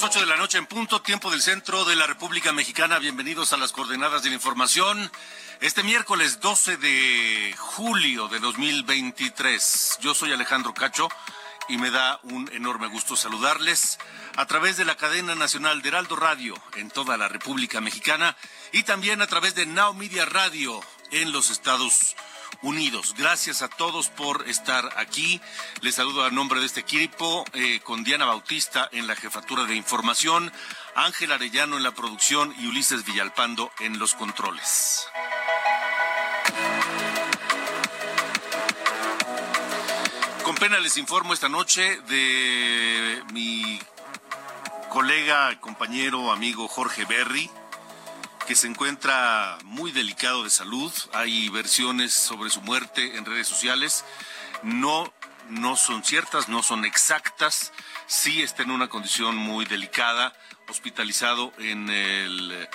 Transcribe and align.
Las 0.00 0.10
8 0.10 0.20
de 0.20 0.26
la 0.26 0.36
noche 0.36 0.58
en 0.58 0.66
punto, 0.66 1.02
tiempo 1.02 1.28
del 1.28 1.42
centro 1.42 1.84
de 1.84 1.96
la 1.96 2.06
República 2.06 2.52
Mexicana. 2.52 3.00
Bienvenidos 3.00 3.52
a 3.52 3.56
las 3.56 3.72
coordenadas 3.72 4.22
de 4.22 4.28
la 4.28 4.36
información. 4.36 5.10
Este 5.60 5.82
miércoles 5.82 6.38
12 6.38 6.76
de 6.76 7.52
julio 7.58 8.28
de 8.28 8.38
2023. 8.38 9.98
Yo 10.00 10.14
soy 10.14 10.32
Alejandro 10.32 10.72
Cacho 10.72 11.08
y 11.68 11.78
me 11.78 11.90
da 11.90 12.20
un 12.22 12.48
enorme 12.52 12.86
gusto 12.86 13.16
saludarles 13.16 13.98
a 14.36 14.46
través 14.46 14.76
de 14.76 14.84
la 14.84 14.96
cadena 14.96 15.34
nacional 15.34 15.82
de 15.82 15.88
Heraldo 15.88 16.14
Radio 16.14 16.54
en 16.76 16.90
toda 16.90 17.16
la 17.16 17.26
República 17.26 17.80
Mexicana 17.80 18.36
y 18.70 18.84
también 18.84 19.20
a 19.20 19.26
través 19.26 19.56
de 19.56 19.66
Now 19.66 19.94
Media 19.94 20.26
Radio 20.26 20.80
en 21.10 21.32
los 21.32 21.50
Estados 21.50 22.14
Unidos 22.14 22.37
unidos. 22.62 23.14
Gracias 23.16 23.62
a 23.62 23.68
todos 23.68 24.08
por 24.08 24.48
estar 24.48 24.90
aquí. 24.96 25.40
Les 25.80 25.94
saludo 25.94 26.24
a 26.24 26.30
nombre 26.30 26.60
de 26.60 26.66
este 26.66 26.80
equipo 26.80 27.44
eh, 27.52 27.80
con 27.80 28.04
Diana 28.04 28.24
Bautista 28.24 28.88
en 28.92 29.06
la 29.06 29.16
jefatura 29.16 29.64
de 29.64 29.76
información, 29.76 30.52
Ángel 30.94 31.32
Arellano 31.32 31.76
en 31.76 31.82
la 31.82 31.92
producción 31.92 32.54
y 32.58 32.66
Ulises 32.66 33.04
Villalpando 33.04 33.70
en 33.80 33.98
los 33.98 34.14
controles. 34.14 35.06
Con 40.42 40.54
pena 40.54 40.78
les 40.78 40.96
informo 40.96 41.34
esta 41.34 41.48
noche 41.48 42.00
de 42.08 43.22
mi 43.32 43.78
colega, 44.88 45.60
compañero, 45.60 46.32
amigo 46.32 46.66
Jorge 46.68 47.04
Berry, 47.04 47.50
que 48.48 48.54
se 48.54 48.66
encuentra 48.66 49.58
muy 49.62 49.92
delicado 49.92 50.42
de 50.42 50.48
salud. 50.48 50.90
Hay 51.12 51.50
versiones 51.50 52.14
sobre 52.14 52.48
su 52.48 52.62
muerte 52.62 53.18
en 53.18 53.26
redes 53.26 53.46
sociales. 53.46 54.06
No, 54.62 55.12
no 55.50 55.76
son 55.76 56.02
ciertas, 56.02 56.48
no 56.48 56.62
son 56.62 56.86
exactas. 56.86 57.74
Sí 58.06 58.40
está 58.40 58.62
en 58.62 58.70
una 58.70 58.88
condición 58.88 59.36
muy 59.36 59.66
delicada, 59.66 60.32
hospitalizado 60.66 61.52
en 61.58 61.90
el 61.90 62.66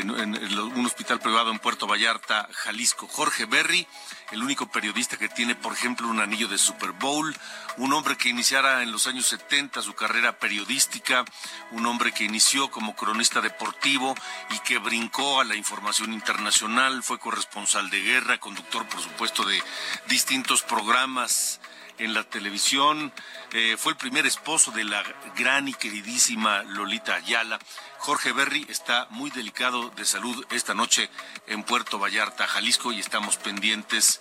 en, 0.00 0.10
un 0.10 0.86
hospital 0.86 1.20
privado 1.20 1.50
en 1.50 1.58
Puerto 1.58 1.86
Vallarta, 1.86 2.48
Jalisco. 2.52 3.08
Jorge 3.08 3.46
Berry, 3.46 3.86
el 4.30 4.42
único 4.42 4.66
periodista 4.70 5.16
que 5.16 5.28
tiene, 5.28 5.54
por 5.54 5.72
ejemplo, 5.72 6.08
un 6.08 6.20
anillo 6.20 6.48
de 6.48 6.58
Super 6.58 6.92
Bowl, 6.92 7.34
un 7.78 7.92
hombre 7.92 8.16
que 8.16 8.28
iniciara 8.28 8.82
en 8.82 8.92
los 8.92 9.06
años 9.06 9.26
70 9.26 9.80
su 9.82 9.94
carrera 9.94 10.38
periodística, 10.38 11.24
un 11.70 11.86
hombre 11.86 12.12
que 12.12 12.24
inició 12.24 12.70
como 12.70 12.94
cronista 12.94 13.40
deportivo 13.40 14.14
y 14.50 14.58
que 14.60 14.78
brincó 14.78 15.40
a 15.40 15.44
la 15.44 15.56
información 15.56 16.12
internacional, 16.12 17.02
fue 17.02 17.18
corresponsal 17.18 17.88
de 17.88 18.02
guerra, 18.02 18.38
conductor, 18.38 18.86
por 18.88 19.00
supuesto, 19.00 19.44
de 19.44 19.62
distintos 20.08 20.62
programas 20.62 21.60
en 21.98 22.14
la 22.14 22.24
televisión, 22.24 23.12
eh, 23.52 23.76
fue 23.78 23.92
el 23.92 23.98
primer 23.98 24.26
esposo 24.26 24.70
de 24.70 24.84
la 24.84 25.02
gran 25.36 25.68
y 25.68 25.74
queridísima 25.74 26.62
Lolita 26.62 27.14
Ayala. 27.14 27.58
Jorge 27.98 28.32
Berry 28.32 28.66
está 28.68 29.06
muy 29.10 29.30
delicado 29.30 29.90
de 29.90 30.04
salud 30.04 30.44
esta 30.50 30.74
noche 30.74 31.10
en 31.46 31.62
Puerto 31.62 31.98
Vallarta, 31.98 32.46
Jalisco, 32.46 32.92
y 32.92 33.00
estamos 33.00 33.36
pendientes 33.36 34.20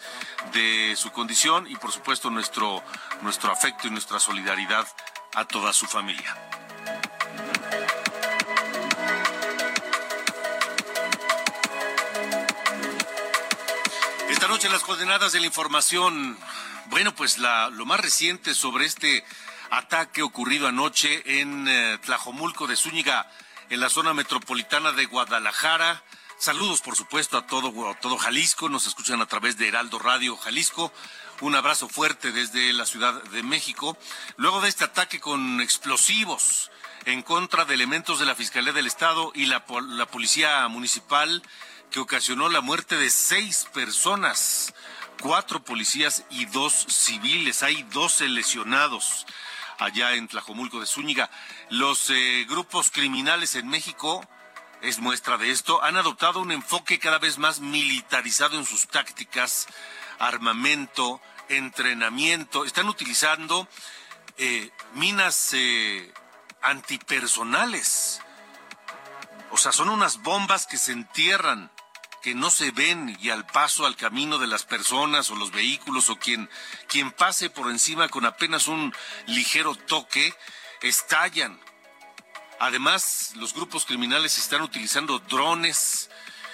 de 0.53 0.95
su 0.95 1.11
condición 1.11 1.67
y 1.69 1.75
por 1.75 1.91
supuesto 1.91 2.29
nuestro, 2.29 2.83
nuestro 3.21 3.51
afecto 3.51 3.87
y 3.87 3.91
nuestra 3.91 4.19
solidaridad 4.19 4.87
a 5.35 5.45
toda 5.45 5.73
su 5.73 5.85
familia. 5.85 6.35
Esta 14.29 14.47
noche 14.47 14.69
las 14.69 14.83
coordenadas 14.83 15.31
de 15.31 15.39
la 15.39 15.45
información 15.45 16.37
bueno, 16.87 17.15
pues 17.15 17.37
lo 17.37 17.85
más 17.85 17.99
reciente 17.99 18.53
sobre 18.53 18.85
este 18.85 19.23
ataque 19.69 20.21
ocurrido 20.21 20.67
anoche 20.67 21.41
en 21.41 21.67
eh, 21.67 21.97
Tlajomulco 22.05 22.67
de 22.67 22.75
Zúñiga, 22.75 23.29
en 23.69 23.79
la 23.79 23.89
zona 23.89 24.13
metropolitana 24.13 24.91
de 24.91 25.05
Guadalajara. 25.05 26.03
Saludos, 26.37 26.81
por 26.81 26.95
supuesto, 26.95 27.37
a 27.37 27.47
todo, 27.47 27.89
a 27.89 27.99
todo 27.99 28.17
Jalisco. 28.17 28.69
Nos 28.69 28.87
escuchan 28.87 29.21
a 29.21 29.25
través 29.25 29.57
de 29.57 29.67
Heraldo 29.67 29.99
Radio 29.99 30.37
Jalisco. 30.37 30.91
Un 31.41 31.55
abrazo 31.55 31.89
fuerte 31.89 32.31
desde 32.31 32.71
la 32.73 32.85
Ciudad 32.85 33.21
de 33.23 33.43
México. 33.43 33.97
Luego 34.37 34.61
de 34.61 34.69
este 34.69 34.83
ataque 34.83 35.19
con 35.19 35.61
explosivos 35.61 36.71
en 37.05 37.21
contra 37.21 37.65
de 37.65 37.73
elementos 37.73 38.19
de 38.19 38.25
la 38.25 38.35
Fiscalía 38.35 38.73
del 38.73 38.87
Estado 38.87 39.31
y 39.35 39.45
la, 39.45 39.65
la 39.89 40.05
Policía 40.05 40.67
Municipal, 40.67 41.41
que 41.91 41.99
ocasionó 41.99 42.49
la 42.49 42.61
muerte 42.61 42.97
de 42.97 43.09
seis 43.09 43.67
personas 43.73 44.73
cuatro 45.21 45.63
policías 45.63 46.23
y 46.29 46.45
dos 46.45 46.73
civiles. 46.73 47.63
Hay 47.63 47.83
doce 47.83 48.27
lesionados 48.27 49.25
allá 49.77 50.13
en 50.13 50.27
Tlajomulco 50.27 50.79
de 50.79 50.85
Zúñiga. 50.85 51.29
Los 51.69 52.09
eh, 52.09 52.45
grupos 52.47 52.91
criminales 52.91 53.55
en 53.55 53.67
México, 53.67 54.27
es 54.81 54.99
muestra 54.99 55.37
de 55.37 55.51
esto, 55.51 55.83
han 55.83 55.97
adoptado 55.97 56.39
un 56.39 56.51
enfoque 56.51 56.99
cada 56.99 57.17
vez 57.17 57.37
más 57.37 57.59
militarizado 57.59 58.57
en 58.57 58.65
sus 58.65 58.87
tácticas, 58.87 59.67
armamento, 60.19 61.21
entrenamiento. 61.49 62.65
Están 62.65 62.87
utilizando 62.87 63.67
eh, 64.37 64.69
minas 64.93 65.53
eh, 65.53 66.13
antipersonales. 66.61 68.21
O 69.51 69.57
sea, 69.57 69.71
son 69.71 69.89
unas 69.89 70.21
bombas 70.21 70.67
que 70.67 70.77
se 70.77 70.91
entierran 70.91 71.71
que 72.25 72.33
no 72.33 72.49
se 72.49 72.71
ven 72.71 73.15
y 73.21 73.29
al 73.29 73.45
paso, 73.45 73.85
al 73.85 73.95
camino 73.95 74.39
de 74.39 74.47
las 74.47 74.63
personas 74.63 75.29
o 75.29 75.35
los 75.35 75.51
vehículos 75.51 76.09
o 76.09 76.17
quien, 76.17 76.49
quien 76.87 77.11
pase 77.11 77.51
por 77.51 77.69
encima 77.69 78.09
con 78.09 78.25
apenas 78.25 78.67
un 78.67 78.91
ligero 79.27 79.75
toque, 79.75 80.33
estallan. 80.81 81.61
Además, 82.59 83.33
los 83.35 83.53
grupos 83.53 83.85
criminales 83.85 84.39
están 84.39 84.63
utilizando 84.63 85.19
drones 85.19 86.09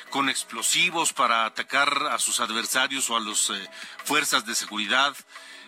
con 0.09 0.27
explosivos 0.27 1.13
para 1.13 1.45
atacar 1.45 2.07
a 2.11 2.19
sus 2.19 2.41
adversarios 2.41 3.09
o 3.09 3.15
a 3.15 3.21
las 3.21 3.49
eh, 3.51 3.69
fuerzas 4.03 4.45
de 4.45 4.55
seguridad. 4.55 5.15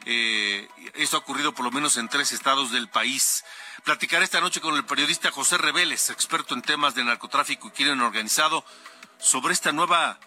Eh, 0.05 0.67
esto 0.95 1.15
ha 1.15 1.21
ocurrido 1.21 1.53
por 1.53 1.63
lo 1.63 1.71
menos 1.71 1.95
en 1.95 2.09
tres 2.09 2.33
estados 2.33 2.73
del 2.73 2.89
país. 2.89 3.45
Platicaré 3.85 4.25
esta 4.25 4.41
noche 4.41 4.59
con 4.59 4.75
el 4.75 4.83
periodista 4.83 5.31
José 5.31 5.57
Reveles, 5.57 6.09
experto 6.09 6.55
en 6.55 6.61
temas 6.61 6.93
de 6.93 7.05
narcotráfico 7.05 7.69
y 7.69 7.71
crimen 7.71 8.01
organizado 8.01 8.65
sobre 9.23 9.53
esta 9.53 9.71
nueva 9.71 10.19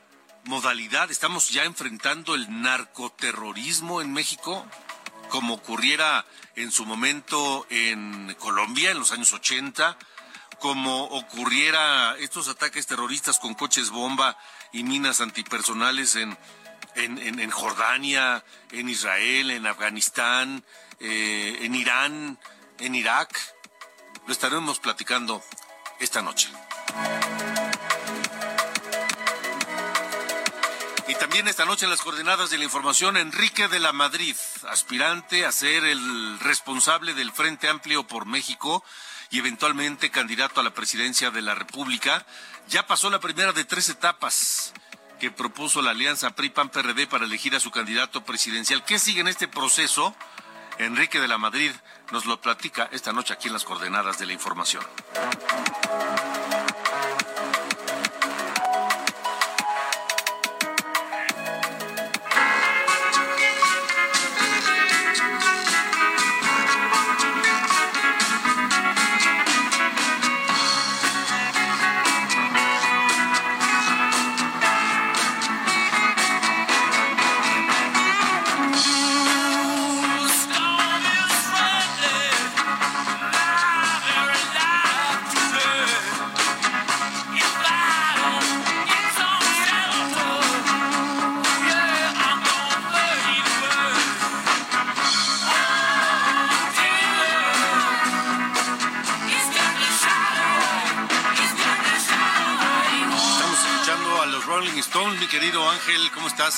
modalidad. 0.44 1.10
Estamos 1.10 1.50
ya 1.50 1.64
enfrentando 1.64 2.34
el 2.34 2.62
narcoterrorismo 2.62 4.00
en 4.00 4.12
México, 4.12 4.66
como 5.28 5.54
ocurriera 5.54 6.24
en 6.56 6.72
su 6.72 6.86
momento 6.86 7.66
en 7.68 8.34
Colombia 8.38 8.90
en 8.90 8.98
los 8.98 9.12
años 9.12 9.32
80, 9.32 9.98
como 10.60 11.04
ocurriera 11.04 12.16
estos 12.18 12.48
ataques 12.48 12.86
terroristas 12.86 13.38
con 13.38 13.54
coches 13.54 13.90
bomba 13.90 14.38
y 14.72 14.82
minas 14.82 15.20
antipersonales 15.20 16.16
en, 16.16 16.36
en, 16.94 17.50
Jordania, 17.50 18.42
en 18.72 18.88
Israel, 18.88 19.50
en 19.50 19.66
Afganistán, 19.66 20.64
eh, 21.00 21.58
en 21.60 21.74
Irán, 21.74 22.38
en 22.78 22.94
Irak. 22.94 23.38
Lo 24.26 24.32
estaremos 24.32 24.80
platicando 24.80 25.42
esta 26.00 26.22
noche. 26.22 26.48
También 31.26 31.48
esta 31.48 31.64
noche 31.64 31.86
en 31.86 31.90
las 31.90 32.02
coordenadas 32.02 32.50
de 32.50 32.58
la 32.58 32.62
información, 32.62 33.16
Enrique 33.16 33.66
de 33.66 33.80
la 33.80 33.92
Madrid, 33.92 34.36
aspirante 34.70 35.44
a 35.44 35.50
ser 35.50 35.84
el 35.84 36.38
responsable 36.38 37.14
del 37.14 37.32
Frente 37.32 37.68
Amplio 37.68 38.06
por 38.06 38.26
México 38.26 38.84
y 39.30 39.40
eventualmente 39.40 40.12
candidato 40.12 40.60
a 40.60 40.62
la 40.62 40.72
presidencia 40.72 41.32
de 41.32 41.42
la 41.42 41.56
República, 41.56 42.24
ya 42.68 42.86
pasó 42.86 43.10
la 43.10 43.18
primera 43.18 43.52
de 43.52 43.64
tres 43.64 43.88
etapas 43.88 44.72
que 45.18 45.32
propuso 45.32 45.82
la 45.82 45.90
alianza 45.90 46.30
PRI-PAN-PRD 46.36 47.08
para 47.08 47.24
elegir 47.24 47.56
a 47.56 47.60
su 47.60 47.72
candidato 47.72 48.24
presidencial. 48.24 48.84
¿Qué 48.84 49.00
sigue 49.00 49.22
en 49.22 49.28
este 49.28 49.48
proceso? 49.48 50.14
Enrique 50.78 51.18
de 51.18 51.26
la 51.26 51.38
Madrid 51.38 51.72
nos 52.12 52.26
lo 52.26 52.40
platica 52.40 52.88
esta 52.92 53.12
noche 53.12 53.34
aquí 53.34 53.48
en 53.48 53.54
las 53.54 53.64
coordenadas 53.64 54.16
de 54.20 54.26
la 54.26 54.32
información. 54.32 54.84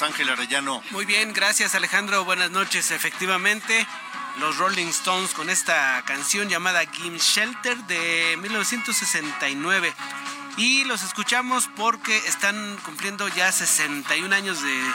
Ángel 0.03 0.31
Arellano? 0.31 0.83
Muy 0.91 1.05
bien, 1.05 1.33
gracias 1.33 1.75
Alejandro. 1.75 2.25
Buenas 2.25 2.50
noches. 2.50 2.91
Efectivamente, 2.91 3.87
los 4.39 4.59
Rolling 4.59 4.87
Stones 4.89 5.33
con 5.33 5.50
esta 5.50 6.03
canción 6.06 6.49
llamada 6.49 6.85
Game 6.85 7.19
Shelter 7.19 7.77
de 7.85 8.37
1969. 8.41 9.93
Y 10.58 10.82
los 10.84 11.05
escuchamos 11.05 11.70
porque 11.76 12.16
están 12.26 12.76
cumpliendo 12.84 13.28
ya 13.28 13.52
61 13.52 14.34
años 14.34 14.60
de, 14.60 14.93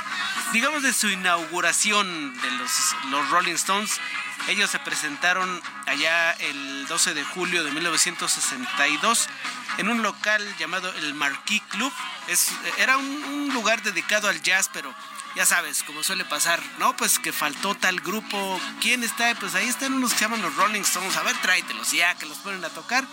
digamos, 0.51 0.83
de 0.83 0.92
su 0.92 1.07
inauguración 1.07 2.39
de 2.42 2.51
los, 2.51 2.71
los 3.10 3.30
Rolling 3.30 3.54
Stones. 3.54 4.01
Ellos 4.50 4.69
se 4.69 4.80
presentaron 4.80 5.62
allá 5.86 6.31
el 6.33 6.86
12 6.88 7.13
de 7.13 7.24
julio 7.24 7.63
de 7.63 7.71
1962 7.71 9.30
en 9.77 9.88
un 9.88 10.04
local 10.04 10.44
llamado 10.60 10.92
el 10.95 11.13
Marquis 11.13 11.62
Club. 11.69 11.94
Es, 12.27 12.51
era 12.77 12.98
un, 12.98 13.54
lugar 13.54 13.81
dedicado 13.83 14.27
al 14.27 14.42
jazz, 14.42 14.69
pero 14.74 14.94
ya 15.36 15.45
sabes, 15.45 15.83
como 15.83 16.04
suele 16.04 16.25
pasar, 16.25 16.62
¿no? 16.77 16.98
Pues 16.98 17.19
que 17.19 17.31
faltó 17.31 17.74
tal 17.74 18.01
grupo. 18.01 18.60
¿Quién 18.81 19.01
está? 19.04 19.33
Pues 19.36 19.56
ahí 19.56 19.69
están 19.69 19.94
unos 19.94 20.12
que 20.12 20.19
se 20.19 20.25
llaman 20.25 20.42
los 20.42 20.56
Rolling 20.57 20.81
Stones. 20.81 21.15
A 21.15 21.24
ver, 21.24 21.38
tráetelos 21.42 21.92
ya, 21.94 22.15
que 22.15 22.25
los 22.25 22.39
ponen 22.39 22.65
a 22.65 22.69
tocar. 22.69 23.06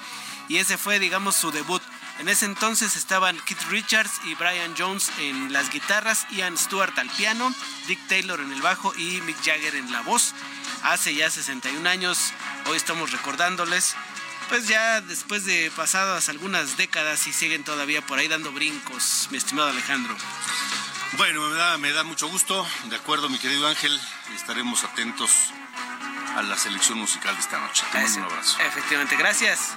Y 0.48 0.56
ese 0.56 0.76
fue, 0.78 0.98
digamos, 0.98 1.36
su 1.36 1.52
debut. 1.52 1.82
En 2.20 2.28
ese 2.28 2.44
entonces 2.44 2.96
estaban 2.96 3.40
Keith 3.46 3.62
Richards 3.70 4.20
y 4.24 4.34
Brian 4.34 4.74
Jones 4.76 5.10
en 5.18 5.54
las 5.54 5.70
guitarras, 5.70 6.26
Ian 6.30 6.58
Stewart 6.58 6.92
al 6.98 7.08
piano, 7.08 7.50
Dick 7.86 7.98
Taylor 8.08 8.40
en 8.40 8.52
el 8.52 8.60
bajo 8.60 8.94
y 8.94 9.22
Mick 9.22 9.42
Jagger 9.42 9.74
en 9.74 9.90
la 9.90 10.02
voz. 10.02 10.34
Hace 10.82 11.14
ya 11.14 11.30
61 11.30 11.88
años, 11.88 12.34
hoy 12.66 12.76
estamos 12.76 13.10
recordándoles 13.10 13.96
pues 14.50 14.68
ya 14.68 15.00
después 15.00 15.46
de 15.46 15.70
pasadas 15.74 16.28
algunas 16.28 16.76
décadas 16.76 17.26
y 17.26 17.32
siguen 17.32 17.64
todavía 17.64 18.04
por 18.04 18.18
ahí 18.18 18.28
dando 18.28 18.52
brincos, 18.52 19.28
mi 19.30 19.38
estimado 19.38 19.70
Alejandro. 19.70 20.14
Bueno, 21.12 21.48
me 21.48 21.56
da, 21.56 21.78
me 21.78 21.92
da 21.92 22.04
mucho 22.04 22.28
gusto, 22.28 22.66
de 22.84 22.96
acuerdo 22.96 23.30
mi 23.30 23.38
querido 23.38 23.66
Ángel, 23.66 23.98
estaremos 24.34 24.84
atentos 24.84 25.30
a 26.36 26.42
la 26.42 26.58
selección 26.58 26.98
musical 26.98 27.34
de 27.34 27.40
esta 27.40 27.58
noche. 27.60 27.84
Te 27.92 27.98
mando 27.98 28.18
un 28.18 28.24
abrazo. 28.24 28.58
Efectivamente, 28.60 29.16
gracias. 29.16 29.76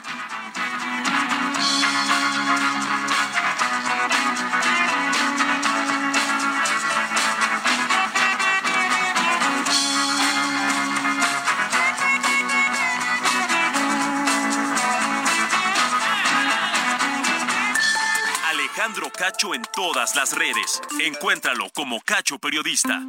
Alejandro 18.84 19.12
Cacho 19.12 19.54
en 19.54 19.62
todas 19.75 20.16
las 20.16 20.34
redes. 20.34 20.81
Encuéntralo 21.00 21.69
como 21.74 22.01
Cacho 22.01 22.38
Periodista. 22.38 23.01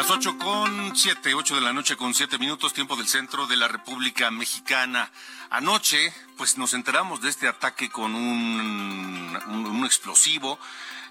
Las 0.00 0.10
8 0.10 0.38
con 0.38 0.96
7, 0.96 1.34
8 1.34 1.56
de 1.56 1.60
la 1.60 1.74
noche 1.74 1.94
con 1.94 2.14
7 2.14 2.38
minutos, 2.38 2.72
tiempo 2.72 2.96
del 2.96 3.06
centro 3.06 3.46
de 3.46 3.56
la 3.56 3.68
República 3.68 4.30
Mexicana. 4.30 5.12
Anoche, 5.50 6.14
pues 6.38 6.56
nos 6.56 6.72
enteramos 6.72 7.20
de 7.20 7.28
este 7.28 7.46
ataque 7.46 7.90
con 7.90 8.14
un, 8.14 9.38
un, 9.46 9.84
explosivo 9.84 10.58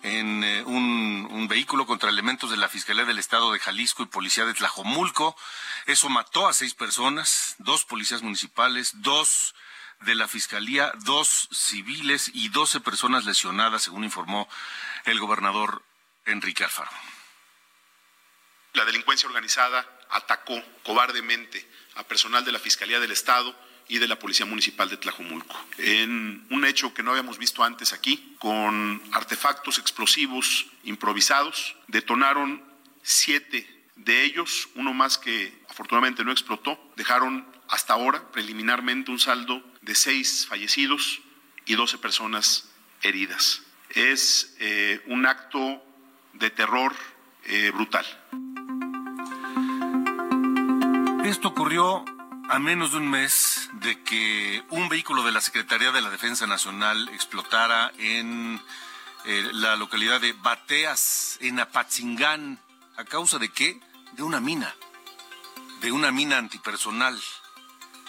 en 0.02 0.44
eh, 0.44 0.64
un, 0.64 1.28
un, 1.30 1.48
vehículo 1.48 1.86
contra 1.86 2.10
elementos 2.10 2.50
de 2.50 2.58
la 2.58 2.68
Fiscalía 2.68 3.06
del 3.06 3.20
Estado 3.20 3.52
de 3.52 3.60
Jalisco 3.60 4.02
y 4.02 4.08
Policía 4.08 4.46
de 4.46 4.56
Tlajomulco. 4.56 5.36
Eso 5.86 6.10
mató 6.10 6.48
a 6.48 6.54
seis 6.54 6.74
personas, 6.74 7.58
dos 7.60 7.86
policías 7.86 8.24
municipales, 8.24 8.94
dos 9.04 9.54
de 10.02 10.16
la 10.16 10.28
Fiscalía, 10.28 10.94
dos 11.04 11.48
civiles 11.52 12.32
y 12.34 12.50
doce 12.50 12.80
personas 12.80 13.26
lesionadas, 13.26 13.84
según 13.84 14.04
informó 14.04 14.50
el 15.06 15.20
gobernador 15.20 15.84
Enrique 16.26 16.64
Alfaro. 16.64 16.90
La 18.74 18.86
delincuencia 18.86 19.27
organizada 19.27 19.86
atacó 20.10 20.62
cobardemente 20.83 21.66
a 21.95 22.04
personal 22.04 22.45
de 22.45 22.51
la 22.51 22.60
Fiscalía 22.60 23.00
del 23.00 23.12
Estado 23.12 23.56
y 23.88 23.98
de 23.98 24.07
la 24.07 24.19
Policía 24.19 24.45
Municipal 24.45 24.88
de 24.88 24.98
Tlajomulco, 24.98 25.56
en 25.80 26.45
un 26.51 26.63
hecho 26.63 26.94
que 26.94 27.01
no 27.01 27.10
habíamos 27.10 27.39
visto 27.39 27.63
antes 27.63 27.92
aquí, 27.92 28.36
con 28.38 29.01
artefactos 29.12 29.80
explosivos 29.80 30.68
improvisados, 30.83 31.75
detonaron 31.88 32.63
siete 33.01 33.68
de 33.95 34.24
ellos, 34.24 34.69
uno 34.75 34.94
más 34.94 35.18
que 35.18 35.60
afortunadamente 35.69 36.24
no 36.24 36.31
explotó, 36.31 36.80
dejaron 36.95 37.45
hasta 37.68 37.94
ahora 37.94 38.31
preliminarmente 38.31 39.09
un 39.09 39.19
saldo 39.19 39.64
de 39.81 39.95
seis 39.95 40.45
fallecidos 40.47 41.21
y 41.66 41.76
doce 41.76 41.97
personas 41.97 42.69
heridas. 43.02 43.64
Es 43.90 44.56
eh, 44.59 45.02
un 45.07 45.26
acto 45.26 45.83
de 46.33 46.49
terror 46.52 46.94
eh, 47.45 47.71
brutal. 47.73 48.06
Esto 51.30 51.50
ocurrió 51.50 52.04
a 52.50 52.57
menos 52.57 52.92
de 52.92 52.98
un 52.98 53.07
mes 53.07 53.69
de 53.74 54.02
que 54.02 54.64
un 54.71 54.90
vehículo 54.90 55.21
de 55.21 55.31
la 55.31 55.42
Secretaría 55.42 55.92
de 55.92 56.02
la 56.02 56.09
Defensa 56.09 56.48
Nacional 56.48 57.07
explotara 57.09 57.94
en 58.00 58.59
eh, 59.26 59.50
la 59.54 59.76
localidad 59.76 60.19
de 60.19 60.33
Bateas, 60.33 61.38
en 61.40 61.59
Apatzingán. 61.59 62.57
¿A 62.98 63.04
causa 63.04 63.38
de 63.38 63.50
qué? 63.50 63.80
De 64.14 64.24
una 64.24 64.40
mina, 64.40 64.76
de 65.81 65.92
una 65.92 66.12
mina 66.12 66.40
antipersonal 66.40 67.21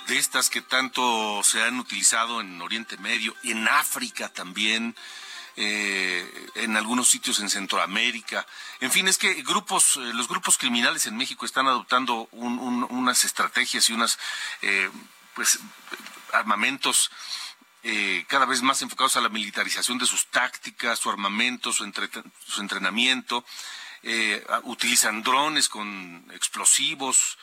de 0.07 0.17
estas 0.17 0.49
que 0.49 0.63
tanto 0.63 1.43
se 1.45 1.63
han 1.63 1.79
utilizado 1.79 2.41
en 2.41 2.59
Oriente 2.63 2.97
Medio, 2.97 3.35
en 3.43 3.69
África 3.69 4.31
también, 4.31 4.97
eh, 5.63 6.27
en 6.55 6.75
algunos 6.75 7.09
sitios 7.09 7.39
en 7.41 7.51
Centroamérica. 7.51 8.47
En 8.81 8.91
fin, 8.91 9.07
es 9.09 9.19
que 9.19 9.35
grupos, 9.43 9.97
eh, 9.97 10.15
los 10.15 10.27
grupos 10.27 10.57
criminales 10.57 11.05
en 11.05 11.19
México 11.19 11.45
están 11.45 11.67
adoptando 11.67 12.31
unas 12.33 13.25
estrategias 13.27 13.91
y 13.91 13.93
unas, 13.93 14.19
eh, 14.63 14.91
pues, 15.35 15.59
armamentos 16.33 17.11
cada 18.29 18.47
vez 18.47 18.63
más 18.63 18.81
enfocados 18.83 19.17
a 19.17 19.21
la 19.21 19.29
militarización 19.31 19.99
de 19.99 20.07
sus 20.07 20.27
tácticas, 20.27 20.99
su 20.99 21.11
armamento, 21.11 21.73
su, 21.73 21.85
su 22.47 22.61
entrenamiento. 22.61 23.45
utilizan 24.65 25.23
drones 25.23 25.69
con 25.69 26.25
explosivos 26.33 27.39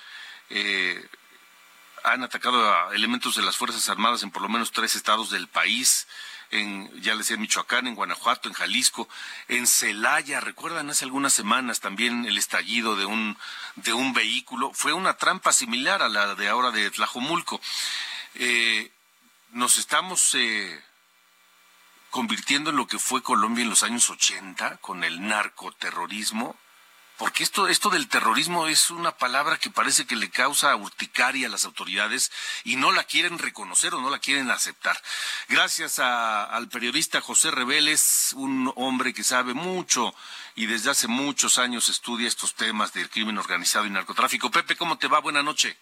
han 2.04 2.24
atacado 2.24 2.72
a 2.72 2.96
elementos 2.96 3.36
de 3.36 3.42
las 3.42 3.58
Fuerzas 3.58 3.90
Armadas 3.90 4.24
en 4.24 4.32
por 4.32 4.42
lo 4.42 4.50
menos 4.50 4.72
tres 4.72 4.96
estados 4.96 5.30
del 5.30 5.48
país, 5.48 6.08
en, 6.52 6.90
ya 7.02 7.14
les 7.14 7.20
decía, 7.20 7.36
en 7.36 7.42
Michoacán, 7.42 7.88
en 7.88 7.96
Guanajuato, 7.96 8.48
en 8.48 8.54
Jalisco, 8.54 9.08
en 9.48 9.68
Celaya, 9.68 10.40
recuerdan 10.40 10.90
hace 10.90 11.06
algunas 11.06 11.34
semanas 11.34 11.80
también 11.80 12.26
el 12.26 12.38
estallido 12.38 12.96
de 12.96 13.06
un, 13.06 13.38
de 13.76 13.94
un 13.94 14.14
vehículo, 14.14 14.72
fue 14.74 14.94
una 14.94 15.18
trampa 15.18 15.54
similar 15.54 16.02
a 16.02 16.10
la 16.10 16.36
de 16.36 16.50
ahora 16.50 16.72
de 16.72 16.90
Tlajomulco. 16.92 17.60
Eh, 18.36 18.92
nos 19.52 19.78
estamos 19.78 20.36
eh, 20.36 20.84
convirtiendo 22.10 22.70
en 22.70 22.78
lo 22.78 22.88
que 22.88 23.00
fue 23.00 23.22
Colombia 23.22 23.64
en 23.64 23.70
los 23.70 23.84
años 23.84 24.10
80 24.10 24.78
con 24.78 25.04
el 25.04 25.28
narcoterrorismo? 25.28 26.56
Porque 27.18 27.44
esto, 27.44 27.68
esto 27.68 27.90
del 27.90 28.08
terrorismo 28.08 28.68
es 28.68 28.92
una 28.92 29.12
palabra 29.12 29.58
que 29.58 29.72
parece 29.72 30.06
que 30.06 30.16
le 30.16 30.30
causa 30.30 30.76
urticaria 30.76 31.48
a 31.48 31.50
las 31.50 31.66
autoridades 31.66 32.32
y 32.64 32.76
no 32.76 32.92
la 32.92 33.04
quieren 33.06 33.40
reconocer 33.40 33.96
o 33.96 34.02
no 34.02 34.12
la 34.12 34.20
quieren 34.20 34.52
aceptar. 34.52 35.02
Gracias 35.50 35.98
al 35.98 36.68
periodista 36.70 37.20
José 37.22 37.50
Reveles, 37.50 38.34
un 38.36 38.72
hombre 38.76 39.14
que 39.14 39.24
sabe 39.24 39.56
mucho 39.56 40.14
y 40.56 40.68
desde 40.68 40.92
hace 40.92 41.08
muchos 41.08 41.58
años 41.58 41.90
estudia 41.90 42.28
estos 42.28 42.54
temas 42.54 42.94
del 42.94 43.10
crimen 43.10 43.38
organizado 43.38 43.86
y 43.88 43.90
narcotráfico. 43.90 44.52
Pepe, 44.52 44.76
¿cómo 44.76 44.98
te 44.98 45.08
va? 45.08 45.20
Buenas 45.20 45.44
noches. 45.44 45.76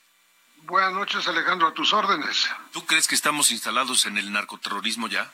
Buenas 0.63 0.93
noches, 0.93 1.27
Alejandro, 1.27 1.67
a 1.67 1.73
tus 1.73 1.93
órdenes. 1.93 2.49
¿Tú 2.71 2.85
crees 2.85 3.07
que 3.07 3.15
estamos 3.15 3.51
instalados 3.51 4.05
en 4.05 4.17
el 4.17 4.31
narcoterrorismo 4.31 5.07
ya? 5.07 5.31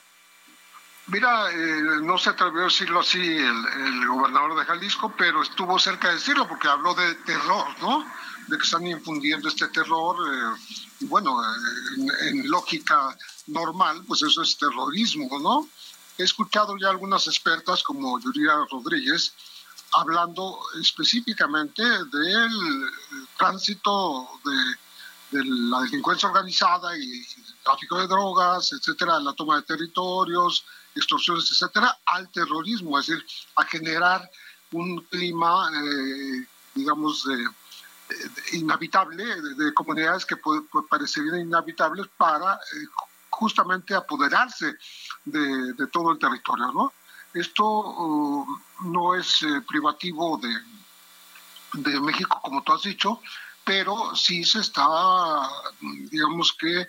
Mira, 1.07 1.51
eh, 1.51 1.81
no 2.03 2.17
se 2.17 2.29
atrevió 2.29 2.61
a 2.61 2.65
decirlo 2.65 2.99
así 2.99 3.19
el, 3.19 4.07
gobernador 4.07 4.57
de 4.57 4.65
Jalisco, 4.65 5.13
pero 5.17 5.41
estuvo 5.41 5.77
cerca 5.79 6.09
de 6.09 6.15
decirlo 6.15 6.47
porque 6.47 6.67
habló 6.67 6.93
de 6.93 7.15
terror, 7.15 7.67
¿no? 7.81 8.05
De 8.47 8.57
que 8.57 8.63
están 8.63 8.85
infundiendo 8.85 9.49
este 9.49 9.67
terror. 9.69 10.15
Eh, 10.17 10.61
y 11.01 11.05
bueno, 11.05 11.37
en, 12.21 12.49
lógica 12.49 13.17
normal, 13.47 14.03
pues 14.07 14.21
eso 14.21 14.41
es 14.41 14.57
terrorismo, 14.57 15.39
¿no? 15.39 15.67
He 16.17 16.23
escuchado 16.23 16.77
ya 16.77 16.89
algunas 16.89 17.27
expertas 17.27 17.83
como 17.83 18.19
Yuria 18.19 18.53
Rodríguez 18.69 19.33
hablando 19.93 20.59
específicamente 20.79 21.83
del 21.83 22.51
tránsito 23.37 24.29
de, 24.45 25.43
la 25.43 25.81
delincuencia 25.81 26.27
organizada 26.27 26.97
y 26.97 27.25
tráfico 27.63 27.97
de 27.99 28.07
drogas, 28.07 28.73
etcétera, 28.73 29.19
la 29.19 29.33
toma 29.33 29.57
de 29.57 29.61
territorios, 29.61 30.65
extorsiones, 30.95 31.49
etcétera, 31.51 31.97
al 32.05 32.29
terrorismo, 32.31 32.99
es 32.99 33.07
decir, 33.07 33.25
a 33.55 33.63
generar 33.63 34.29
un 34.71 35.01
clima, 35.05 35.69
eh, 35.73 36.45
digamos, 36.73 37.25
inhabitable, 38.53 39.23
de, 39.41 39.73
comunidades 39.73 40.25
que 40.25 40.35
parecerían 40.89 41.41
inhabitables 41.41 42.07
para 42.17 42.55
eh, 42.55 42.87
justamente 43.29 43.95
apoderarse 43.95 44.75
de, 45.25 45.87
todo 45.91 46.11
el 46.11 46.19
territorio, 46.19 46.71
¿no? 46.71 46.93
Esto 47.33 47.63
uh, 47.65 48.45
no 48.81 49.15
es 49.15 49.41
eh, 49.43 49.61
privativo 49.65 50.37
de, 50.37 50.53
de 51.73 52.01
México, 52.01 52.39
como 52.43 52.61
tú 52.61 52.73
has 52.73 52.81
dicho, 52.81 53.21
pero 53.63 54.15
sí 54.15 54.43
se 54.43 54.59
está, 54.59 55.49
digamos 55.79 56.51
que, 56.53 56.87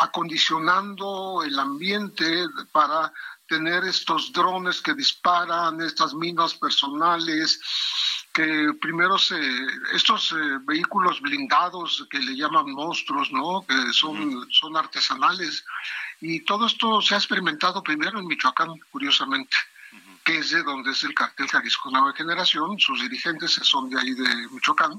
acondicionando 0.00 1.42
el 1.44 1.58
ambiente 1.58 2.46
para 2.72 3.12
tener 3.46 3.84
estos 3.84 4.32
drones 4.32 4.80
que 4.80 4.94
disparan, 4.94 5.80
estas 5.82 6.14
minas 6.14 6.54
personales, 6.54 7.60
que 8.32 8.72
primero 8.80 9.18
se, 9.18 9.38
estos 9.92 10.32
eh, 10.32 10.36
vehículos 10.62 11.20
blindados 11.20 12.06
que 12.08 12.18
le 12.18 12.34
llaman 12.34 12.72
monstruos, 12.72 13.30
¿no? 13.30 13.62
Que 13.68 13.92
son, 13.92 14.50
son 14.50 14.74
artesanales. 14.74 15.64
Y 16.20 16.40
todo 16.46 16.66
esto 16.66 17.02
se 17.02 17.14
ha 17.14 17.18
experimentado 17.18 17.82
primero 17.82 18.20
en 18.20 18.26
Michoacán, 18.26 18.70
curiosamente, 18.90 19.54
que 20.24 20.38
es 20.38 20.50
de 20.50 20.62
donde 20.62 20.92
es 20.92 21.04
el 21.04 21.12
cartel 21.12 21.48
Jalisco 21.48 21.90
Nueva 21.90 22.14
Generación. 22.14 22.78
Sus 22.78 23.02
dirigentes 23.02 23.52
son 23.52 23.90
de 23.90 24.00
ahí 24.00 24.12
de 24.12 24.48
Michoacán. 24.50 24.98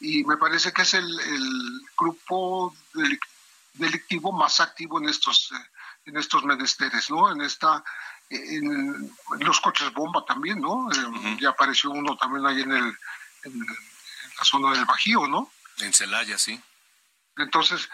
Y 0.00 0.24
me 0.24 0.38
parece 0.38 0.72
que 0.72 0.82
es 0.82 0.94
el, 0.94 1.20
el 1.20 1.80
grupo 1.94 2.74
delictivo 2.94 3.39
delictivo 3.74 4.32
más 4.32 4.60
activo 4.60 4.98
en 5.00 5.08
estos, 5.08 5.52
eh, 5.52 5.70
en 6.06 6.16
estos 6.16 6.44
menesteres, 6.44 7.10
¿no? 7.10 7.30
En 7.30 7.40
esta, 7.40 7.82
en, 8.28 9.14
los 9.40 9.60
coches 9.60 9.92
bomba 9.92 10.24
también, 10.24 10.60
¿no? 10.60 10.90
Eh, 10.90 11.36
ya 11.40 11.50
apareció 11.50 11.90
uno 11.90 12.16
también 12.16 12.46
ahí 12.46 12.60
en, 12.62 12.72
el, 12.72 12.98
en, 13.44 13.66
la 14.38 14.44
zona 14.44 14.72
del 14.72 14.84
Bajío, 14.84 15.26
¿no? 15.26 15.50
En 15.78 15.92
Celaya, 15.92 16.38
sí. 16.38 16.60
Entonces, 17.36 17.88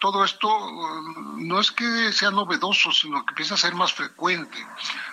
todo 0.00 0.24
esto 0.24 0.48
um, 0.48 1.46
no 1.46 1.60
es 1.60 1.70
que 1.70 2.12
sea 2.12 2.30
novedoso, 2.30 2.90
sino 2.92 3.24
que 3.24 3.30
empieza 3.30 3.54
a 3.54 3.58
ser 3.58 3.74
más 3.74 3.92
frecuente. 3.92 4.58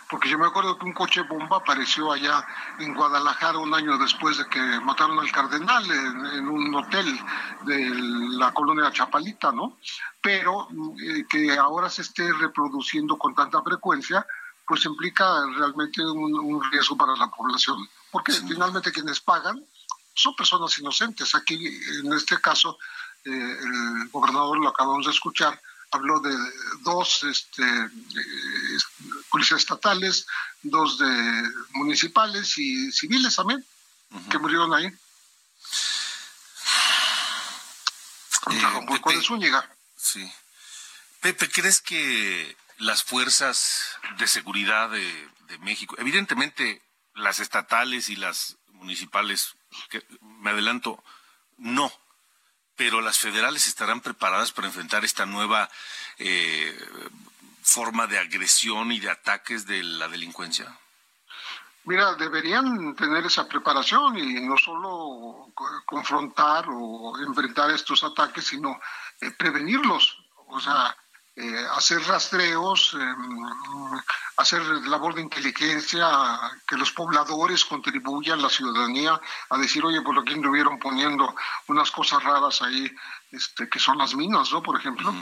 Porque 0.10 0.30
yo 0.30 0.38
me 0.38 0.48
acuerdo 0.48 0.78
que 0.78 0.86
un 0.86 0.94
coche 0.94 1.22
bomba 1.22 1.58
apareció 1.58 2.12
allá 2.12 2.46
en 2.80 2.94
Guadalajara 2.94 3.60
un 3.60 3.74
año 3.74 3.98
después 3.98 4.38
de 4.38 4.48
que 4.48 4.60
mataron 4.82 5.20
al 5.20 5.32
cardenal 5.32 5.86
en, 5.90 6.48
un 6.48 6.74
hotel 6.74 7.20
de 7.64 7.90
la 8.38 8.52
colonia 8.54 8.92
Chapalita, 8.92 9.52
¿no? 9.52 9.78
Pero 10.22 10.68
eh, 11.02 11.26
que 11.30 11.58
ahora 11.58 11.90
se 11.90 12.02
esté 12.02 12.32
reproduciendo 12.34 13.18
con 13.18 13.36
tanta 13.36 13.62
frecuencia, 13.62 14.26
pues 14.66 14.86
implica 14.86 15.26
realmente 15.56 16.06
un, 16.06 16.62
riesgo 16.72 16.98
para 16.98 17.16
la 17.16 17.28
población. 17.30 17.78
Porque 18.12 18.32
finalmente 18.32 18.92
quienes 18.92 19.20
pagan 19.22 19.64
son 20.14 20.36
personas 20.36 20.78
inocentes. 20.80 21.36
Aquí, 21.36 21.56
en 22.04 22.12
este 22.14 22.40
caso, 22.42 22.78
eh, 23.26 23.58
el 23.62 24.10
gobernador 24.10 24.60
lo 24.60 24.70
acabamos 24.70 25.06
de 25.06 25.12
escuchar, 25.12 25.62
habló 25.92 26.20
de 26.20 26.36
dos 26.82 27.24
este, 27.24 27.64
policías 29.30 29.62
estatales, 29.62 30.26
dos 30.62 30.98
de 30.98 31.44
municipales 31.72 32.58
y 32.58 32.92
civiles 32.92 33.36
también, 33.36 33.66
que 34.30 34.40
murieron 34.40 34.74
ahí. 34.74 34.92
Contra 38.42 39.14
eh, 39.14 39.22
Zúñiga. 39.22 39.70
Sí. 39.96 40.32
Pepe, 41.22 41.50
¿crees 41.50 41.82
que 41.82 42.56
las 42.78 43.04
fuerzas 43.04 43.98
de 44.18 44.28
seguridad 44.28 44.90
de, 44.90 45.30
de 45.48 45.58
México, 45.60 45.96
evidentemente 45.98 46.82
las 47.16 47.40
estatales 47.40 48.10
y 48.10 48.16
las 48.16 48.58
municipales, 48.70 49.56
que, 49.90 50.06
me 50.22 50.52
adelanto, 50.52 51.04
no, 51.58 51.92
pero 52.78 53.02
las 53.02 53.18
federales 53.18 53.68
estarán 53.68 54.00
preparadas 54.00 54.54
para 54.54 54.68
enfrentar 54.68 55.04
esta 55.04 55.26
nueva 55.26 55.70
eh, 56.20 56.78
forma 57.64 58.08
de 58.08 58.20
agresión 58.20 58.92
y 58.92 59.00
de 59.00 59.10
ataques 59.10 59.66
de 59.66 59.84
la 59.84 60.08
delincuencia? 60.08 60.78
Mira, 61.84 62.16
deberían 62.16 62.96
tener 62.96 63.26
esa 63.26 63.48
preparación 63.48 64.18
y 64.18 64.42
no 64.42 64.58
solo 64.58 65.52
confrontar 65.86 66.66
o 66.70 67.18
enfrentar 67.20 67.72
estos 67.72 68.04
ataques, 68.04 68.46
sino 68.46 68.80
eh, 69.22 69.32
prevenirlos. 69.32 70.18
O 70.48 70.60
sea, 70.60 70.96
eh, 71.40 71.68
hacer 71.76 72.02
rastreos, 72.08 72.96
em, 72.96 74.02
hacer 74.38 74.60
labor 74.88 75.14
de 75.14 75.22
inteligencia, 75.22 76.10
que 76.66 76.76
los 76.76 76.92
pobladores 76.92 77.64
contribuyan, 77.64 78.42
la 78.42 78.50
ciudadanía, 78.50 79.22
a 79.52 79.58
decir, 79.60 79.86
oye, 79.86 80.02
por 80.02 80.18
aquí 80.18 80.34
anduvieron 80.34 80.80
poniendo 80.80 81.36
unas 81.68 81.92
cosas 81.92 82.24
raras 82.24 82.64
ahí, 82.64 82.92
este, 83.32 83.70
que 83.70 83.78
son 83.78 84.00
las 84.00 84.16
minas, 84.16 84.52
¿no? 84.52 84.64
Por 84.64 84.80
ejemplo. 84.80 85.14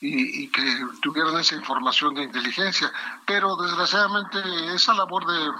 Y, 0.00 0.48
que 0.48 0.62
tuvieran 1.02 1.38
esa 1.38 1.54
información 1.54 2.14
de 2.14 2.24
inteligencia. 2.24 2.90
Pero 3.26 3.54
desgraciadamente 3.54 4.38
esa 4.74 4.94
labor 4.94 5.26
de 5.26 5.52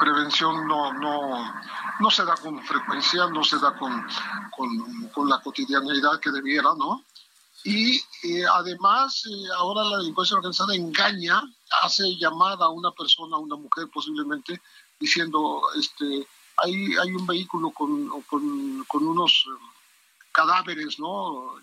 prevención 0.00 0.66
no, 0.66 0.92
no, 0.94 1.54
no 2.00 2.10
se 2.10 2.24
da 2.24 2.34
con 2.36 2.60
frecuencia, 2.64 3.26
no 3.26 3.44
se 3.44 3.58
da 3.58 3.76
con, 3.76 4.04
con, 4.56 5.08
con 5.14 5.28
la 5.28 5.38
cotidianidad 5.42 6.18
que 6.18 6.30
debiera, 6.30 6.70
¿no? 6.76 7.04
Y 7.64 7.96
eh, 8.24 8.44
además, 8.52 9.22
eh, 9.26 9.46
ahora 9.56 9.84
la 9.84 9.98
delincuencia 9.98 10.36
organizada 10.36 10.74
engaña, 10.74 11.42
hace 11.82 12.16
llamada 12.16 12.66
a 12.66 12.70
una 12.70 12.90
persona, 12.90 13.36
a 13.36 13.40
una 13.40 13.56
mujer 13.56 13.88
posiblemente, 13.92 14.60
diciendo, 14.98 15.62
este, 15.78 16.26
hay, 16.56 16.96
hay 16.96 17.12
un 17.12 17.26
vehículo 17.26 17.70
con, 17.70 18.22
con, 18.22 18.84
con 18.84 19.06
unos 19.06 19.44
eh, 19.46 19.64
cadáveres, 20.32 20.98
¿no? 20.98 21.54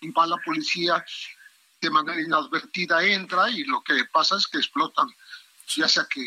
Y 0.00 0.10
va 0.10 0.26
la 0.26 0.38
policía 0.38 1.04
de 1.80 1.90
manera 1.90 2.20
inadvertida, 2.20 3.04
entra 3.04 3.50
y 3.50 3.64
lo 3.64 3.82
que 3.82 4.04
pasa 4.12 4.36
es 4.36 4.46
que 4.46 4.58
explotan, 4.58 5.08
ya 5.76 5.88
sea 5.88 6.06
que 6.08 6.26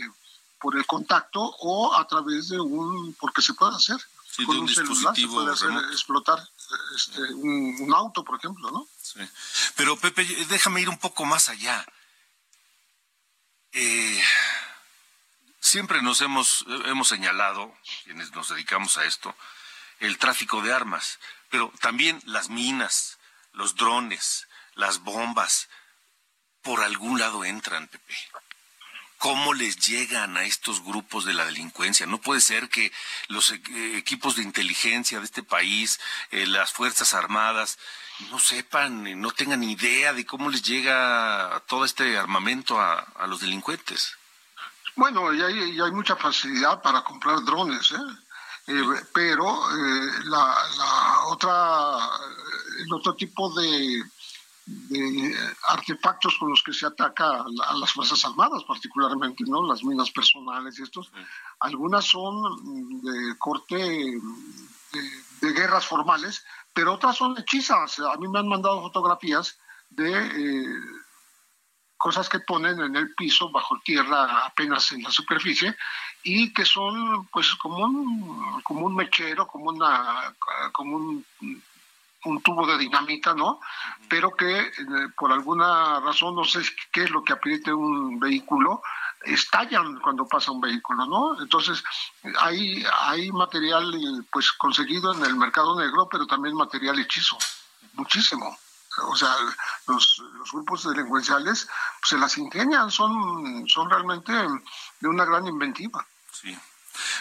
por 0.60 0.78
el 0.78 0.86
contacto 0.86 1.42
o 1.42 1.96
a 1.96 2.06
través 2.08 2.50
de 2.50 2.60
un, 2.60 3.14
porque 3.14 3.42
se 3.42 3.54
puede 3.54 3.76
hacer, 3.76 3.98
con 4.44 4.58
un, 4.58 4.70
celular 4.70 5.16
se 5.16 5.28
puede 5.28 5.54
hacer 5.54 5.70
explotar 5.92 6.40
este, 6.96 7.22
un, 7.34 7.94
auto, 7.94 8.24
por 8.24 8.38
ejemplo, 8.38 8.72
¿no? 8.72 8.88
Sí. 9.02 9.20
Pero 9.76 9.98
Pepe, 9.98 10.26
déjame 10.50 10.82
ir 10.82 10.90
un 10.90 10.98
poco 10.98 11.26
más 11.26 11.50
allá. 11.50 11.86
Eh, 13.72 14.24
siempre 15.60 16.02
nos 16.02 16.22
hemos, 16.22 16.66
hemos 16.86 17.08
señalado, 17.08 17.74
quienes 18.04 18.32
nos 18.32 18.50
dedicamos 18.50 18.98
a 18.98 19.06
esto, 19.06 19.36
el 20.00 20.18
tráfico 20.18 20.62
de 20.62 20.74
armas, 20.74 21.20
pero 21.50 21.72
también 21.82 22.22
las 22.26 22.50
minas, 22.50 23.18
los 23.52 23.76
drones, 23.76 24.48
las 24.76 25.00
bombas, 25.00 25.70
por 26.62 26.82
algún 26.82 27.20
lado 27.20 27.46
entran, 27.46 27.88
Pepe. 27.88 28.16
Cómo 29.26 29.56
les 29.56 29.80
llegan 29.80 30.38
a 30.38 30.44
estos 30.44 30.84
grupos 30.84 31.26
de 31.26 31.34
la 31.34 31.46
delincuencia. 31.46 32.06
No 32.06 32.22
puede 32.22 32.42
ser 32.42 32.70
que 32.70 32.92
los 33.28 33.50
e-, 33.50 33.98
equipos 33.98 34.36
de 34.36 34.44
inteligencia 34.44 35.18
de 35.18 35.26
este 35.26 35.42
país, 35.42 36.00
eh, 36.30 36.46
las 36.46 36.72
Fuerzas 36.72 37.16
Armadas, 37.16 37.80
no 38.30 38.38
sepan, 38.38 39.20
no 39.20 39.32
tengan 39.32 39.64
idea 39.64 40.14
de 40.14 40.28
cómo 40.28 40.52
les 40.52 40.62
llega 40.62 41.60
todo 41.66 41.86
este 41.86 42.20
armamento 42.20 42.80
a, 42.80 43.00
a 43.00 43.26
los 43.26 43.40
delincuentes. 43.40 44.16
Bueno, 44.96 45.34
y 45.34 45.42
hay, 45.42 45.82
hay 45.82 45.92
mucha 45.92 46.16
facilidad 46.16 46.84
para 46.84 47.04
comprar 47.04 47.44
drones, 47.44 47.94
¿eh? 47.94 47.98
Eh, 48.68 48.84
pero 49.12 49.46
eh, 49.48 50.10
la, 50.26 50.56
la, 50.78 51.20
otra, 51.26 51.98
el 52.80 52.94
otro 52.94 53.16
tipo 53.16 53.52
de, 53.60 54.04
de, 54.66 55.36
artefactos 55.70 56.38
con 56.38 56.50
los 56.50 56.64
que 56.64 56.74
se 56.74 56.86
ataca 56.86 57.42
a, 57.42 57.78
las 57.78 57.92
Fuerzas 57.92 58.24
Armadas, 58.26 58.64
particularmente, 58.64 59.44
¿no? 59.48 59.66
Las 59.66 59.84
minas 59.84 60.12
personales 60.12 60.80
y 60.80 60.84
estos, 60.84 61.12
algunas 61.60 62.06
son 62.06 63.02
de 63.02 63.38
corte 63.38 63.76
de, 63.76 64.22
de, 65.42 65.54
guerras 65.54 65.86
formales, 65.86 66.46
pero 66.74 66.94
otras 66.94 67.18
son 67.18 67.38
hechizas. 67.38 68.00
A 68.00 68.18
mí 68.18 68.28
me 68.28 68.40
han 68.40 68.48
mandado 68.48 68.82
fotografías 68.82 69.60
de 69.90 70.80
cosas 71.98 72.30
que 72.30 72.40
ponen 72.40 72.80
en 72.80 72.96
el 72.96 73.16
piso, 73.16 73.50
bajo 73.50 73.80
tierra, 73.84 74.46
apenas 74.46 74.92
en 74.92 75.02
la 75.02 75.10
superficie, 75.10 75.76
y 76.24 76.54
que 76.54 76.66
son 76.66 77.28
pues 77.28 77.56
como 77.56 77.78
un, 77.78 78.62
como 78.62 78.86
un 78.86 78.96
mechero, 78.96 79.48
como, 79.48 79.72
una, 79.72 80.36
como 80.72 80.98
un, 80.98 81.26
un 82.26 82.42
tubo 82.42 82.66
de 82.68 82.78
dinamita, 82.78 83.34
¿no? 83.34 83.60
Pero 84.10 84.32
que 84.32 84.60
eh, 84.60 84.72
por 85.18 85.32
alguna 85.32 86.00
razón, 86.00 86.36
no 86.36 86.44
sé 86.44 86.62
qué 86.92 87.04
es 87.04 87.10
lo 87.12 87.24
que 87.24 87.34
apriete 87.34 87.74
un 87.74 88.20
vehículo, 88.20 88.82
estallan 89.24 90.00
cuando 90.00 90.28
pasa 90.28 90.52
un 90.52 90.62
vehículo, 90.62 91.06
¿no? 91.06 91.42
Entonces, 91.42 91.84
hay, 92.40 92.84
hay 93.02 93.32
material 93.32 94.26
pues 94.32 94.52
conseguido 94.52 95.14
en 95.14 95.26
el 95.26 95.36
mercado 95.36 95.80
negro, 95.80 96.08
pero 96.12 96.28
también 96.28 96.56
material 96.56 97.00
hechizo, 97.00 97.38
muchísimo 97.94 98.58
o 99.04 99.16
sea, 99.16 99.36
los, 99.88 100.24
los 100.38 100.52
grupos 100.52 100.84
delincuenciales 100.84 101.68
pues, 102.00 102.10
se 102.10 102.18
las 102.18 102.38
ingenian, 102.38 102.92
son, 102.92 103.68
son 103.68 103.90
realmente 103.90 104.32
de 105.00 105.08
una 105.08 105.26
gran 105.26 105.48
inventiva. 105.48 106.06
Sí. 106.32 106.58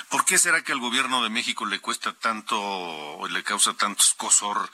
¿Por 0.09 0.25
qué 0.25 0.39
será 0.39 0.63
que 0.63 0.73
al 0.73 0.79
gobierno 0.79 1.23
de 1.23 1.31
México 1.31 1.65
le 1.67 1.81
cuesta 1.81 2.13
tanto, 2.13 2.61
o 2.61 3.29
le 3.29 3.43
causa 3.43 3.75
tanto 3.75 4.03
escosor 4.03 4.71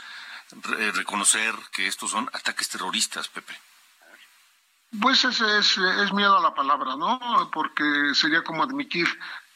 reconocer 0.95 1.55
que 1.73 1.87
estos 1.87 2.11
son 2.11 2.29
ataques 2.33 2.69
terroristas, 2.69 3.29
Pepe? 3.29 3.57
Pues 5.01 5.25
es, 5.25 5.41
es, 5.41 5.79
es, 5.79 6.13
miedo 6.13 6.37
a 6.37 6.43
la 6.43 6.53
palabra, 6.53 6.97
¿no? 6.97 7.51
Porque 7.53 8.13
sería 8.15 8.43
como 8.43 8.65
admitir 8.65 9.07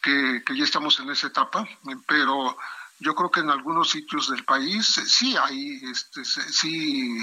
que 0.00 0.42
ya 0.54 0.64
estamos 0.64 1.00
en 1.00 1.10
esa 1.10 1.28
etapa, 1.28 1.66
pero 2.06 2.56
yo 3.04 3.14
creo 3.14 3.30
que 3.30 3.40
en 3.40 3.50
algunos 3.50 3.90
sitios 3.90 4.30
del 4.30 4.44
país 4.46 4.96
eh, 4.96 5.06
sí 5.06 5.36
hay, 5.36 5.78
este, 5.90 6.24
sí, 6.24 7.18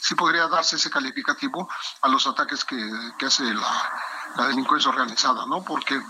sí 0.00 0.14
podría 0.14 0.48
darse 0.48 0.76
ese 0.76 0.90
calificativo 0.90 1.68
a 2.00 2.08
los 2.08 2.26
ataques 2.26 2.64
que, 2.64 2.76
que 3.18 3.26
hace 3.26 3.44
la, 3.44 3.92
la, 4.36 4.48
delincuencia 4.48 4.90
organizada, 4.90 5.44
¿no? 5.46 5.62
Porque 5.62 6.00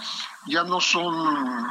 ya 0.46 0.62
no 0.62 0.80
son, 0.80 1.66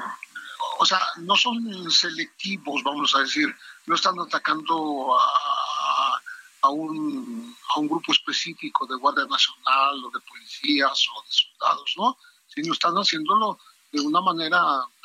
o 0.79 0.85
sea, 0.85 0.99
no 1.17 1.35
son 1.37 1.89
selectivos, 1.89 2.83
vamos 2.83 3.15
a 3.15 3.19
decir, 3.19 3.55
no 3.85 3.95
están 3.95 4.19
atacando 4.19 5.17
a, 5.17 6.21
a, 6.63 6.69
un, 6.69 7.55
a 7.73 7.79
un 7.79 7.87
grupo 7.87 8.11
específico 8.11 8.85
de 8.85 8.97
Guardia 8.97 9.25
Nacional 9.27 10.03
o 10.03 10.11
de 10.11 10.19
policías 10.27 11.07
o 11.15 11.21
de 11.21 11.31
soldados, 11.31 11.93
¿no? 11.95 12.17
Sino 12.47 12.73
están 12.73 12.95
haciéndolo 12.95 13.59
de 13.93 14.01
una 14.01 14.19
manera 14.19 14.59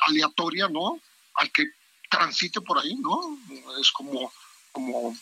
aleatoria, 0.05 0.67
¿no? 0.67 0.99
Al 1.35 1.49
que 1.53 1.80
transite 2.11 2.61
por 2.61 2.77
ahí, 2.77 2.95
¿no? 2.95 3.39
Es 3.79 3.91
como, 3.91 4.31
como 4.71 5.17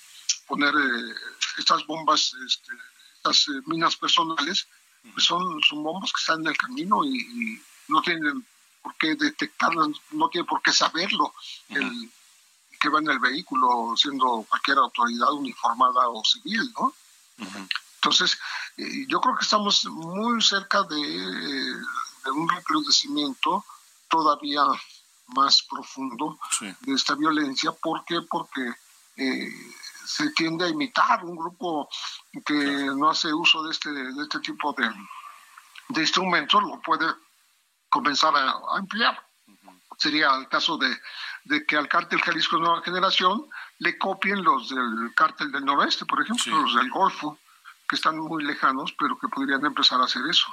poner 0.48 0.74
eh, 0.74 1.16
estas 1.58 1.86
bombas, 1.86 2.34
este, 2.46 2.74
estas 3.18 3.48
eh, 3.48 3.62
minas 3.68 3.96
personales, 3.96 4.68
pues 5.14 5.24
son, 5.24 5.62
son 5.62 5.84
bombas 5.84 6.12
que 6.12 6.20
están 6.20 6.42
en 6.42 6.48
el 6.48 6.58
camino 6.58 7.06
y, 7.06 7.62
no 7.88 8.04
tienen 8.04 8.46
por 8.84 8.96
qué 8.98 9.16
detectarlas, 9.16 9.88
no 10.12 10.30
tienen 10.30 10.46
por 10.46 10.62
qué 10.62 10.72
saberlo 10.72 11.34
el 11.70 12.12
que 12.80 12.90
va 12.90 13.00
en 13.00 13.10
el 13.10 13.18
vehículo, 13.18 13.96
siendo 13.98 14.46
cualquier 14.48 14.78
autoridad 14.78 15.32
uniformada 15.32 16.08
o 16.08 16.24
civil, 16.24 16.72
¿no? 16.78 16.94
Entonces, 17.96 18.38
eh, 18.78 19.06
yo 19.08 19.20
creo 19.22 19.36
que 19.36 19.44
estamos 19.44 19.86
muy 19.86 20.40
cerca 20.44 20.84
de, 20.84 20.96
de 20.96 22.32
un 22.32 22.48
recrudecimiento 22.48 23.66
todavía 24.08 24.64
más 25.36 25.64
profundo 25.64 26.38
de 26.60 26.94
esta 26.94 27.16
violencia. 27.16 27.72
¿Por 27.72 28.04
qué? 28.06 28.22
Porque 28.30 28.74
eh, 29.18 29.50
se 30.06 30.32
tiende 30.32 30.66
a 30.66 30.70
imitar 30.70 31.24
un 31.24 31.36
grupo 31.36 31.90
que 32.46 32.54
no 32.54 33.10
hace 33.10 33.34
uso 33.34 33.64
de 33.64 33.72
este, 33.72 33.92
de 33.92 34.24
este 34.24 34.40
tipo 34.40 34.74
de, 34.74 34.90
de 35.90 36.02
instrumentos, 36.02 36.64
lo 36.64 36.80
puede 36.82 37.06
comenzar 37.90 38.34
a, 38.36 38.78
emplear. 38.78 39.22
Sería 39.98 40.34
el 40.36 40.48
caso 40.48 40.78
de, 40.78 40.96
de, 41.44 41.66
que 41.66 41.76
al 41.76 41.90
cártel 41.90 42.22
Jalisco 42.22 42.58
Nueva 42.58 42.82
Generación 42.82 43.46
le 43.80 43.98
copien 43.98 44.42
los 44.44 44.70
del 44.70 45.14
cártel 45.14 45.52
del 45.52 45.66
Noroeste, 45.66 46.06
por 46.06 46.22
ejemplo, 46.22 46.62
los 46.62 46.76
del 46.76 46.90
Golfo, 46.90 47.38
que 47.88 47.96
están 47.96 48.18
muy 48.18 48.44
lejanos, 48.44 48.94
pero 48.98 49.20
que 49.20 49.28
podrían 49.28 49.66
empezar 49.66 50.00
a 50.00 50.06
hacer 50.06 50.22
eso. 50.30 50.48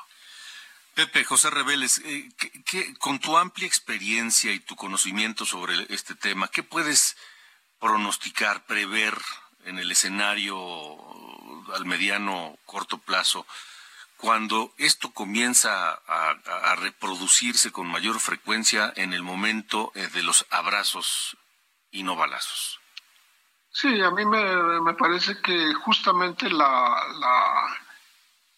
Pepe, 0.96 1.24
José 1.24 1.50
Reveles, 1.50 2.00
eh, 2.06 2.26
con 2.98 3.18
tu 3.18 3.37
amplia 3.37 3.66
experiencia 3.66 4.50
y 4.52 4.61
tu 4.61 4.76
conocimiento 4.76 5.44
sobre 5.44 5.74
este 5.90 6.14
tema, 6.14 6.48
¿qué 6.48 6.62
puedes 6.62 7.18
pronosticar, 7.78 8.64
prever 8.64 9.14
en 9.66 9.78
el 9.78 9.92
escenario 9.92 10.56
al 11.74 11.85
mediano 11.85 12.56
corto 12.64 12.96
plazo 12.96 13.46
cuando 14.16 14.72
esto 14.78 15.11
comienza 15.11 16.00
a, 16.09 16.74
reproducirse 16.76 17.70
con 17.72 17.88
mayor 17.88 18.18
frecuencia 18.18 18.90
en 18.96 19.12
el 19.12 19.22
momento 19.22 19.92
eh, 19.94 20.09
de 20.14 20.22
los 20.22 20.46
abrazos 20.48 21.37
y 21.90 22.04
no 22.04 22.16
balazos? 22.16 22.80
Sí, 23.70 24.00
a 24.00 24.11
mí 24.12 24.24
me, 24.24 24.94
parece 24.94 25.42
que 25.42 25.74
justamente 25.74 26.48
la 26.48 27.86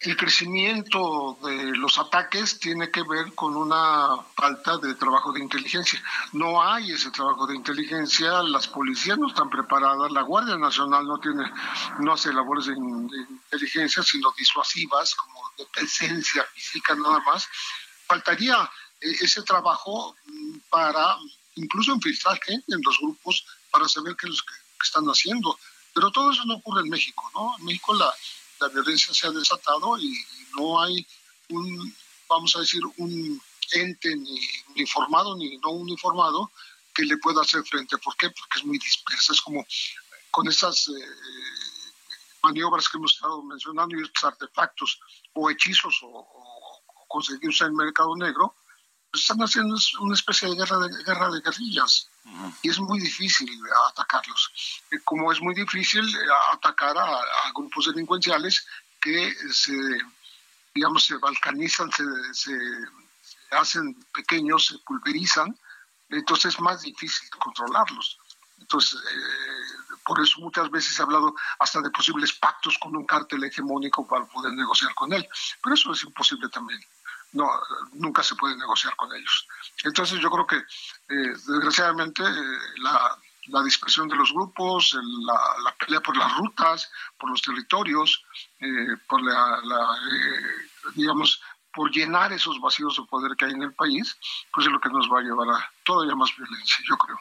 el 0.01 0.17
crecimiento 0.17 1.37
de 1.43 1.77
los 1.77 1.99
ataques 1.99 2.61
tiene 2.61 2.89
que 2.91 3.03
ver 3.03 3.35
con 3.35 3.57
una 3.57 4.17
falta 4.37 4.79
de 4.79 4.95
trabajo 4.95 5.33
de 5.33 5.41
inteligencia. 5.41 6.01
No 6.33 6.63
hay 6.63 6.93
ese 6.93 7.11
trabajo 7.11 7.49
de 7.49 7.57
inteligencia, 7.57 8.43
las 8.45 8.69
policías 8.69 9.19
no 9.19 9.27
están 9.27 9.51
preparadas, 9.51 10.13
la 10.13 10.23
Guardia 10.23 10.57
Nacional 10.57 11.05
no 11.05 11.19
tiene, 11.19 11.51
no 11.99 12.13
hace 12.13 12.33
labores 12.33 12.67
de, 12.67 12.75
inteligencia, 12.75 14.05
sino 14.05 14.33
disuasivas, 14.39 15.17
como 15.17 15.41
de 15.59 15.67
presencia 15.67 16.45
física 16.55 16.95
nada 16.95 17.19
más. 17.21 17.49
Faltaría 18.07 18.71
eh, 19.01 19.17
ese 19.21 19.43
trabajo 19.43 20.17
mm, 20.27 20.59
para 20.71 21.17
incluso 21.57 21.93
infiltrar 21.93 22.41
gente 22.41 22.73
en 22.73 22.83
los 22.85 22.99
grupos 23.01 23.45
para 23.73 23.89
saber 23.89 24.15
qué 24.15 24.29
es 24.29 24.37
lo 24.37 24.45
que 24.45 24.85
están 24.85 25.07
haciendo. 25.07 25.59
Pero 25.93 26.13
todo 26.13 26.31
eso 26.31 26.45
no 26.45 26.55
ocurre 26.55 26.83
en 26.83 26.89
México, 26.89 27.29
¿no? 27.35 27.57
En 27.59 27.65
México 27.65 27.93
la 27.95 28.15
la 28.61 28.69
violencia 28.69 29.13
se 29.15 29.27
ha 29.27 29.31
desatado 29.31 29.99
y, 29.99 30.13
no 30.57 30.81
hay 30.81 31.07
un, 31.51 31.95
vamos 32.29 32.57
a 32.57 32.61
decir, 32.61 32.83
un 32.97 33.41
ente 33.73 34.17
ni 34.17 34.41
uniformado 34.71 35.37
ni 35.37 35.57
no 35.59 35.71
uniformado 35.71 36.51
que 36.95 37.05
le 37.05 37.17
pueda 37.19 37.43
hacer 37.43 37.63
frente. 37.65 37.97
¿Por 37.99 38.17
qué? 38.17 38.31
Porque 38.31 38.59
es 38.59 38.65
muy 38.65 38.79
dispersa. 38.79 39.33
Es 39.33 39.41
como 39.41 39.65
con 40.31 40.49
esas 40.49 40.89
eh, 40.89 40.93
maniobras 42.43 42.89
que 42.89 42.97
hemos 42.97 43.15
estado 43.15 43.43
mencionando 43.43 43.97
y 43.97 44.03
estos 44.03 44.25
artefactos 44.25 45.01
o 45.35 45.51
hechizos 45.51 46.01
o, 46.03 46.27
conseguidos 47.07 47.61
en 47.63 47.69
el 47.69 47.73
mercado 47.73 48.15
negro, 48.17 48.55
están 49.13 49.39
haciendo 49.39 49.77
una 50.01 50.15
especie 50.15 50.49
de 50.49 50.57
guerra 50.57 50.79
de, 50.79 51.05
guerra 51.05 51.31
de 51.31 51.41
guerrillas 51.41 52.11
y 52.63 52.69
es 52.69 52.79
muy 52.79 53.01
difícil 53.01 53.49
atacarlos. 53.91 54.83
Eh, 54.91 54.99
como 55.05 55.33
es 55.33 55.41
muy 55.41 55.55
difícil 55.55 56.07
eh, 56.07 56.21
atacar 56.53 56.97
a, 56.97 57.21
grupos 57.55 57.87
delincuenciales 57.87 58.67
que 59.01 59.35
se, 59.51 59.77
digamos, 60.75 61.05
se 61.05 61.17
balcanizan, 61.17 61.91
se, 61.91 62.05
se, 62.33 62.59
hacen 63.51 63.95
pequeños, 64.13 64.67
se 64.67 64.79
pulverizan, 64.79 65.59
entonces 66.11 66.55
es 66.55 66.61
más 66.61 66.83
difícil 66.83 67.31
controlarlos. 67.31 68.19
Entonces, 68.59 69.01
eh, 69.01 69.97
por 70.05 70.21
eso 70.21 70.41
muchas 70.41 70.71
veces 70.71 70.99
ha 71.01 71.05
hablado 71.05 71.35
hasta 71.59 71.81
de 71.81 71.91
posibles 71.91 72.33
pactos 72.35 72.77
con 72.79 72.95
un 72.95 73.07
cártel 73.07 73.45
hegemónico 73.45 74.07
para 74.07 74.27
poder 74.27 74.53
negociar 74.53 74.95
con 74.95 75.13
él, 75.13 75.27
pero 75.63 75.75
eso 75.75 75.93
es 75.93 76.03
imposible 76.03 76.49
también 76.49 76.81
no, 77.33 77.51
nunca 77.93 78.23
se 78.23 78.35
puede 78.35 78.57
negociar 78.57 78.95
con 78.97 79.15
ellos. 79.15 79.47
Entonces 79.85 80.21
yo 80.21 80.31
creo 80.31 80.47
que 80.47 80.57
eh, 80.57 81.35
desgraciadamente 81.47 82.23
eh, 82.23 82.59
la, 82.79 83.19
la, 83.49 83.63
dispersión 83.63 84.09
de 84.09 84.17
los 84.17 84.33
grupos, 84.33 84.95
la, 84.95 85.41
la, 85.65 85.75
pelea 85.77 86.01
por 86.01 86.17
las 86.17 86.37
rutas, 86.37 86.91
por 87.19 87.31
los 87.31 87.43
territorios, 87.43 88.25
eh, 88.61 88.97
por 89.09 89.23
la, 89.23 89.61
digamos, 90.95 91.41
por 91.73 91.91
llenar 91.91 92.33
esos 92.33 92.61
vacíos 92.61 92.97
de 92.97 93.05
poder 93.05 93.37
que 93.37 93.45
hay 93.45 93.53
en 93.53 93.63
el 93.63 93.75
país, 93.75 94.17
pues 94.53 94.67
es 94.67 94.73
lo 94.73 94.81
que 94.81 94.89
nos 94.89 95.11
va 95.13 95.21
a 95.21 95.23
llevar 95.23 95.49
a 95.49 95.73
todavía 95.85 96.15
más 96.15 96.35
violencia, 96.37 96.79
yo 96.89 96.97
creo. 96.97 97.21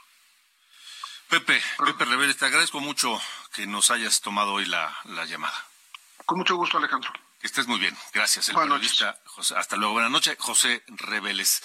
Pepe, 1.29 1.61
Pepe 1.77 2.05
Rebelde, 2.05 2.33
te 2.35 2.45
agradezco 2.45 2.79
mucho 2.79 3.19
que 3.53 3.67
nos 3.67 3.91
hayas 3.91 4.21
tomado 4.21 4.53
hoy 4.53 4.65
la, 4.65 4.93
llamada. 5.25 5.53
Con 6.25 6.37
mucho 6.37 6.55
gusto, 6.55 6.77
Alejandro. 6.77 7.11
Que 7.39 7.47
estés 7.47 7.67
muy 7.67 7.79
bien. 7.79 7.95
Gracias. 8.13 8.49
El 8.49 8.55
periodista 8.55 9.19
José, 9.25 9.55
hasta 9.55 9.75
luego. 9.75 9.93
Buenas 9.93 10.11
noches, 10.11 10.35
José 10.39 10.83
Reveles. 10.87 11.61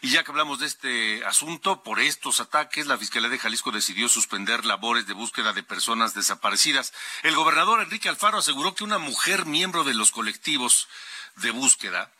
Y 0.00 0.10
ya 0.10 0.22
que 0.22 0.30
hablamos 0.30 0.60
de 0.60 0.66
este 0.66 1.24
asunto, 1.26 1.82
por 1.82 1.98
estos 1.98 2.40
ataques, 2.40 2.86
la 2.86 2.98
Fiscalía 2.98 3.28
de 3.28 3.38
Jalisco 3.38 3.72
decidió 3.72 4.08
suspender 4.08 4.64
labores 4.64 5.08
de 5.08 5.14
búsqueda 5.14 5.52
de 5.52 5.64
personas 5.64 6.14
desaparecidas. 6.14 6.92
El 7.24 7.34
gobernador 7.34 7.80
Enrique 7.80 8.08
Alfaro 8.08 8.38
aseguró 8.38 8.76
que 8.76 8.84
una 8.84 8.98
mujer 8.98 9.44
miembro 9.44 9.82
de 9.82 9.94
los 9.94 10.12
colectivos 10.12 10.86
de 11.36 11.50
búsqueda 11.50 12.12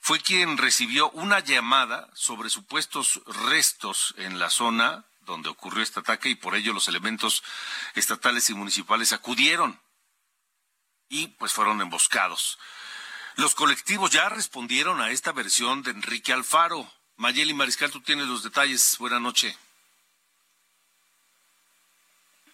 fue 0.00 0.20
quien 0.20 0.56
recibió 0.56 1.10
una 1.10 1.40
llamada 1.40 2.08
sobre 2.14 2.48
supuestos 2.48 3.20
restos 3.26 4.14
en 4.16 4.38
la 4.38 4.48
zona 4.48 5.04
donde 5.20 5.50
ocurrió 5.50 5.82
este 5.82 6.00
ataque 6.00 6.30
y 6.30 6.34
por 6.34 6.54
ello 6.54 6.72
los 6.72 6.88
elementos 6.88 7.42
estatales 7.94 8.48
y 8.48 8.54
municipales 8.54 9.12
acudieron 9.12 9.78
y 11.08 11.28
pues 11.28 11.52
fueron 11.52 11.80
emboscados. 11.80 12.58
Los 13.36 13.54
colectivos 13.54 14.10
ya 14.10 14.28
respondieron 14.28 15.00
a 15.00 15.10
esta 15.10 15.32
versión 15.32 15.82
de 15.82 15.92
Enrique 15.92 16.32
Alfaro. 16.32 16.90
Mayeli 17.16 17.54
Mariscal, 17.54 17.90
tú 17.90 18.00
tienes 18.00 18.26
los 18.26 18.42
detalles. 18.42 18.96
Buenas 18.98 19.20
noches. 19.20 19.56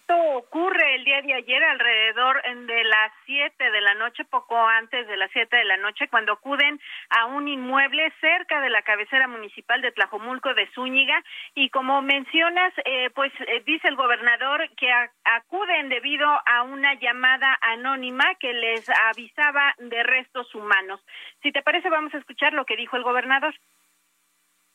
Esto 0.07 0.21
ocurre 0.37 0.97
el 0.97 1.03
día 1.03 1.19
de 1.23 1.33
ayer 1.33 1.63
alrededor 1.63 2.39
de 2.43 2.83
las 2.83 3.11
7 3.25 3.71
de 3.71 3.81
la 3.81 3.95
noche, 3.95 4.23
poco 4.25 4.55
antes 4.55 5.07
de 5.07 5.17
las 5.17 5.31
7 5.31 5.57
de 5.57 5.65
la 5.65 5.77
noche, 5.77 6.07
cuando 6.09 6.33
acuden 6.33 6.79
a 7.09 7.25
un 7.25 7.47
inmueble 7.47 8.13
cerca 8.21 8.61
de 8.61 8.69
la 8.69 8.83
cabecera 8.83 9.27
municipal 9.27 9.81
de 9.81 9.91
Tlajomulco 9.93 10.53
de 10.53 10.69
Zúñiga. 10.75 11.23
Y 11.55 11.71
como 11.71 12.03
mencionas, 12.03 12.71
eh, 12.85 13.09
pues 13.15 13.33
eh, 13.47 13.63
dice 13.65 13.87
el 13.87 13.95
gobernador 13.95 14.69
que 14.77 14.91
acuden 15.23 15.89
debido 15.89 16.27
a 16.45 16.61
una 16.61 16.93
llamada 16.99 17.57
anónima 17.61 18.25
que 18.39 18.53
les 18.53 18.87
avisaba 19.09 19.73
de 19.79 20.03
restos 20.03 20.53
humanos. 20.53 21.01
Si 21.41 21.51
te 21.51 21.63
parece, 21.63 21.89
vamos 21.89 22.13
a 22.13 22.19
escuchar 22.19 22.53
lo 22.53 22.65
que 22.65 22.77
dijo 22.77 22.95
el 22.95 23.01
gobernador. 23.01 23.55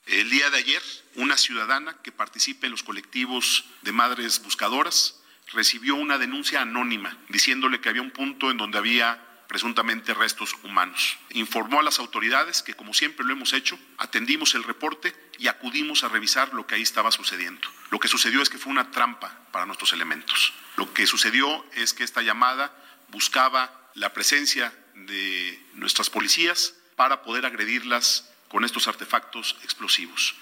El 0.07 0.29
día 0.29 0.51
de 0.51 0.59
ayer, 0.59 0.83
una 1.16 1.37
ciudadana 1.37 1.95
que 2.03 2.11
participa 2.11 2.66
en 2.66 2.73
los 2.73 2.83
colectivos 2.83 3.71
de 3.83 3.93
madres 3.93 4.43
buscadoras 4.43 5.19
recibió 5.52 5.94
una 5.94 6.18
denuncia 6.18 6.62
anónima 6.62 7.16
diciéndole 7.28 7.80
que 7.80 7.88
había 7.88 8.02
un 8.02 8.10
punto 8.10 8.50
en 8.50 8.56
donde 8.56 8.78
había 8.78 9.26
presuntamente 9.50 10.14
restos 10.14 10.54
humanos. 10.62 11.18
Informó 11.30 11.80
a 11.80 11.82
las 11.82 11.98
autoridades 11.98 12.62
que, 12.62 12.74
como 12.74 12.94
siempre 12.94 13.26
lo 13.26 13.32
hemos 13.32 13.52
hecho, 13.52 13.76
atendimos 13.98 14.54
el 14.54 14.62
reporte 14.62 15.12
y 15.38 15.48
acudimos 15.48 16.04
a 16.04 16.08
revisar 16.08 16.54
lo 16.54 16.68
que 16.68 16.76
ahí 16.76 16.82
estaba 16.82 17.10
sucediendo. 17.10 17.68
Lo 17.90 17.98
que 17.98 18.06
sucedió 18.06 18.42
es 18.42 18.48
que 18.48 18.58
fue 18.58 18.70
una 18.70 18.92
trampa 18.92 19.40
para 19.50 19.66
nuestros 19.66 19.92
elementos. 19.92 20.52
Lo 20.76 20.94
que 20.94 21.04
sucedió 21.04 21.66
es 21.74 21.94
que 21.94 22.04
esta 22.04 22.22
llamada 22.22 22.72
buscaba 23.08 23.90
la 23.94 24.12
presencia 24.12 24.72
de 24.94 25.60
nuestras 25.74 26.10
policías 26.10 26.74
para 26.94 27.22
poder 27.22 27.44
agredirlas 27.44 28.30
con 28.48 28.64
estos 28.64 28.86
artefactos 28.86 29.56
explosivos. 29.64 30.36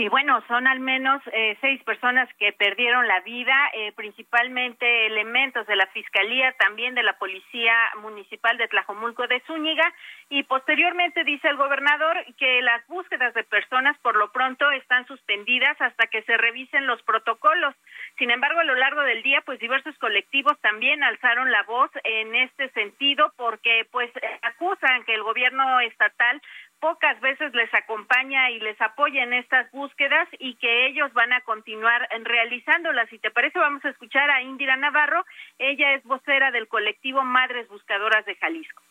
Y 0.00 0.08
bueno, 0.08 0.40
son 0.46 0.68
al 0.68 0.78
menos 0.78 1.20
eh, 1.32 1.56
seis 1.60 1.82
personas 1.82 2.32
que 2.38 2.52
perdieron 2.52 3.08
la 3.08 3.18
vida, 3.22 3.68
eh, 3.74 3.90
principalmente 3.96 5.06
elementos 5.06 5.66
de 5.66 5.74
la 5.74 5.88
Fiscalía, 5.88 6.52
también 6.52 6.94
de 6.94 7.02
la 7.02 7.18
Policía 7.18 7.74
Municipal 8.00 8.56
de 8.58 8.68
Tlajomulco 8.68 9.26
de 9.26 9.40
Zúñiga. 9.40 9.92
Y 10.28 10.44
posteriormente 10.44 11.24
dice 11.24 11.48
el 11.48 11.56
gobernador 11.56 12.16
que 12.36 12.62
las 12.62 12.86
búsquedas 12.86 13.34
de 13.34 13.42
personas 13.42 13.98
por 13.98 14.14
lo 14.14 14.30
pronto 14.30 14.70
están 14.70 15.04
suspendidas 15.08 15.76
hasta 15.80 16.06
que 16.06 16.22
se 16.22 16.36
revisen 16.36 16.86
los 16.86 17.02
protocolos. 17.02 17.74
Sin 18.18 18.30
embargo, 18.30 18.60
a 18.60 18.64
lo 18.64 18.76
largo 18.76 19.02
del 19.02 19.24
día, 19.24 19.42
pues 19.44 19.58
diversos 19.58 19.98
colectivos 19.98 20.56
también 20.60 21.02
alzaron 21.02 21.50
la 21.50 21.64
voz 21.64 21.90
en 22.04 22.36
este 22.36 22.70
sentido 22.70 23.32
porque 23.36 23.84
pues 23.90 24.12
acusan 24.42 25.02
que 25.06 25.14
el 25.14 25.24
gobierno 25.24 25.80
estatal 25.80 26.40
pocas 26.80 27.20
veces 27.20 27.52
les 27.54 27.72
acompaña 27.74 28.50
y 28.50 28.60
les 28.60 28.80
apoya 28.80 29.22
en 29.22 29.32
estas 29.32 29.70
búsquedas 29.72 30.28
y 30.38 30.54
que 30.56 30.86
ellos 30.86 31.12
van 31.12 31.32
a 31.32 31.40
continuar 31.42 32.08
realizándolas. 32.22 33.08
Si 33.10 33.18
te 33.18 33.30
parece, 33.30 33.58
vamos 33.58 33.84
a 33.84 33.90
escuchar 33.90 34.30
a 34.30 34.42
Indira 34.42 34.76
Navarro. 34.76 35.24
Ella 35.58 35.94
es 35.94 36.04
vocera 36.04 36.50
del 36.50 36.68
colectivo 36.68 37.22
Madres 37.22 37.68
Buscadoras 37.68 38.24
de 38.26 38.36
Jalisco. 38.36 38.82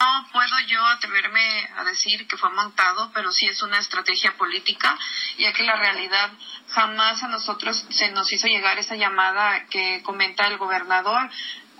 No 0.00 0.28
puedo 0.32 0.60
yo 0.68 0.80
atreverme 0.86 1.68
a 1.76 1.82
decir 1.82 2.28
que 2.28 2.36
fue 2.36 2.50
montado, 2.50 3.10
pero 3.12 3.32
sí 3.32 3.46
es 3.46 3.60
una 3.62 3.80
estrategia 3.80 4.32
política, 4.36 4.96
ya 5.38 5.52
que 5.52 5.64
la 5.64 5.74
realidad 5.74 6.30
jamás 6.70 7.20
a 7.24 7.28
nosotros 7.28 7.84
se 7.90 8.12
nos 8.12 8.32
hizo 8.32 8.46
llegar 8.46 8.78
esa 8.78 8.94
llamada 8.94 9.66
que 9.66 10.00
comenta 10.04 10.46
el 10.46 10.56
gobernador. 10.56 11.28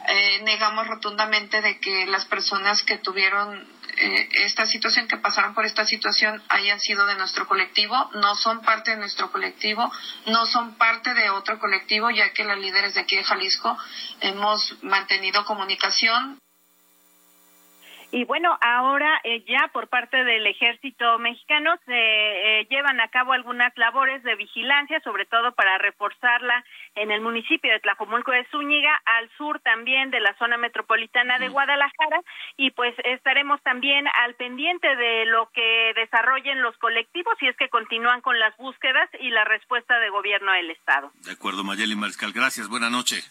Eh, 0.08 0.40
negamos 0.42 0.88
rotundamente 0.88 1.60
de 1.60 1.78
que 1.78 2.06
las 2.06 2.24
personas 2.24 2.82
que 2.82 2.98
tuvieron 2.98 3.77
eh, 4.00 4.28
esta 4.44 4.66
situación, 4.66 5.08
que 5.08 5.16
pasaron 5.16 5.54
por 5.54 5.66
esta 5.66 5.84
situación, 5.84 6.42
hayan 6.48 6.80
sido 6.80 7.06
de 7.06 7.16
nuestro 7.16 7.46
colectivo, 7.46 8.10
no 8.14 8.34
son 8.36 8.60
parte 8.62 8.92
de 8.92 8.96
nuestro 8.96 9.30
colectivo, 9.30 9.90
no 10.26 10.46
son 10.46 10.74
parte 10.76 11.14
de 11.14 11.30
otro 11.30 11.58
colectivo, 11.58 12.10
ya 12.10 12.32
que 12.32 12.44
las 12.44 12.58
líderes 12.58 12.94
de 12.94 13.00
aquí 13.00 13.16
de 13.16 13.24
Jalisco 13.24 13.76
hemos 14.20 14.82
mantenido 14.82 15.44
comunicación. 15.44 16.38
Y 18.10 18.24
bueno, 18.24 18.56
ahora 18.62 19.20
eh, 19.22 19.44
ya 19.46 19.68
por 19.70 19.88
parte 19.88 20.24
del 20.24 20.46
ejército 20.46 21.18
mexicano 21.18 21.78
se 21.84 21.92
eh, 21.92 22.66
llevan 22.70 23.00
a 23.00 23.08
cabo 23.08 23.34
algunas 23.34 23.76
labores 23.76 24.22
de 24.22 24.34
vigilancia, 24.34 24.98
sobre 25.00 25.26
todo 25.26 25.52
para 25.52 25.76
reforzarla 25.76 26.64
en 26.94 27.10
el 27.10 27.20
municipio 27.20 27.70
de 27.70 27.80
Tlajomulco 27.80 28.32
de 28.32 28.46
Zúñiga, 28.50 28.98
al 29.04 29.30
sur 29.36 29.60
también 29.60 30.10
de 30.10 30.20
la 30.20 30.34
zona 30.38 30.56
metropolitana 30.56 31.38
de 31.38 31.48
Guadalajara, 31.48 32.22
y 32.56 32.70
pues 32.70 32.94
estaremos 33.04 33.62
también 33.62 34.06
al 34.24 34.34
pendiente 34.36 34.96
de 34.96 35.26
lo 35.26 35.50
que 35.50 35.92
desarrollen 35.94 36.62
los 36.62 36.76
colectivos 36.78 37.34
y 37.42 37.48
es 37.48 37.56
que 37.56 37.68
continúan 37.68 38.22
con 38.22 38.38
las 38.38 38.56
búsquedas 38.56 39.10
y 39.20 39.28
la 39.30 39.44
respuesta 39.44 39.98
de 39.98 40.08
gobierno 40.08 40.52
del 40.52 40.70
Estado. 40.70 41.12
De 41.26 41.32
acuerdo, 41.32 41.62
Mayeli 41.62 41.94
Mariscal, 41.94 42.32
gracias, 42.32 42.68
buena 42.68 42.88
noche. 42.88 43.22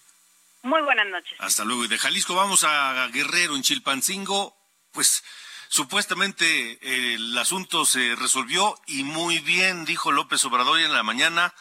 Muy 0.62 0.82
buenas 0.82 1.08
noches. 1.08 1.34
Hasta 1.40 1.64
luego. 1.64 1.86
Y 1.86 1.88
de 1.88 1.98
Jalisco 1.98 2.36
vamos 2.36 2.64
a 2.64 3.08
Guerrero, 3.14 3.56
en 3.56 3.62
Chilpancingo 3.62 4.57
pues 4.98 5.24
supuestamente 5.68 6.80
el 6.82 7.38
asunto 7.38 7.86
se 7.86 8.16
resolvió 8.16 8.74
y 8.88 9.04
muy 9.04 9.38
bien, 9.38 9.86
dijo 9.86 10.12
López 10.12 10.44
Obrador 10.44 10.80
en 10.80 10.92
la 10.92 11.04
mañana. 11.04 11.54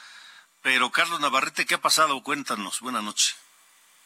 Pero 0.62 0.90
Carlos 0.90 1.20
Navarrete, 1.20 1.66
¿qué 1.66 1.74
ha 1.74 1.80
pasado? 1.82 2.22
Cuéntanos. 2.22 2.80
Buenas 2.80 3.02
noches. 3.02 3.36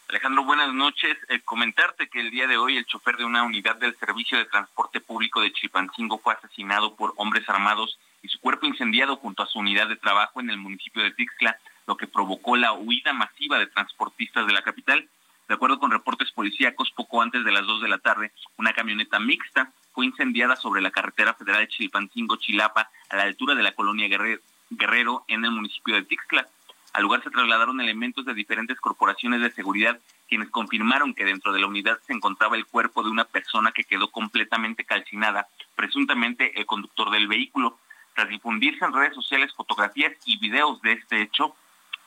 Alejandro, 0.09 0.43
buenas 0.43 0.75
noches. 0.75 1.16
Eh, 1.29 1.43
comentarte 1.45 2.09
que 2.09 2.19
el 2.19 2.33
día 2.33 2.49
de 2.49 2.57
hoy 2.57 2.77
el 2.77 2.87
chofer 2.87 3.19
de 3.19 3.25
una 3.25 3.45
unidad 3.45 3.77
del 3.77 3.97
Servicio 3.99 4.37
de 4.37 4.47
Transporte 4.47 5.01
Público 5.01 5.40
de 5.40 5.53
Chilpancingo 5.53 6.19
fue 6.19 6.35
asesinado 6.35 6.97
por 6.97 7.14
hombres 7.16 7.49
armados 7.49 8.01
y 8.25 8.27
su 8.27 8.40
cuerpo 8.40 8.66
incendiado 8.66 9.14
junto 9.14 9.45
a 9.45 9.47
su 9.47 9.61
unidad 9.61 9.87
de 9.87 9.95
trabajo 9.95 10.40
en 10.40 10.51
el 10.51 10.59
municipio 10.59 11.05
de 11.05 11.12
Tixla, 11.12 11.57
lo 11.87 11.97
que 11.97 12.09
provocó 12.09 12.57
la 12.57 12.73
huida 12.73 13.12
masiva 13.12 13.61
de 13.61 13.69
transportistas 13.69 14.45
de 14.49 14.53
la 14.55 14.62
capital. 14.62 15.09
De 15.51 15.55
acuerdo 15.55 15.81
con 15.81 15.91
reportes 15.91 16.31
policíacos, 16.31 16.93
poco 16.93 17.21
antes 17.21 17.45
de 17.45 17.51
las 17.51 17.67
2 17.67 17.83
de 17.83 17.89
la 17.89 17.99
tarde, 17.99 18.31
una 18.57 18.73
camioneta 18.73 19.19
mixta 19.19 19.73
fue 19.93 20.07
incendiada 20.07 20.55
sobre 20.55 20.81
la 20.81 20.93
carretera 20.93 21.35
federal 21.35 21.63
de 21.63 21.69
Chilpancingo-Chilapa, 21.69 22.89
a 23.09 23.17
la 23.17 23.25
altura 23.25 23.57
de 23.57 23.65
la 23.65 23.73
colonia 23.73 24.07
Guerrero, 24.07 25.25
en 25.27 25.45
el 25.45 25.51
municipio 25.51 25.97
de 25.97 26.05
Tixcla. 26.05 26.47
Al 26.93 27.03
lugar 27.03 27.25
se 27.25 27.31
trasladaron 27.31 27.81
elementos 27.81 28.25
de 28.25 28.33
diferentes 28.33 28.79
corporaciones 28.79 29.41
de 29.41 29.51
seguridad, 29.51 29.99
quienes 30.29 30.51
confirmaron 30.51 31.15
que 31.15 31.25
dentro 31.25 31.53
de 31.53 31.59
la 31.59 31.67
unidad 31.67 31.99
se 32.07 32.13
encontraba 32.13 32.55
el 32.55 32.67
cuerpo 32.67 33.03
de 33.03 33.11
una 33.11 33.25
persona 33.25 33.73
que 33.73 33.83
quedó 33.83 34.09
completamente 34.13 34.85
calcinada, 34.85 35.49
presuntamente 35.75 36.61
el 36.61 36.67
conductor 36.67 37.11
del 37.11 37.27
vehículo. 37.27 37.77
Tras 38.15 38.29
difundirse 38.29 38.85
en 38.85 38.93
redes 38.93 39.17
sociales 39.17 39.53
fotografías 39.53 40.13
y 40.27 40.39
videos 40.39 40.81
de 40.83 40.93
este 40.93 41.23
hecho, 41.23 41.57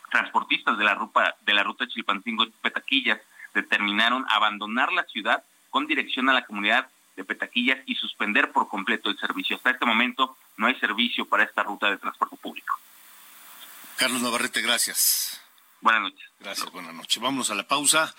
transportistas 0.10 0.78
de 0.78 0.86
la 0.86 0.96
ruta, 0.96 1.36
de 1.42 1.54
la 1.54 1.64
ruta 1.64 1.86
Chilpancingo-Petaquillas 1.88 3.20
determinaron 3.54 4.26
abandonar 4.30 4.92
la 4.92 5.04
ciudad 5.04 5.44
con 5.70 5.88
dirección 5.88 6.30
a 6.30 6.34
la 6.34 6.46
comunidad 6.46 6.88
de 7.16 7.24
Petaquillas 7.24 7.80
y 7.86 7.96
suspender 7.96 8.52
por 8.52 8.68
completo 8.68 9.10
el 9.10 9.18
servicio. 9.18 9.56
Hasta 9.56 9.72
este 9.72 9.86
momento 9.86 10.38
no 10.58 10.68
hay 10.68 10.76
servicio 10.80 11.26
para 11.26 11.44
esta 11.44 11.63
ruta 11.63 11.89
de 11.89 11.98
transporte 11.98 12.36
público. 12.38 12.76
Carlos 13.98 14.22
Navarrete, 14.22 14.62
gracias. 14.62 15.42
Buenas 15.82 16.02
noches. 16.02 16.30
Gracias, 16.39 16.72
buenas 16.72 16.94
noches. 16.94 17.22
Vamos 17.22 17.50
a 17.50 17.56
la 17.56 17.68
pausa. 17.68 18.13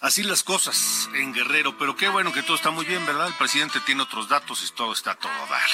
Así 0.00 0.22
las 0.22 0.42
cosas 0.42 1.08
en 1.14 1.32
Guerrero, 1.32 1.78
pero 1.78 1.96
qué 1.96 2.08
bueno 2.08 2.32
que 2.32 2.42
todo 2.42 2.54
está 2.54 2.70
muy 2.70 2.84
bien, 2.84 3.04
¿verdad? 3.06 3.28
El 3.28 3.34
presidente 3.34 3.80
tiene 3.80 4.02
otros 4.02 4.28
datos 4.28 4.62
y 4.62 4.74
todo 4.74 4.92
está 4.92 5.14
todo 5.14 5.32
a 5.32 5.46
dar. 5.46 5.68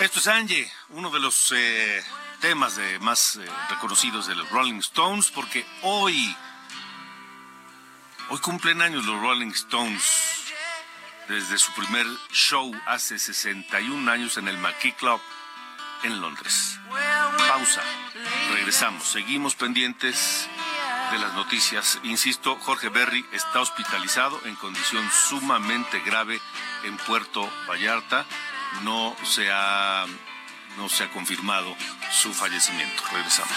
Esto 0.00 0.18
es 0.18 0.26
Angie, 0.28 0.70
uno 0.90 1.10
de 1.10 1.18
los 1.18 1.52
eh, 1.56 2.04
temas 2.40 2.76
de 2.76 2.98
más 2.98 3.36
eh, 3.36 3.46
reconocidos 3.70 4.26
de 4.26 4.34
los 4.34 4.48
Rolling 4.50 4.80
Stones, 4.80 5.30
porque 5.30 5.64
hoy 5.82 6.36
Hoy 8.30 8.38
cumplen 8.40 8.82
años 8.82 9.06
los 9.06 9.20
Rolling 9.20 9.52
Stones. 9.52 10.26
desde 11.28 11.58
su 11.58 11.72
primer 11.72 12.06
show 12.30 12.70
hace 12.86 13.18
61 13.18 14.10
años 14.10 14.36
en 14.36 14.48
el 14.48 14.56
McKee 14.58 14.94
Club 14.94 15.20
en 16.02 16.20
Londres. 16.20 16.78
Pausa. 17.48 17.82
Regresamos. 18.52 19.08
Seguimos 19.08 19.54
pendientes 19.54 20.48
de 21.10 21.18
las 21.18 21.32
noticias. 21.34 21.98
Insisto, 22.02 22.56
Jorge 22.56 22.90
Berry 22.90 23.24
está 23.32 23.60
hospitalizado 23.60 24.40
en 24.44 24.56
condición 24.56 25.08
sumamente 25.10 26.00
grave 26.00 26.38
en 26.84 26.96
Puerto 26.98 27.50
Vallarta. 27.66 28.26
No 28.82 29.16
se 29.24 29.50
ha, 29.50 30.06
no 30.76 30.88
se 30.90 31.04
ha 31.04 31.10
confirmado 31.10 31.74
su 32.10 32.34
fallecimiento. 32.34 33.02
Regresamos. 33.12 33.56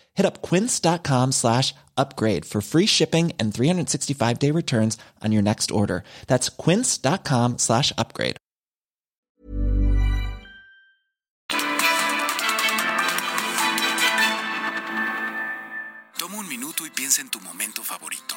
Hit 0.21 0.27
up 0.27 0.43
quince.com 0.43 1.31
slash 1.31 1.73
upgrade 1.97 2.45
for 2.45 2.61
free 2.61 2.85
shipping 2.85 3.31
and 3.39 3.51
365 3.53 4.37
day 4.37 4.51
returns 4.51 4.97
on 5.23 5.31
your 5.31 5.41
next 5.41 5.71
order. 5.71 6.03
That's 6.27 6.47
quince.com 6.49 7.57
slash 7.57 7.91
upgrade. 7.97 8.37
Toma 16.19 16.37
un 16.37 16.47
minuto 16.47 16.85
y 16.85 16.91
piensa 16.91 17.21
en 17.21 17.31
tu 17.31 17.39
momento 17.39 17.81
favorito. 17.81 18.20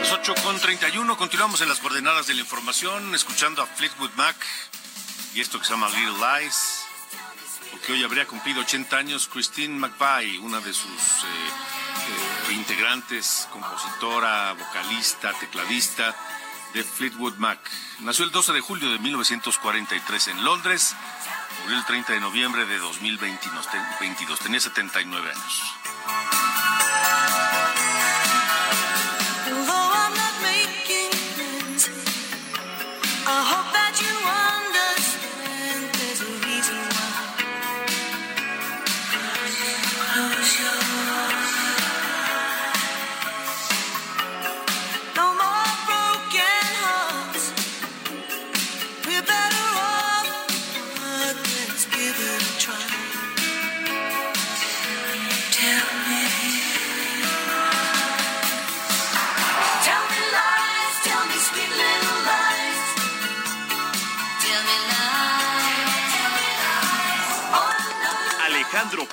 Las 0.00 0.12
8 0.12 0.34
con 0.42 0.60
31, 0.60 1.16
continuamos 1.16 1.60
en 1.62 1.68
las 1.68 1.78
coordenadas 1.80 2.26
de 2.26 2.34
la 2.34 2.40
información, 2.40 3.14
escuchando 3.14 3.62
a 3.62 3.66
Fleetwood 3.66 4.10
Mac 4.16 4.36
y 5.34 5.40
esto 5.40 5.58
que 5.58 5.64
se 5.64 5.72
llama 5.72 5.88
Little 5.88 6.18
Lies, 6.18 6.84
porque 7.70 7.94
hoy 7.94 8.04
habría 8.04 8.26
cumplido 8.26 8.60
80 8.60 8.96
años 8.96 9.26
Christine 9.26 9.74
McVie, 9.78 10.38
una 10.38 10.60
de 10.60 10.74
sus 10.74 10.90
eh, 10.90 12.50
eh, 12.50 12.52
integrantes, 12.52 13.48
compositora, 13.52 14.52
vocalista, 14.52 15.32
tecladista 15.40 16.14
de 16.74 16.84
Fleetwood 16.84 17.36
Mac. 17.36 17.58
Nació 18.00 18.24
el 18.24 18.30
12 18.30 18.52
de 18.52 18.60
julio 18.60 18.90
de 18.90 18.98
1943 18.98 20.28
en 20.28 20.44
Londres, 20.44 20.94
murió 21.62 21.78
el 21.78 21.84
30 21.84 22.12
de 22.12 22.20
noviembre 22.20 22.66
de 22.66 22.78
2022, 22.78 24.38
tenía 24.40 24.60
79 24.60 25.30
años. 25.30 25.62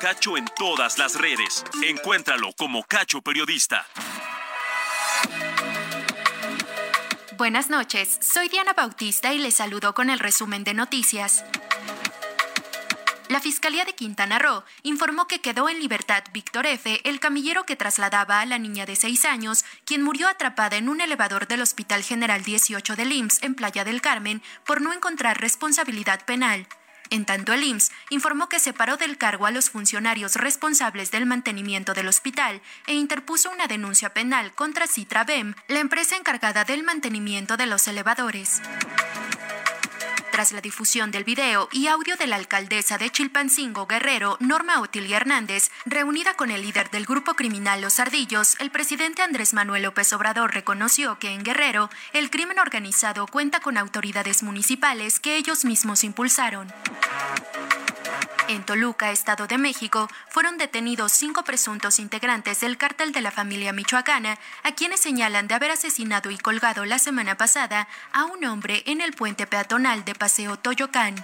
Cacho 0.01 0.35
en 0.35 0.45
todas 0.57 0.97
las 0.97 1.13
redes. 1.13 1.63
Encuéntralo 1.83 2.53
como 2.57 2.81
Cacho 2.81 3.21
Periodista. 3.21 3.85
Buenas 7.37 7.69
noches, 7.69 8.17
soy 8.19 8.49
Diana 8.49 8.73
Bautista 8.73 9.31
y 9.31 9.37
les 9.37 9.53
saludo 9.53 9.93
con 9.93 10.09
el 10.09 10.17
resumen 10.17 10.63
de 10.63 10.73
noticias. 10.73 11.45
La 13.29 13.39
Fiscalía 13.39 13.85
de 13.85 13.93
Quintana 13.93 14.39
Roo 14.39 14.63
informó 14.81 15.27
que 15.27 15.39
quedó 15.39 15.69
en 15.69 15.79
libertad 15.79 16.23
Víctor 16.33 16.65
F., 16.65 16.99
el 17.07 17.19
camillero 17.19 17.63
que 17.65 17.75
trasladaba 17.75 18.41
a 18.41 18.45
la 18.47 18.57
niña 18.57 18.87
de 18.87 18.95
6 18.95 19.23
años, 19.25 19.63
quien 19.85 20.01
murió 20.01 20.27
atrapada 20.27 20.77
en 20.77 20.89
un 20.89 20.99
elevador 20.99 21.47
del 21.47 21.61
Hospital 21.61 22.03
General 22.03 22.43
18 22.43 22.95
del 22.95 23.11
IMSS 23.11 23.43
en 23.43 23.53
Playa 23.53 23.83
del 23.83 24.01
Carmen 24.01 24.41
por 24.65 24.81
no 24.81 24.93
encontrar 24.93 25.39
responsabilidad 25.39 26.25
penal. 26.25 26.67
En 27.11 27.25
tanto, 27.25 27.51
el 27.51 27.61
IMSS 27.61 27.91
informó 28.09 28.47
que 28.47 28.57
separó 28.57 28.95
del 28.95 29.17
cargo 29.17 29.45
a 29.45 29.51
los 29.51 29.69
funcionarios 29.69 30.37
responsables 30.37 31.11
del 31.11 31.25
mantenimiento 31.25 31.93
del 31.93 32.07
hospital 32.07 32.61
e 32.87 32.93
interpuso 32.93 33.51
una 33.51 33.67
denuncia 33.67 34.13
penal 34.13 34.53
contra 34.53 34.87
Citra 34.87 35.25
BEM, 35.25 35.53
la 35.67 35.79
empresa 35.79 36.15
encargada 36.15 36.63
del 36.63 36.83
mantenimiento 36.83 37.57
de 37.57 37.65
los 37.65 37.85
elevadores. 37.89 38.61
Tras 40.31 40.53
la 40.53 40.61
difusión 40.61 41.11
del 41.11 41.25
video 41.25 41.67
y 41.73 41.87
audio 41.87 42.15
de 42.15 42.25
la 42.25 42.37
alcaldesa 42.37 42.97
de 42.97 43.09
Chilpancingo 43.09 43.85
Guerrero, 43.85 44.37
Norma 44.39 44.79
Otilia 44.79 45.17
Hernández, 45.17 45.69
reunida 45.85 46.35
con 46.35 46.51
el 46.51 46.61
líder 46.61 46.89
del 46.89 47.05
grupo 47.05 47.33
criminal 47.33 47.81
Los 47.81 47.99
Ardillos, 47.99 48.55
el 48.59 48.71
presidente 48.71 49.21
Andrés 49.21 49.53
Manuel 49.53 49.83
López 49.83 50.13
Obrador 50.13 50.53
reconoció 50.53 51.19
que 51.19 51.31
en 51.31 51.43
Guerrero 51.43 51.89
el 52.13 52.29
crimen 52.29 52.59
organizado 52.59 53.27
cuenta 53.27 53.59
con 53.59 53.77
autoridades 53.77 54.41
municipales 54.41 55.19
que 55.19 55.35
ellos 55.35 55.65
mismos 55.65 56.05
impulsaron. 56.05 56.71
En 58.51 58.65
Toluca, 58.65 59.11
Estado 59.11 59.47
de 59.47 59.57
México, 59.57 60.09
fueron 60.27 60.57
detenidos 60.57 61.13
cinco 61.13 61.45
presuntos 61.45 61.99
integrantes 61.99 62.59
del 62.59 62.77
cártel 62.77 63.13
de 63.13 63.21
la 63.21 63.31
familia 63.31 63.71
michoacana, 63.71 64.37
a 64.63 64.73
quienes 64.73 64.99
señalan 64.99 65.47
de 65.47 65.55
haber 65.55 65.71
asesinado 65.71 66.29
y 66.31 66.37
colgado 66.37 66.83
la 66.83 66.99
semana 66.99 67.37
pasada 67.37 67.87
a 68.11 68.25
un 68.25 68.43
hombre 68.43 68.83
en 68.87 68.99
el 68.99 69.13
puente 69.13 69.47
peatonal 69.47 70.03
de 70.03 70.15
Paseo 70.15 70.57
Toyocán. 70.57 71.15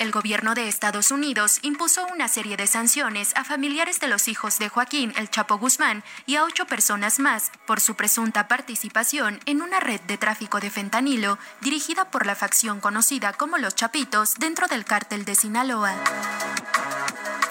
El 0.00 0.12
gobierno 0.12 0.54
de 0.54 0.66
Estados 0.66 1.10
Unidos 1.10 1.58
impuso 1.60 2.06
una 2.06 2.26
serie 2.26 2.56
de 2.56 2.66
sanciones 2.66 3.36
a 3.36 3.44
familiares 3.44 4.00
de 4.00 4.08
los 4.08 4.28
hijos 4.28 4.58
de 4.58 4.70
Joaquín 4.70 5.12
El 5.14 5.28
Chapo 5.28 5.58
Guzmán 5.58 6.02
y 6.24 6.36
a 6.36 6.44
ocho 6.44 6.64
personas 6.64 7.18
más 7.18 7.52
por 7.66 7.80
su 7.80 7.96
presunta 7.96 8.48
participación 8.48 9.40
en 9.44 9.60
una 9.60 9.78
red 9.78 10.00
de 10.00 10.16
tráfico 10.16 10.58
de 10.58 10.70
fentanilo 10.70 11.38
dirigida 11.60 12.10
por 12.10 12.24
la 12.24 12.34
facción 12.34 12.80
conocida 12.80 13.34
como 13.34 13.58
Los 13.58 13.74
Chapitos 13.74 14.36
dentro 14.36 14.68
del 14.68 14.86
cártel 14.86 15.26
de 15.26 15.34
Sinaloa. 15.34 15.94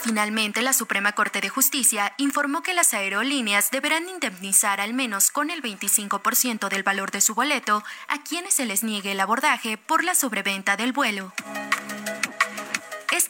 Finalmente, 0.02 0.64
la 0.64 0.74
Suprema 0.74 1.12
Corte 1.12 1.42
de 1.42 1.50
Justicia 1.50 2.16
informó 2.18 2.64
que 2.64 2.74
las 2.74 2.96
aerolíneas 2.96 3.70
deberán 3.70 4.10
indemnizar 4.10 4.82
al 4.82 4.96
menos 4.96 5.30
con 5.30 5.52
el 5.52 5.62
25% 5.62 6.68
del 6.68 6.82
valor 6.82 7.12
de 7.12 7.22
su 7.22 7.36
boleto 7.36 7.84
a 8.08 8.24
quienes 8.24 8.56
se 8.56 8.66
les 8.66 8.82
niegue 8.82 9.12
el 9.12 9.20
abordaje 9.20 9.78
por 9.78 10.04
la 10.04 10.16
sobreventa 10.16 10.78
del 10.78 10.94
vuelo. 10.94 11.32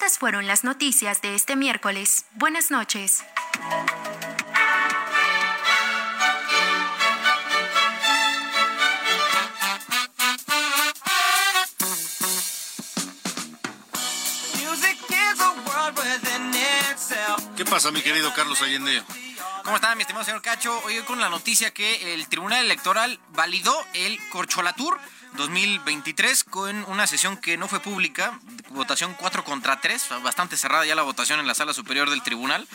Estas 0.01 0.17
fueron 0.17 0.47
las 0.47 0.63
noticias 0.63 1.21
de 1.21 1.35
este 1.35 1.57
miércoles. 1.57 2.23
Buenas 2.35 2.71
noches. 2.71 3.21
¿Qué 17.57 17.65
pasa, 17.65 17.91
mi 17.91 18.01
querido 18.01 18.33
Carlos 18.33 18.61
Allende? 18.61 19.03
¿Cómo 19.65 19.75
está, 19.75 19.95
mi 19.95 20.03
estimado 20.03 20.23
señor 20.23 20.41
Cacho? 20.41 20.81
Hoy 20.85 20.95
con 21.01 21.19
la 21.19 21.27
noticia 21.27 21.73
que 21.73 22.13
el 22.13 22.25
Tribunal 22.29 22.63
Electoral 22.63 23.19
validó 23.33 23.75
el 23.93 24.17
Corcholatur 24.29 24.97
2023 25.33 26.43
con 26.45 26.85
una 26.85 27.05
sesión 27.05 27.37
que 27.37 27.57
no 27.57 27.67
fue 27.67 27.79
pública, 27.79 28.39
votación 28.71 29.15
4 29.19 29.43
contra 29.43 29.79
3, 29.79 30.09
bastante 30.23 30.57
cerrada 30.57 30.85
ya 30.85 30.95
la 30.95 31.03
votación 31.03 31.39
en 31.39 31.47
la 31.47 31.55
sala 31.55 31.73
superior 31.73 32.09
del 32.09 32.23
tribunal. 32.23 32.67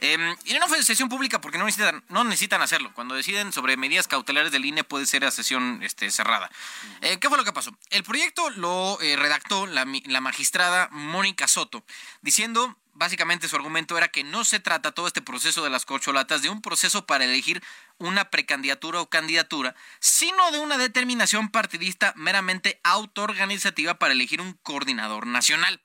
Em, 0.00 0.36
y 0.44 0.54
no 0.54 0.68
fue 0.68 0.82
sesión 0.82 1.08
pública 1.08 1.40
porque 1.40 1.58
no 1.58 1.64
necesitan, 1.64 2.04
no 2.08 2.22
necesitan 2.24 2.62
hacerlo. 2.62 2.92
Cuando 2.94 3.14
deciden 3.14 3.52
sobre 3.52 3.76
medidas 3.76 4.06
cautelares 4.06 4.52
del 4.52 4.64
INE 4.64 4.84
puede 4.84 5.06
ser 5.06 5.24
a 5.24 5.30
sesión 5.30 5.80
este, 5.82 6.10
cerrada. 6.10 6.50
Eh, 7.00 7.18
¿Qué 7.18 7.28
fue 7.28 7.36
lo 7.36 7.44
que 7.44 7.52
pasó? 7.52 7.76
El 7.90 8.04
proyecto 8.04 8.48
lo 8.50 9.00
eh, 9.00 9.16
redactó 9.16 9.66
la, 9.66 9.84
la 10.06 10.20
magistrada 10.20 10.88
Mónica 10.92 11.48
Soto, 11.48 11.84
diciendo 12.22 12.76
básicamente 12.98 13.48
su 13.48 13.56
argumento 13.56 13.96
era 13.96 14.08
que 14.08 14.24
no 14.24 14.44
se 14.44 14.60
trata 14.60 14.92
todo 14.92 15.06
este 15.06 15.22
proceso 15.22 15.62
de 15.62 15.70
las 15.70 15.86
corcholatas 15.86 16.42
de 16.42 16.50
un 16.50 16.60
proceso 16.60 17.06
para 17.06 17.24
elegir 17.24 17.62
una 17.96 18.30
precandidatura 18.30 19.00
o 19.00 19.08
candidatura, 19.08 19.74
sino 20.00 20.50
de 20.50 20.58
una 20.58 20.76
determinación 20.76 21.48
partidista 21.48 22.12
meramente 22.16 22.80
autoorganizativa 22.82 23.98
para 23.98 24.12
elegir 24.12 24.40
un 24.40 24.54
coordinador 24.62 25.26
nacional. 25.26 25.80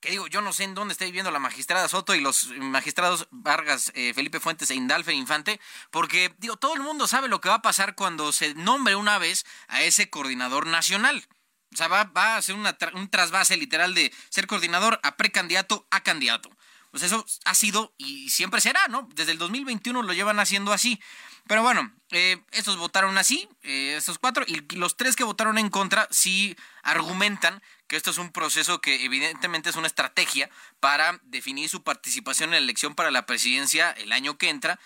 Que 0.00 0.10
digo, 0.10 0.26
yo 0.26 0.42
no 0.42 0.52
sé 0.52 0.64
en 0.64 0.74
dónde 0.74 0.92
está 0.92 1.06
viviendo 1.06 1.30
la 1.30 1.38
magistrada 1.38 1.88
Soto 1.88 2.14
y 2.14 2.20
los 2.20 2.48
magistrados 2.58 3.28
Vargas, 3.30 3.92
eh, 3.94 4.12
Felipe 4.12 4.40
Fuentes 4.40 4.70
e 4.70 4.74
Indalfe 4.74 5.14
Infante, 5.14 5.58
porque 5.90 6.34
digo, 6.38 6.56
todo 6.56 6.74
el 6.74 6.80
mundo 6.80 7.06
sabe 7.06 7.28
lo 7.28 7.40
que 7.40 7.48
va 7.48 7.56
a 7.56 7.62
pasar 7.62 7.94
cuando 7.94 8.30
se 8.32 8.54
nombre 8.54 8.94
una 8.94 9.18
vez 9.18 9.46
a 9.68 9.82
ese 9.82 10.10
coordinador 10.10 10.66
nacional. 10.66 11.26
O 11.72 11.76
sea, 11.76 11.88
va, 11.88 12.36
a 12.36 12.42
ser 12.42 12.54
un 12.94 13.08
trasvase 13.10 13.56
literal 13.56 13.94
de 13.94 14.12
ser 14.30 14.46
coordinador 14.46 15.00
a 15.02 15.16
precandidato 15.16 15.86
a 15.90 16.02
candidato. 16.02 16.55
Pues 16.96 17.12
eso 17.12 17.26
ha 17.44 17.54
sido 17.54 17.92
y 17.98 18.30
siempre 18.30 18.58
será, 18.58 18.88
¿no? 18.88 19.06
Desde 19.14 19.32
el 19.32 19.36
2021 19.36 20.02
lo 20.02 20.12
llevan 20.14 20.40
haciendo 20.40 20.72
así. 20.72 20.98
Pero 21.46 21.62
bueno, 21.62 21.92
eh, 22.10 22.42
estos 22.52 22.78
votaron 22.78 23.18
así, 23.18 23.50
eh, 23.64 23.96
estos 23.98 24.18
cuatro, 24.18 24.46
y 24.46 24.62
los 24.76 24.96
tres 24.96 25.14
que 25.14 25.22
votaron 25.22 25.58
en 25.58 25.68
contra 25.68 26.08
sí 26.10 26.56
argumentan 26.82 27.62
que 27.86 27.96
esto 27.96 28.12
es 28.12 28.16
un 28.16 28.32
proceso 28.32 28.80
que 28.80 29.04
evidentemente 29.04 29.68
es 29.68 29.76
una 29.76 29.88
estrategia 29.88 30.48
para 30.80 31.20
definir 31.24 31.68
su 31.68 31.82
participación 31.82 32.48
en 32.48 32.52
la 32.52 32.64
elección 32.64 32.94
para 32.94 33.10
la 33.10 33.26
presidencia 33.26 33.90
el 33.90 34.10
año 34.10 34.38
que 34.38 34.48
entra, 34.48 34.80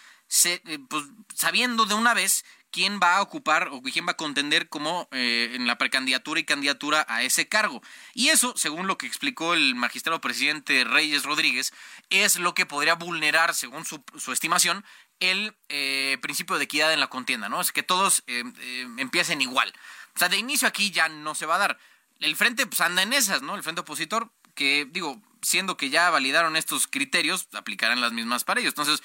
eh, 0.47 0.81
pues, 0.89 1.05
sabiendo 1.33 1.87
de 1.87 1.95
una 1.95 2.13
vez 2.13 2.45
quién 2.71 3.01
va 3.03 3.17
a 3.17 3.23
ocupar 3.23 3.69
o 3.73 3.83
quién 3.83 4.07
va 4.07 4.13
a 4.13 4.17
contender 4.17 4.69
como 4.69 5.09
eh, 5.13 5.53
en 5.55 5.67
la 5.67 5.79
precandidatura 5.79 6.41
y 6.41 6.45
candidatura 6.45 7.05
a 7.09 7.23
ese 7.23 7.49
cargo. 7.49 7.83
Y 8.15 8.29
eso, 8.29 8.55
según 8.57 8.87
lo 8.87 8.99
que 8.99 9.07
explicó 9.07 9.55
el 9.55 9.75
magistrado 9.75 10.21
presidente 10.21 10.85
Reyes 10.85 11.25
Rodríguez, 11.25 11.73
es 12.11 12.39
lo 12.39 12.55
que 12.55 12.67
podría 12.67 12.95
vulnerar, 12.95 13.55
según 13.55 13.85
su, 13.85 14.03
estimación, 14.33 14.85
el 15.21 15.55
eh, 15.69 16.19
principio 16.23 16.57
de 16.59 16.65
equidad 16.65 16.93
en 16.93 17.01
la 17.01 17.09
contienda, 17.09 17.49
¿no? 17.49 17.61
Es 17.61 17.73
que 17.73 17.83
todos 17.83 18.23
eh, 18.27 18.45
empiecen 18.97 19.41
igual. 19.43 19.73
O 20.15 20.19
sea, 20.19 20.29
de 20.29 20.39
inicio 20.39 20.67
aquí 20.67 20.91
ya 20.91 21.09
no 21.09 21.35
se 21.35 21.47
va 21.47 21.57
a 21.57 21.59
dar. 21.59 21.79
El 22.21 22.37
frente 22.37 22.67
pues 22.67 22.81
anda 22.81 23.03
en 23.03 23.13
esas, 23.13 23.43
¿no? 23.43 23.55
El 23.55 23.63
frente 23.63 23.81
opositor, 23.83 24.31
que 24.55 24.87
digo, 24.91 25.21
siendo 25.43 25.77
que 25.77 25.91
ya 25.91 26.11
validaron 26.11 26.57
estos 26.57 26.87
criterios, 26.87 27.49
aplicarán 27.53 28.01
las 28.01 28.13
mismas 28.13 28.45
para 28.45 28.61
ellos. 28.61 28.73
Entonces, 28.73 29.03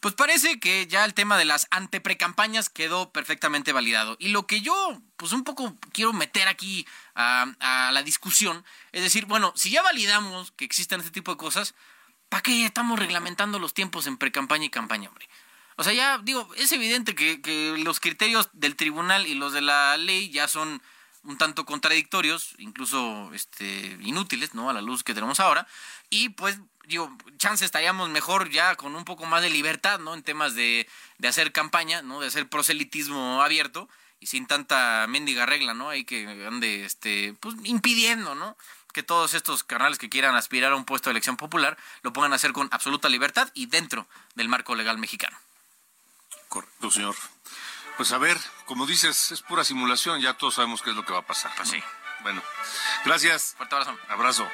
pues 0.00 0.14
parece 0.14 0.58
que 0.58 0.86
ya 0.86 1.04
el 1.04 1.12
tema 1.12 1.36
de 1.36 1.44
las 1.44 1.66
anteprecampañas 1.70 2.70
quedó 2.70 3.12
perfectamente 3.12 3.72
validado. 3.72 4.16
Y 4.18 4.28
lo 4.28 4.46
que 4.46 4.62
yo, 4.62 5.00
pues 5.16 5.32
un 5.32 5.44
poco 5.44 5.76
quiero 5.92 6.14
meter 6.14 6.48
aquí 6.48 6.86
a, 7.14 7.90
la 7.92 8.02
discusión, 8.02 8.64
es 8.92 9.02
decir, 9.02 9.26
bueno, 9.26 9.52
si 9.56 9.70
ya 9.70 9.82
validamos 9.82 10.52
que 10.52 10.64
existen 10.64 11.00
este 11.00 11.12
tipo 11.12 11.32
de 11.32 11.36
cosas, 11.36 11.74
¿para 12.30 12.42
qué 12.42 12.64
estamos 12.64 12.98
reglamentando 12.98 13.58
los 13.58 13.74
tiempos 13.74 14.06
en 14.06 14.16
precampaña 14.16 14.64
y 14.64 14.70
campaña, 14.70 15.08
hombre? 15.08 15.28
O 15.76 15.84
sea, 15.84 15.92
ya 15.92 16.18
digo, 16.18 16.48
es 16.56 16.72
evidente 16.72 17.14
que, 17.14 17.42
que 17.42 17.76
los 17.78 18.00
criterios 18.00 18.48
del 18.52 18.76
tribunal 18.76 19.26
y 19.26 19.34
los 19.34 19.52
de 19.52 19.60
la 19.60 19.96
ley 19.98 20.30
ya 20.30 20.48
son 20.48 20.82
un 21.22 21.36
tanto 21.36 21.66
contradictorios, 21.66 22.54
incluso 22.58 23.30
este, 23.34 23.98
inútiles, 24.00 24.54
¿no? 24.54 24.70
A 24.70 24.72
la 24.72 24.80
luz 24.80 25.04
que 25.04 25.14
tenemos 25.14 25.40
ahora. 25.40 25.66
Y 26.10 26.30
pues 26.30 26.58
digo, 26.86 27.16
chance 27.38 27.64
estaríamos 27.64 28.10
mejor 28.10 28.50
ya 28.50 28.74
con 28.74 28.94
un 28.96 29.04
poco 29.04 29.24
más 29.24 29.42
de 29.42 29.50
libertad, 29.50 30.00
¿no? 30.00 30.12
En 30.12 30.22
temas 30.22 30.54
de, 30.54 30.88
de 31.18 31.28
hacer 31.28 31.52
campaña, 31.52 32.02
¿no? 32.02 32.20
De 32.20 32.26
hacer 32.26 32.48
proselitismo 32.48 33.42
abierto 33.42 33.88
y 34.18 34.26
sin 34.26 34.46
tanta 34.46 35.06
mendiga 35.08 35.46
regla, 35.46 35.72
¿no? 35.72 35.88
Hay 35.88 36.04
que 36.04 36.26
ande, 36.46 36.84
este, 36.84 37.34
pues 37.40 37.54
impidiendo, 37.64 38.34
¿no? 38.34 38.56
Que 38.92 39.02
todos 39.02 39.34
estos 39.34 39.62
canales 39.62 39.98
que 39.98 40.10
quieran 40.10 40.34
aspirar 40.34 40.72
a 40.72 40.76
un 40.76 40.84
puesto 40.84 41.08
de 41.08 41.12
elección 41.12 41.36
popular 41.36 41.78
lo 42.02 42.12
puedan 42.12 42.32
hacer 42.32 42.52
con 42.52 42.68
absoluta 42.72 43.08
libertad 43.08 43.48
y 43.54 43.66
dentro 43.66 44.06
del 44.34 44.48
marco 44.48 44.74
legal 44.74 44.98
mexicano. 44.98 45.38
Correcto, 46.48 46.90
señor. 46.90 47.14
Pues 47.96 48.12
a 48.12 48.18
ver, 48.18 48.36
como 48.66 48.86
dices, 48.86 49.30
es 49.30 49.42
pura 49.42 49.62
simulación, 49.62 50.20
ya 50.20 50.34
todos 50.34 50.54
sabemos 50.54 50.82
qué 50.82 50.90
es 50.90 50.96
lo 50.96 51.04
que 51.04 51.12
va 51.12 51.20
a 51.20 51.26
pasar. 51.26 51.52
Pues 51.56 51.68
sí. 51.68 51.82
Bueno, 52.22 52.42
gracias. 53.04 53.54
Fuerte 53.56 53.76
abrazo. 53.76 53.98
Abrazo. 54.08 54.50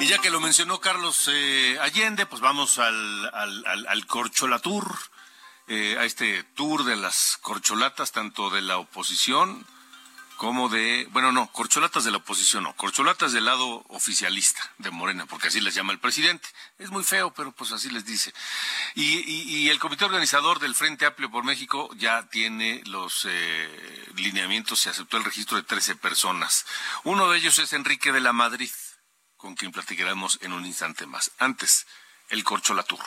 Y 0.00 0.06
ya 0.08 0.18
que 0.18 0.30
lo 0.30 0.40
mencionó 0.40 0.80
Carlos 0.80 1.30
eh, 1.32 1.78
Allende, 1.80 2.26
pues 2.26 2.40
vamos 2.40 2.78
al, 2.78 3.30
al, 3.32 3.86
al, 3.88 4.06
Corcholatur, 4.06 4.94
eh, 5.68 5.96
a 5.98 6.04
este 6.04 6.42
tour 6.54 6.84
de 6.84 6.96
las 6.96 7.38
corcholatas, 7.40 8.12
tanto 8.12 8.50
de 8.50 8.62
la 8.62 8.78
oposición 8.78 9.66
como 10.36 10.68
de, 10.68 11.08
bueno, 11.10 11.32
no, 11.32 11.50
corcholatas 11.50 12.04
de 12.04 12.10
la 12.10 12.18
oposición, 12.18 12.64
no, 12.64 12.76
corcholatas 12.76 13.32
del 13.32 13.46
lado 13.46 13.84
oficialista 13.88 14.62
de 14.78 14.90
Morena, 14.90 15.26
porque 15.26 15.48
así 15.48 15.60
les 15.60 15.74
llama 15.74 15.92
el 15.92 15.98
presidente. 15.98 16.48
Es 16.78 16.90
muy 16.90 17.04
feo, 17.04 17.32
pero 17.34 17.52
pues 17.52 17.72
así 17.72 17.90
les 17.90 18.04
dice. 18.04 18.32
Y, 18.94 19.68
el 19.68 19.78
comité 19.78 20.04
organizador 20.04 20.60
del 20.60 20.74
Frente 20.74 21.06
Amplio 21.06 21.30
por 21.30 21.44
México 21.44 21.90
ya 21.96 22.28
tiene 22.28 22.82
los 22.86 23.26
eh, 23.28 24.04
lineamientos, 24.14 24.78
se 24.78 24.90
aceptó 24.90 25.16
el 25.16 25.24
registro 25.24 25.56
de 25.56 25.64
13 25.64 25.96
personas. 25.96 26.66
Uno 27.04 27.28
de 27.28 27.38
ellos 27.38 27.58
es 27.58 27.72
Enrique 27.72 28.12
de 28.12 28.20
la 28.20 28.32
Madrid, 28.32 28.70
con 29.36 29.54
quien 29.54 29.72
platicaremos 29.72 30.38
en 30.42 30.52
un 30.52 30.64
instante 30.64 31.06
más. 31.06 31.32
Antes, 31.38 31.86
el 32.28 32.44
corcholatur. 32.44 33.00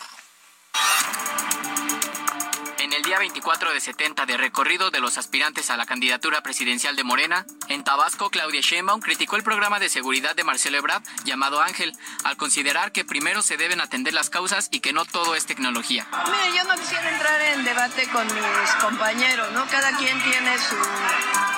Día 3.10 3.18
24 3.18 3.74
de 3.74 3.82
70 3.82 4.28
de 4.28 4.38
recorrido 4.38 4.92
de 4.92 5.00
los 5.00 5.18
aspirantes 5.18 5.72
a 5.72 5.78
la 5.78 5.88
candidatura 5.88 6.44
presidencial 6.44 6.96
de 6.96 7.04
Morena, 7.04 7.44
en 7.68 7.84
Tabasco, 7.84 8.30
Claudia 8.30 8.62
Sheinbaum 8.62 9.02
criticó 9.02 9.36
el 9.36 9.42
programa 9.42 9.80
de 9.80 9.90
seguridad 9.90 10.36
de 10.36 10.44
Marcelo 10.44 10.78
Ebrard 10.78 11.02
llamado 11.24 11.60
Ángel, 11.60 11.98
al 12.24 12.38
considerar 12.38 12.92
que 12.92 13.06
primero 13.06 13.42
se 13.42 13.58
deben 13.58 13.82
atender 13.82 14.14
las 14.14 14.30
causas 14.30 14.68
y 14.70 14.82
que 14.82 14.94
no 14.94 15.06
todo 15.06 15.34
es 15.34 15.48
tecnología. 15.48 16.06
Mire, 16.26 16.56
yo 16.56 16.64
no 16.66 16.76
quisiera 16.80 17.10
entrar 17.10 17.42
en 17.42 17.64
debate 17.64 18.08
con 18.10 18.28
mis 18.28 18.72
compañeros, 18.80 19.54
¿no? 19.54 19.66
Cada 19.72 19.98
quien 19.98 20.22
tiene 20.22 20.60
su 20.60 20.76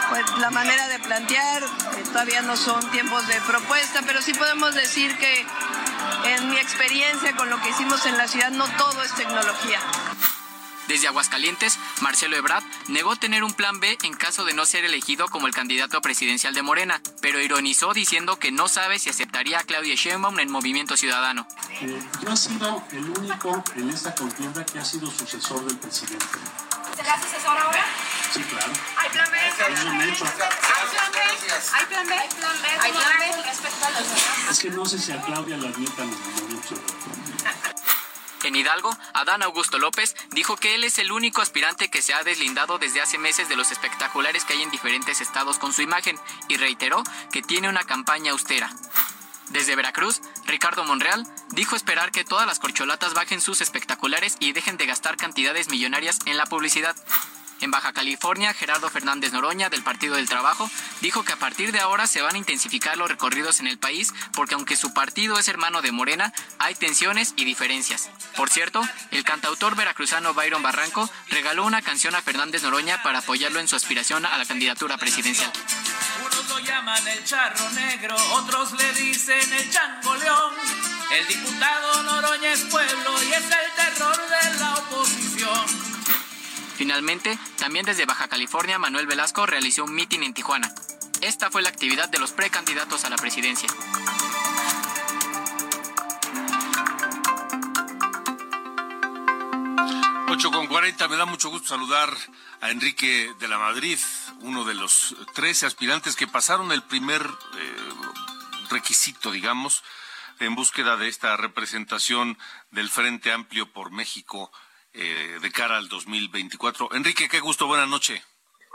pues, 0.08 0.24
la 0.38 0.52
manera 0.52 0.88
de 0.88 1.00
plantear, 1.00 1.64
eh, 1.64 2.04
todavía 2.14 2.44
no 2.44 2.56
son 2.56 2.90
tiempos 2.92 3.28
de 3.28 3.36
propuesta, 3.42 4.02
pero 4.08 4.22
sí 4.22 4.34
podemos 4.34 4.74
decir 4.74 5.18
que 5.18 5.46
en 6.28 6.50
mi 6.50 6.56
experiencia 6.56 7.36
con 7.36 7.50
lo 7.50 7.62
que 7.62 7.72
hicimos 7.72 8.06
en 8.06 8.18
la 8.18 8.30
ciudad, 8.30 8.52
no 8.52 8.70
todo 8.78 9.04
es 9.04 9.14
tecnología. 9.16 9.82
Desde 10.92 11.08
Aguascalientes, 11.08 11.80
Marcelo 12.02 12.36
Ebrard 12.36 12.66
negó 12.90 13.16
tener 13.16 13.46
un 13.46 13.54
plan 13.54 13.80
B 13.80 13.98
en 14.04 14.14
caso 14.14 14.44
de 14.44 14.54
no 14.54 14.66
ser 14.66 14.84
elegido 14.84 15.30
como 15.30 15.48
el 15.48 15.54
candidato 15.54 16.02
presidencial 16.02 16.54
de 16.54 16.64
Morena, 16.64 17.02
pero 17.22 17.40
ironizó 17.40 17.94
diciendo 17.94 18.38
que 18.38 18.52
no 18.52 18.68
sabe 18.68 19.00
si 19.00 19.10
aceptaría 19.10 19.60
a 19.60 19.64
Claudia 19.64 19.96
Sheinbaum 19.96 20.38
en 20.42 20.52
Movimiento 20.52 20.98
Ciudadano. 20.98 21.48
Eh, 21.80 21.98
yo 22.22 22.34
he 22.34 22.36
sido 22.36 22.84
el 22.92 23.10
único 23.10 23.64
en 23.78 23.90
esta 23.90 24.14
contienda 24.14 24.66
que 24.66 24.80
ha 24.80 24.84
sido 24.84 25.10
sucesor 25.10 25.64
del 25.66 25.78
presidente. 25.78 26.26
¿Será 26.94 27.22
sucesor 27.22 27.58
ahora? 27.58 27.86
Sí, 28.34 28.42
claro. 28.42 28.74
¿Hay 28.98 29.10
plan 29.12 29.32
B? 29.32 29.38
¿Hay 29.40 29.74
plan 29.74 29.98
B? 29.98 30.04
¿Hay 30.04 30.12
plan 30.12 31.12
B? 31.14 31.20
¿Hay 31.72 31.86
plan 31.86 32.08
B? 32.08 32.16
¿Hay 32.82 32.92
plan 32.92 33.14
B? 33.18 34.52
Es 34.52 34.60
que 34.60 34.70
no 34.72 34.86
sé 34.86 35.00
si 35.00 35.14
a 35.14 35.22
Claudia 35.22 35.56
la 35.56 35.70
admitan 35.70 36.10
en 36.10 36.20
movimiento. 36.20 36.76
En 38.44 38.56
Hidalgo, 38.56 38.96
Adán 39.14 39.44
Augusto 39.44 39.78
López 39.78 40.16
dijo 40.32 40.58
que 40.58 40.74
él 40.74 40.84
es 40.84 40.98
el 40.98 41.12
único 41.12 41.42
aspirante 41.42 41.90
que 41.90 42.02
se 42.02 42.14
ha 42.14 42.24
deslindado 42.24 42.80
desde 42.80 43.00
hace 43.02 43.20
meses 43.20 43.50
de 43.50 43.56
los 43.56 43.72
espectaculares 43.72 44.46
que 44.46 44.54
hay 44.54 44.64
en 44.64 44.72
diferentes 44.72 45.22
estados 45.22 45.60
con 45.60 45.74
su 45.74 45.84
imagen 45.84 46.18
y 46.48 46.58
reiteró 46.58 47.04
que 47.32 47.44
tiene 47.44 47.70
una 47.70 47.84
campaña 47.84 48.32
austera. 48.32 48.74
Desde 49.50 49.76
Veracruz, 49.76 50.22
Ricardo 50.46 50.84
Monreal 50.86 51.28
dijo 51.50 51.76
esperar 51.76 52.12
que 52.12 52.24
todas 52.24 52.48
las 52.48 52.58
corcholatas 52.58 53.14
bajen 53.14 53.42
sus 53.42 53.62
espectaculares 53.62 54.38
y 54.40 54.54
dejen 54.54 54.78
de 54.78 54.88
gastar 54.88 55.18
cantidades 55.18 55.70
millonarias 55.70 56.20
en 56.26 56.38
la 56.38 56.46
publicidad. 56.46 56.96
En 57.62 57.70
Baja 57.70 57.94
California, 57.94 58.56
Gerardo 58.56 58.90
Fernández 58.90 59.34
Noroña, 59.34 59.70
del 59.70 59.84
Partido 59.84 60.16
del 60.16 60.28
Trabajo, 60.28 60.70
dijo 61.02 61.24
que 61.24 61.34
a 61.34 61.38
partir 61.38 61.72
de 61.72 61.80
ahora 61.80 62.08
se 62.08 62.22
van 62.22 62.34
a 62.34 62.38
intensificar 62.40 62.98
los 62.98 63.08
recorridos 63.08 63.60
en 63.60 63.68
el 63.68 63.78
país 63.78 64.12
porque 64.34 64.56
aunque 64.56 64.76
su 64.76 64.94
partido 64.94 65.38
es 65.38 65.48
hermano 65.48 65.84
de 65.84 65.92
Morena, 65.92 66.34
hay 66.58 66.74
tensiones 66.74 67.34
y 67.38 67.46
diferencias. 67.46 68.10
Por 68.36 68.50
cierto, 68.50 68.82
el 69.12 69.24
cantautor 69.24 69.76
veracruzano 69.76 70.34
Byron 70.34 70.64
Barranco 70.64 71.08
regaló 71.30 71.64
una 71.64 71.84
canción 71.84 72.16
a 72.16 72.22
Fernández 72.24 72.64
Noroña 72.64 73.04
para 73.04 73.20
apoyarlo 73.20 73.60
en 73.60 73.68
su 73.68 73.76
aspiración 73.76 74.26
a 74.26 74.38
la 74.40 74.46
candidatura 74.46 74.98
presidencial. 74.98 75.52
Unos 76.26 76.50
lo 76.50 76.60
llaman 76.60 77.08
el 77.08 77.24
charro 77.24 77.70
negro, 77.72 78.16
otros 78.34 78.72
le 78.74 78.94
dicen 78.94 79.54
el 79.54 79.70
chango 79.70 80.16
león. 80.16 80.54
El 81.12 81.28
diputado 81.28 82.04
Noroña 82.04 82.54
es 82.54 82.62
pueblo 82.62 83.24
y 83.24 83.34
es 83.34 83.44
el 83.44 83.72
terror 83.76 84.18
de 84.18 84.60
la 84.60 84.74
oposición. 84.76 85.81
Finalmente, 86.82 87.38
también 87.60 87.86
desde 87.86 88.08
Baja 88.08 88.28
California, 88.28 88.80
Manuel 88.80 89.06
Velasco 89.06 89.46
realizó 89.46 89.84
un 89.84 89.94
mitin 89.94 90.24
en 90.24 90.34
Tijuana. 90.34 90.74
Esta 91.22 91.52
fue 91.52 91.62
la 91.62 91.70
actividad 91.70 92.10
de 92.10 92.18
los 92.18 92.32
precandidatos 92.32 93.06
a 93.06 93.12
la 93.12 93.18
presidencia. 93.18 93.70
Ocho 100.28 100.50
con 100.50 100.66
cuarenta, 100.66 101.08
me 101.08 101.18
da 101.18 101.26
mucho 101.26 101.52
gusto 101.52 101.68
saludar 101.68 102.10
a 102.62 102.72
Enrique 102.72 103.32
de 103.40 103.48
la 103.48 103.60
Madrid, 103.60 104.00
uno 104.40 104.66
de 104.66 104.74
los 104.74 105.16
13 105.36 105.68
aspirantes 105.68 106.16
que 106.16 106.26
pasaron 106.26 106.72
el 106.72 106.82
primer 106.82 107.22
eh, 107.22 107.76
requisito, 108.72 109.30
digamos, 109.30 109.84
en 110.40 110.56
búsqueda 110.56 110.98
de 110.98 111.10
esta 111.10 111.38
representación 111.38 112.40
del 112.72 112.90
Frente 112.90 113.32
Amplio 113.32 113.72
por 113.72 113.92
México 113.92 114.52
eh, 114.94 115.40
de 115.42 115.52
cara 115.52 115.78
al 115.78 115.88
2024. 115.88 116.94
Enrique, 116.94 117.30
qué 117.30 117.40
gusto, 117.40 117.68
buenas 117.68 117.88
noches. 117.88 118.22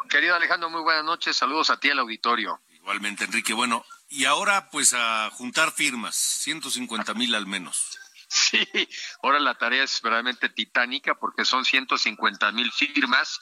Querido 0.09 0.35
Alejandro, 0.35 0.71
muy 0.71 0.83
buenas 0.83 1.05
noches, 1.05 1.37
saludos 1.37 1.71
a 1.71 1.79
ti 1.79 1.91
al 1.91 1.99
auditorio. 1.99 2.61
Igualmente, 2.69 3.25
Enrique, 3.25 3.53
bueno, 3.53 3.85
y 4.09 4.25
ahora 4.25 4.71
pues 4.71 4.95
a 4.95 5.31
juntar 5.33 5.73
firmas, 5.73 6.14
150 6.14 7.14
mil 7.14 7.35
al 7.35 7.47
menos. 7.47 7.99
Sí, 8.29 8.59
ahora 9.23 9.39
la 9.39 9.55
tarea 9.55 9.85
es 9.85 10.03
verdaderamente 10.03 10.49
titánica 10.49 11.14
porque 11.14 11.45
son 11.45 11.64
150 11.64 12.51
mil 12.51 12.73
firmas 12.73 13.39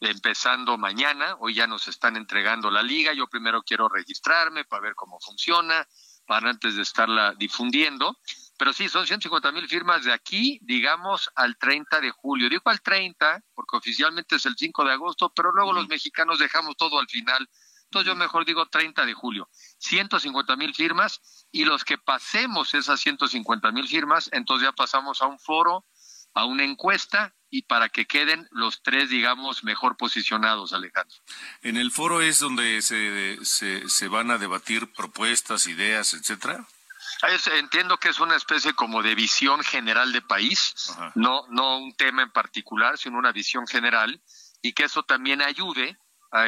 empezando 0.00 0.78
mañana. 0.78 1.36
Hoy 1.40 1.54
ya 1.54 1.66
nos 1.66 1.88
están 1.88 2.16
entregando 2.16 2.70
la 2.70 2.82
liga. 2.82 3.12
Yo 3.12 3.26
primero 3.26 3.62
quiero 3.62 3.88
registrarme 3.88 4.64
para 4.64 4.82
ver 4.82 4.94
cómo 4.94 5.18
funciona, 5.20 5.86
para 6.26 6.50
antes 6.50 6.76
de 6.76 6.82
estarla 6.82 7.34
difundiendo. 7.36 8.16
Pero 8.58 8.72
sí, 8.72 8.88
son 8.88 9.06
150 9.06 9.52
mil 9.52 9.68
firmas 9.68 10.04
de 10.04 10.12
aquí, 10.12 10.58
digamos, 10.62 11.30
al 11.36 11.56
30 11.56 12.00
de 12.00 12.10
julio. 12.10 12.48
Digo 12.50 12.62
al 12.64 12.82
30, 12.82 13.40
porque 13.54 13.76
oficialmente 13.76 14.34
es 14.34 14.46
el 14.46 14.56
5 14.56 14.84
de 14.84 14.92
agosto, 14.92 15.32
pero 15.34 15.52
luego 15.52 15.72
los 15.72 15.86
mexicanos 15.86 16.40
dejamos 16.40 16.76
todo 16.76 16.98
al 16.98 17.08
final. 17.08 17.48
Entonces 17.84 18.08
yo 18.08 18.16
mejor 18.16 18.44
digo 18.44 18.66
30 18.66 19.06
de 19.06 19.14
julio. 19.14 19.48
150 19.78 20.56
mil 20.56 20.74
firmas 20.74 21.46
y 21.52 21.64
los 21.64 21.84
que 21.84 21.98
pasemos 21.98 22.74
esas 22.74 23.00
150 23.00 23.70
mil 23.70 23.86
firmas, 23.86 24.28
entonces 24.32 24.66
ya 24.66 24.72
pasamos 24.72 25.22
a 25.22 25.26
un 25.26 25.38
foro, 25.38 25.86
a 26.34 26.44
una 26.44 26.64
encuesta 26.64 27.34
y 27.50 27.62
para 27.62 27.88
que 27.88 28.06
queden 28.06 28.46
los 28.50 28.82
tres, 28.82 29.08
digamos, 29.08 29.62
mejor 29.62 29.96
posicionados, 29.96 30.72
Alejandro. 30.72 31.16
¿En 31.62 31.76
el 31.76 31.92
foro 31.92 32.20
es 32.20 32.40
donde 32.40 32.82
se, 32.82 33.38
se, 33.44 33.88
se 33.88 34.08
van 34.08 34.32
a 34.32 34.38
debatir 34.38 34.92
propuestas, 34.92 35.68
ideas, 35.68 36.12
etcétera? 36.12 36.66
Entiendo 37.58 37.98
que 37.98 38.08
es 38.08 38.20
una 38.20 38.36
especie 38.36 38.74
como 38.74 39.02
de 39.02 39.14
visión 39.14 39.62
general 39.62 40.12
de 40.12 40.22
país, 40.22 40.74
no, 41.14 41.46
no 41.48 41.78
un 41.78 41.94
tema 41.94 42.22
en 42.22 42.30
particular, 42.30 42.98
sino 42.98 43.18
una 43.18 43.32
visión 43.32 43.66
general, 43.66 44.22
y 44.62 44.72
que 44.72 44.84
eso 44.84 45.02
también 45.02 45.42
ayude 45.42 45.98
a, 46.32 46.44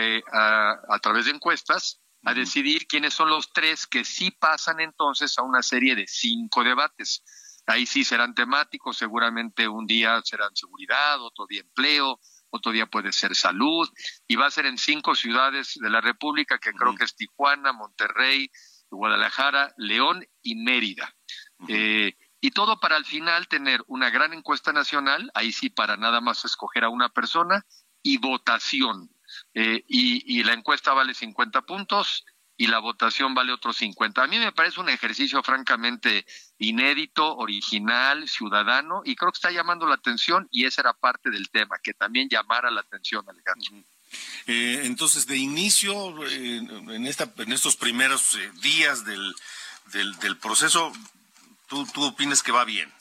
a, 0.88 0.98
través 1.00 1.26
de 1.26 1.32
encuestas 1.32 2.00
a 2.24 2.34
decidir 2.34 2.86
quiénes 2.86 3.14
son 3.14 3.30
los 3.30 3.52
tres 3.52 3.86
que 3.86 4.04
sí 4.04 4.30
pasan 4.30 4.80
entonces 4.80 5.38
a 5.38 5.42
una 5.42 5.62
serie 5.62 5.94
de 5.94 6.06
cinco 6.06 6.62
debates. 6.62 7.22
Ahí 7.66 7.86
sí 7.86 8.04
serán 8.04 8.34
temáticos, 8.34 8.96
seguramente 8.96 9.68
un 9.68 9.86
día 9.86 10.20
serán 10.24 10.54
seguridad, 10.54 11.20
otro 11.20 11.46
día 11.48 11.60
empleo, 11.60 12.18
otro 12.50 12.72
día 12.72 12.86
puede 12.86 13.12
ser 13.12 13.34
salud, 13.34 13.88
y 14.26 14.36
va 14.36 14.46
a 14.46 14.50
ser 14.50 14.66
en 14.66 14.76
cinco 14.76 15.14
ciudades 15.14 15.74
de 15.80 15.88
la 15.88 16.00
República, 16.00 16.58
que 16.58 16.72
creo 16.72 16.94
que 16.94 17.04
es 17.04 17.14
Tijuana, 17.14 17.72
Monterrey, 17.72 18.50
Guadalajara, 18.90 19.74
León 19.76 20.26
y 20.42 20.56
Mérida. 20.56 21.14
Eh, 21.68 22.16
y 22.40 22.50
todo 22.52 22.80
para 22.80 22.96
al 22.96 23.04
final 23.04 23.48
tener 23.48 23.82
una 23.86 24.10
gran 24.10 24.32
encuesta 24.32 24.72
nacional, 24.72 25.30
ahí 25.34 25.52
sí 25.52 25.68
para 25.68 25.96
nada 25.96 26.20
más 26.20 26.44
escoger 26.44 26.84
a 26.84 26.88
una 26.88 27.10
persona, 27.10 27.64
y 28.02 28.16
votación. 28.18 29.10
Eh, 29.54 29.84
y, 29.86 30.42
la 30.42 30.54
encuesta 30.54 30.92
vale 30.92 31.14
50 31.14 31.62
puntos 31.62 32.24
y 32.56 32.66
la 32.66 32.78
votación 32.78 33.34
vale 33.34 33.52
otros 33.52 33.76
50. 33.76 34.22
A 34.22 34.26
mí 34.26 34.38
me 34.38 34.52
parece 34.52 34.80
un 34.80 34.88
ejercicio 34.88 35.42
francamente 35.42 36.26
inédito, 36.58 37.36
original, 37.36 38.28
ciudadano, 38.28 39.02
y 39.04 39.14
creo 39.16 39.32
que 39.32 39.36
está 39.36 39.50
llamando 39.50 39.86
la 39.86 39.94
atención 39.94 40.48
y 40.50 40.64
esa 40.64 40.82
era 40.82 40.94
parte 40.94 41.30
del 41.30 41.50
tema, 41.50 41.78
que 41.82 41.94
también 41.94 42.28
llamara 42.28 42.70
la 42.70 42.80
atención, 42.80 43.24
Alejandro. 43.28 43.84
Eh, 44.46 44.82
entonces, 44.84 45.26
de 45.26 45.36
inicio, 45.36 46.26
eh, 46.26 46.56
en, 46.56 47.06
esta, 47.06 47.32
en 47.36 47.52
estos 47.52 47.76
primeros 47.76 48.34
eh, 48.34 48.50
días 48.60 49.04
del, 49.04 49.34
del, 50.20 50.36
proceso, 50.38 50.92
¿tú, 51.68 51.86
¿tú 51.92 52.04
opinas 52.04 52.42
que 52.42 52.52
va 52.52 52.64
bien? 52.64 52.92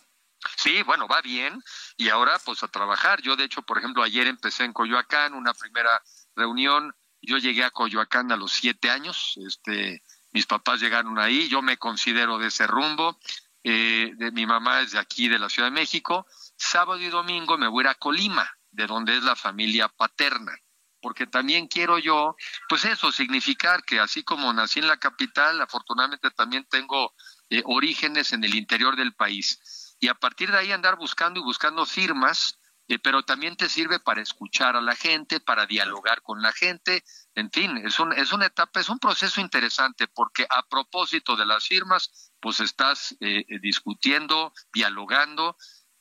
Sí, 0.58 0.84
bueno, 0.84 1.08
va 1.08 1.22
bien 1.22 1.62
y 1.98 2.10
ahora 2.10 2.40
pues 2.46 2.64
a 2.64 2.68
trabajar. 2.68 3.22
Yo 3.22 3.36
de 3.36 3.46
hecho, 3.46 3.62
por 3.62 3.78
ejemplo, 3.78 4.04
ayer 4.04 4.28
empecé 4.28 4.64
en 4.64 4.74
Coyoacán 4.74 5.34
una 5.34 5.54
primera 5.54 6.02
reunión. 6.36 6.96
Yo 7.22 7.38
llegué 7.38 7.64
a 7.64 7.72
Coyoacán 7.72 8.32
a 8.32 8.38
los 8.38 8.52
siete 8.52 8.90
años. 8.90 9.38
Este, 9.46 10.04
mis 10.32 10.46
papás 10.46 10.80
llegaron 10.80 11.20
ahí. 11.20 11.50
Yo 11.50 11.62
me 11.62 11.78
considero 11.78 12.38
de 12.38 12.48
ese 12.48 12.68
rumbo. 12.68 13.20
de, 13.64 14.32
mi 14.34 14.46
mamá 14.46 14.82
es 14.82 14.92
de 14.92 15.00
aquí, 15.00 15.28
de 15.28 15.40
la 15.40 15.50
Ciudad 15.50 15.68
de 15.68 15.76
México. 15.76 16.26
Sábado 16.56 17.00
y 17.00 17.10
domingo 17.10 17.58
me 17.58 17.68
voy 17.68 17.86
a 17.88 17.96
Colima, 17.96 18.50
de 18.72 18.88
donde 18.88 19.18
es 19.18 19.24
la 19.24 19.36
familia 19.36 19.90
paterna 19.90 20.54
porque 21.02 21.28
también 21.28 21.68
quiero 21.68 22.00
yo, 22.00 22.36
pues 22.68 22.86
eso, 22.86 23.12
significar 23.12 23.84
que 23.84 24.00
así 24.00 24.24
como 24.24 24.52
nací 24.54 24.80
en 24.80 24.88
la 24.88 24.98
capital, 24.98 25.62
afortunadamente 25.62 26.32
también 26.32 26.66
tengo 26.70 27.14
eh, 27.50 27.62
orígenes 27.66 28.34
en 28.34 28.44
el 28.44 28.56
interior 28.56 28.96
del 28.96 29.14
país. 29.14 29.96
Y 30.00 30.08
a 30.08 30.16
partir 30.16 30.52
de 30.52 30.58
ahí 30.58 30.72
andar 30.72 30.98
buscando 30.98 31.40
y 31.40 31.44
buscando 31.44 31.86
firmas, 31.86 32.60
eh, 32.88 32.98
pero 33.00 33.24
también 33.24 33.56
te 33.56 33.70
sirve 33.70 34.00
para 34.00 34.22
escuchar 34.22 34.76
a 34.76 34.82
la 34.82 34.96
gente, 34.96 35.40
para 35.40 35.66
dialogar 35.66 36.22
con 36.22 36.42
la 36.42 36.52
gente. 36.52 37.04
En 37.36 37.52
fin, 37.52 37.78
es, 37.78 38.00
un, 38.00 38.14
es 38.14 38.32
una 38.32 38.48
etapa, 38.48 38.80
es 38.80 38.90
un 38.90 39.00
proceso 39.00 39.42
interesante, 39.42 40.08
porque 40.08 40.46
a 40.50 40.64
propósito 40.64 41.36
de 41.36 41.46
las 41.46 41.68
firmas, 41.68 42.32
pues 42.40 42.60
estás 42.60 43.16
eh, 43.20 43.46
discutiendo, 43.62 44.54
dialogando 44.74 45.56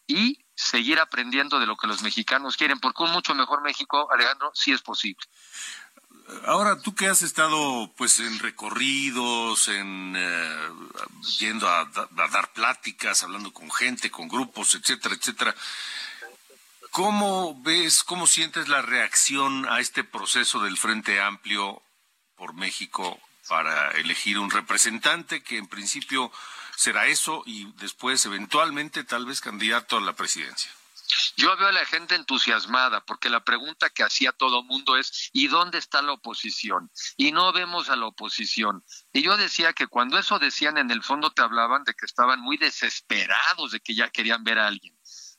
y 0.06 0.47
seguir 0.58 0.98
aprendiendo 0.98 1.60
de 1.60 1.66
lo 1.66 1.76
que 1.76 1.86
los 1.86 2.02
mexicanos 2.02 2.56
quieren, 2.56 2.80
porque 2.80 3.04
un 3.04 3.12
mucho 3.12 3.32
mejor 3.32 3.62
México, 3.62 4.08
Alejandro, 4.10 4.50
sí 4.54 4.72
es 4.72 4.82
posible. 4.82 5.24
Ahora, 6.46 6.80
tú 6.80 6.96
que 6.96 7.06
has 7.06 7.22
estado 7.22 7.92
pues 7.96 8.18
en 8.18 8.38
recorridos, 8.40 9.68
en 9.68 10.14
eh, 10.16 10.68
yendo 11.38 11.68
a, 11.68 11.84
dar 11.84 12.52
pláticas, 12.52 13.22
hablando 13.22 13.52
con 13.52 13.70
gente, 13.70 14.10
con 14.10 14.28
grupos, 14.28 14.74
etcétera, 14.74 15.14
etcétera, 15.14 15.54
¿cómo 16.90 17.62
ves, 17.62 18.02
cómo 18.02 18.26
sientes 18.26 18.66
la 18.66 18.82
reacción 18.82 19.64
a 19.70 19.78
este 19.78 20.02
proceso 20.02 20.58
del 20.60 20.76
Frente 20.76 21.20
Amplio 21.20 21.80
por 22.36 22.52
México 22.52 23.18
para 23.48 23.92
elegir 23.92 24.40
un 24.40 24.50
representante 24.50 25.42
que 25.42 25.56
en 25.56 25.68
principio 25.68 26.32
será 26.78 27.08
eso 27.08 27.42
y 27.44 27.64
después 27.78 28.24
eventualmente 28.24 29.02
tal 29.02 29.26
vez 29.26 29.40
candidato 29.40 29.96
a 29.96 30.00
la 30.00 30.14
presidencia. 30.14 30.70
Yo 31.36 31.56
veo 31.56 31.66
a 31.66 31.72
la 31.72 31.84
gente 31.84 32.14
entusiasmada 32.14 33.04
porque 33.04 33.30
la 33.30 33.42
pregunta 33.42 33.90
que 33.90 34.04
hacía 34.04 34.30
todo 34.30 34.62
mundo 34.62 34.96
es 34.96 35.28
¿y 35.32 35.48
dónde 35.48 35.78
está 35.78 36.02
la 36.02 36.12
oposición? 36.12 36.88
Y 37.16 37.32
no 37.32 37.52
vemos 37.52 37.90
a 37.90 37.96
la 37.96 38.06
oposición. 38.06 38.84
Y 39.12 39.22
yo 39.22 39.36
decía 39.36 39.72
que 39.72 39.88
cuando 39.88 40.18
eso 40.18 40.38
decían 40.38 40.78
en 40.78 40.92
el 40.92 41.02
fondo 41.02 41.32
te 41.32 41.42
hablaban 41.42 41.82
de 41.82 41.94
que 41.94 42.06
estaban 42.06 42.40
muy 42.40 42.58
desesperados 42.58 43.72
de 43.72 43.80
que 43.80 43.96
ya 43.96 44.10
querían 44.10 44.44
ver 44.44 44.60
a 44.60 44.68
alguien. 44.68 44.94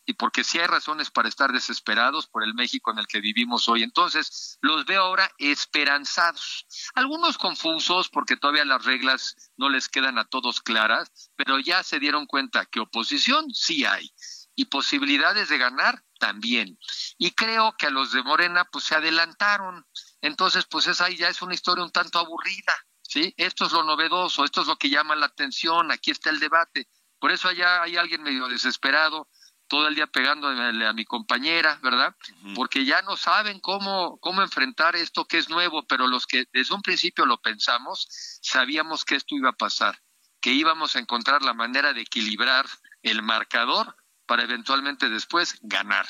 Y 0.10 0.16
porque 0.16 0.44
sí 0.44 0.58
hay 0.58 0.66
razones 0.66 1.12
para 1.12 1.30
estar 1.30 1.52
desesperados 1.52 2.26
por 2.26 2.44
el 2.44 2.56
México 2.56 2.90
en 2.90 2.98
el 2.98 3.06
que 3.06 3.22
vivimos 3.22 3.70
hoy. 3.70 3.84
Entonces, 3.84 4.58
los 4.60 4.84
veo 4.86 5.04
ahora 5.04 5.30
esperanzados. 5.38 6.66
Algunos 6.96 7.38
confusos 7.38 8.10
porque 8.10 8.36
todavía 8.36 8.66
las 8.66 8.84
reglas 8.86 9.52
no 9.56 9.70
les 9.70 9.88
quedan 9.88 10.18
a 10.18 10.26
todos 10.26 10.62
claras, 10.62 11.12
pero 11.36 11.60
ya 11.60 11.84
se 11.84 12.00
dieron 12.00 12.26
cuenta 12.26 12.66
que 12.66 12.80
oposición 12.80 13.54
sí 13.54 13.86
hay 13.86 14.12
y 14.56 14.66
posibilidades 14.66 15.48
de 15.48 15.60
ganar 15.60 16.04
también. 16.18 16.80
Y 17.20 17.30
creo 17.30 17.76
que 17.78 17.86
a 17.86 17.92
los 17.92 18.12
de 18.12 18.24
Morena 18.24 18.66
pues 18.66 18.86
se 18.86 18.96
adelantaron. 18.96 19.86
Entonces 20.22 20.66
pues 20.66 20.88
esa 20.88 21.08
ya 21.12 21.30
es 21.30 21.44
una 21.44 21.54
historia 21.54 21.84
un 21.84 21.92
tanto 21.92 22.18
aburrida, 22.18 22.74
¿sí? 23.04 23.32
Esto 23.38 23.68
es 23.68 23.74
lo 23.74 23.84
novedoso, 23.84 24.44
esto 24.44 24.62
es 24.62 24.68
lo 24.68 24.76
que 24.76 24.90
llama 24.90 25.16
la 25.16 25.28
atención, 25.28 25.92
aquí 25.92 26.10
está 26.10 26.32
el 26.32 26.40
debate. 26.40 26.90
Por 27.20 27.32
eso 27.32 27.48
allá 27.48 27.84
hay 27.84 27.96
alguien 27.96 28.24
medio 28.24 28.48
desesperado 28.48 29.30
todo 29.70 29.88
el 29.88 29.96
día 29.96 30.08
pegándole 30.08 30.86
a 30.86 30.94
mi 30.94 31.06
compañera, 31.06 31.80
¿verdad? 31.82 32.16
Porque 32.56 32.84
ya 32.84 33.02
no 33.04 33.16
saben 33.16 33.60
cómo, 33.60 34.18
cómo 34.20 34.42
enfrentar 34.42 34.96
esto 34.96 35.26
que 35.26 35.38
es 35.38 35.50
nuevo, 35.50 35.84
pero 35.84 36.08
los 36.08 36.26
que 36.26 36.46
desde 36.52 36.74
un 36.74 36.82
principio 36.82 37.26
lo 37.26 37.40
pensamos, 37.42 38.08
sabíamos 38.42 39.06
que 39.06 39.16
esto 39.16 39.36
iba 39.36 39.52
a 39.52 39.54
pasar, 39.54 40.02
que 40.42 40.52
íbamos 40.52 40.96
a 40.96 41.00
encontrar 41.00 41.44
la 41.44 41.54
manera 41.54 41.94
de 41.94 42.02
equilibrar 42.02 42.66
el 43.04 43.22
marcador 43.22 43.96
para 44.26 44.44
eventualmente 44.44 45.08
después 45.08 45.58
ganar. 45.62 46.08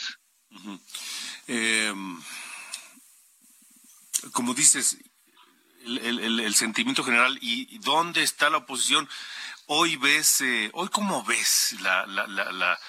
Em, 1.48 2.20
como 4.32 4.54
dices, 4.54 4.98
el, 5.86 6.56
sentimiento 6.56 7.04
general 7.04 7.38
y 7.42 7.78
dónde 7.80 8.24
está 8.24 8.50
la 8.50 8.58
oposición. 8.58 9.08
Hoy 9.72 9.98
ves, 9.98 10.42
eh, 10.42 10.72
hoy 10.74 10.90
cómo 10.90 11.24
ves 11.24 11.76
la, 11.82 12.04
la, 12.08 12.26
la, 12.26 12.80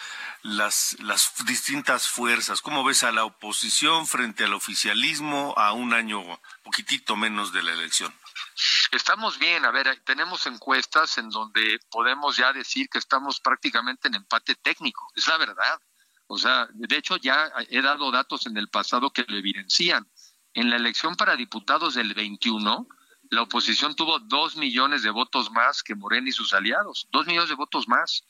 las, 0.43 0.97
las 1.01 1.32
distintas 1.45 2.09
fuerzas, 2.09 2.62
cómo 2.62 2.84
ves 2.84 3.03
a 3.03 3.12
la 3.12 3.24
oposición 3.24 4.07
frente 4.07 4.45
al 4.45 4.55
oficialismo 4.55 5.55
a 5.57 5.72
un 5.72 5.93
año 5.93 6.22
poquitito 6.62 7.16
menos 7.16 7.53
de 7.53 7.62
la 7.62 7.72
elección. 7.72 8.12
Estamos 8.93 9.38
bien, 9.38 9.64
a 9.64 9.70
ver, 9.70 10.01
tenemos 10.05 10.47
encuestas 10.47 11.18
en 11.18 11.28
donde 11.30 11.78
podemos 11.91 12.36
ya 12.36 12.53
decir 12.53 12.88
que 12.88 12.99
estamos 12.99 13.41
prácticamente 13.41 14.09
en 14.09 14.14
empate 14.14 14.55
técnico, 14.57 15.07
es 15.14 15.26
la 15.28 15.38
verdad. 15.38 15.80
O 16.26 16.38
sea, 16.38 16.68
de 16.72 16.97
hecho 16.97 17.16
ya 17.16 17.51
he 17.68 17.82
dado 17.82 18.11
datos 18.12 18.47
en 18.47 18.57
el 18.57 18.68
pasado 18.68 19.12
que 19.12 19.24
lo 19.26 19.36
evidencian. 19.36 20.09
En 20.55 20.70
la 20.70 20.76
elección 20.76 21.16
para 21.16 21.36
diputados 21.36 21.95
del 21.95 22.14
21, 22.14 22.86
la 23.31 23.43
oposición 23.43 23.95
tuvo 23.95 24.18
dos 24.18 24.57
millones 24.57 25.03
de 25.03 25.11
votos 25.11 25.51
más 25.51 25.83
que 25.83 25.95
Morena 25.95 26.28
y 26.28 26.33
sus 26.33 26.53
aliados, 26.53 27.09
dos 27.11 27.26
millones 27.26 27.49
de 27.49 27.55
votos 27.55 27.89
más. 27.89 28.24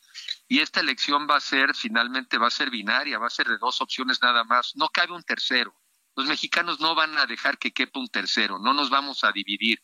Y 0.47 0.61
esta 0.61 0.81
elección 0.81 1.27
va 1.29 1.37
a 1.37 1.41
ser, 1.41 1.75
finalmente, 1.75 2.39
va 2.39 2.49
a 2.49 2.51
ser 2.51 2.71
binaria, 2.71 3.19
va 3.19 3.27
a 3.27 3.31
ser 3.31 3.49
de 3.49 3.59
dos 3.59 3.81
opciones 3.81 4.21
nada 4.23 4.45
más. 4.45 4.77
No 4.77 4.89
cabe 4.91 5.13
un 5.13 5.23
tercero. 5.23 5.75
Los 6.17 6.27
mexicanos 6.27 6.81
no 6.81 6.95
van 6.95 7.17
a 7.17 7.27
dejar 7.27 7.59
que 7.59 7.73
quepa 7.73 7.99
un 7.99 8.09
tercero, 8.09 8.59
no 8.59 8.75
nos 8.75 8.91
vamos 8.91 9.25
a 9.25 9.33
dividir 9.33 9.83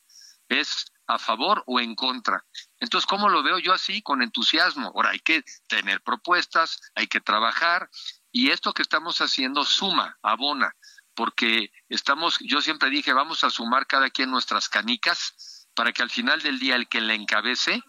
es 0.49 0.93
a 1.07 1.19
favor 1.19 1.63
o 1.67 1.81
en 1.81 1.95
contra. 1.95 2.45
Entonces, 2.81 3.07
¿cómo 3.07 3.29
lo 3.29 3.43
veo 3.43 3.59
yo 3.59 3.73
así? 3.73 4.03
Con 4.03 4.23
entusiasmo. 4.23 4.89
Ahora, 4.89 5.11
hay 5.11 5.21
que 5.21 5.45
tener 5.69 6.03
propuestas, 6.03 6.81
hay 6.95 7.07
que 7.07 7.21
trabajar 7.21 7.89
y 8.33 8.51
esto 8.51 8.73
que 8.73 8.83
estamos 8.83 9.21
haciendo 9.21 9.65
suma, 9.65 10.19
abona, 10.23 10.75
porque 11.17 11.73
estamos, 11.89 12.39
yo 12.41 12.61
siempre 12.61 12.91
dije, 12.91 13.13
vamos 13.13 13.43
a 13.43 13.51
sumar 13.51 13.87
cada 13.87 14.11
quien 14.11 14.31
nuestras 14.31 14.69
canicas 14.69 15.67
para 15.75 15.93
que 15.93 16.03
al 16.03 16.11
final 16.11 16.41
del 16.43 16.59
día 16.61 16.77
el 16.77 16.89
que 16.89 17.01
la 17.01 17.15
encabece 17.15 17.83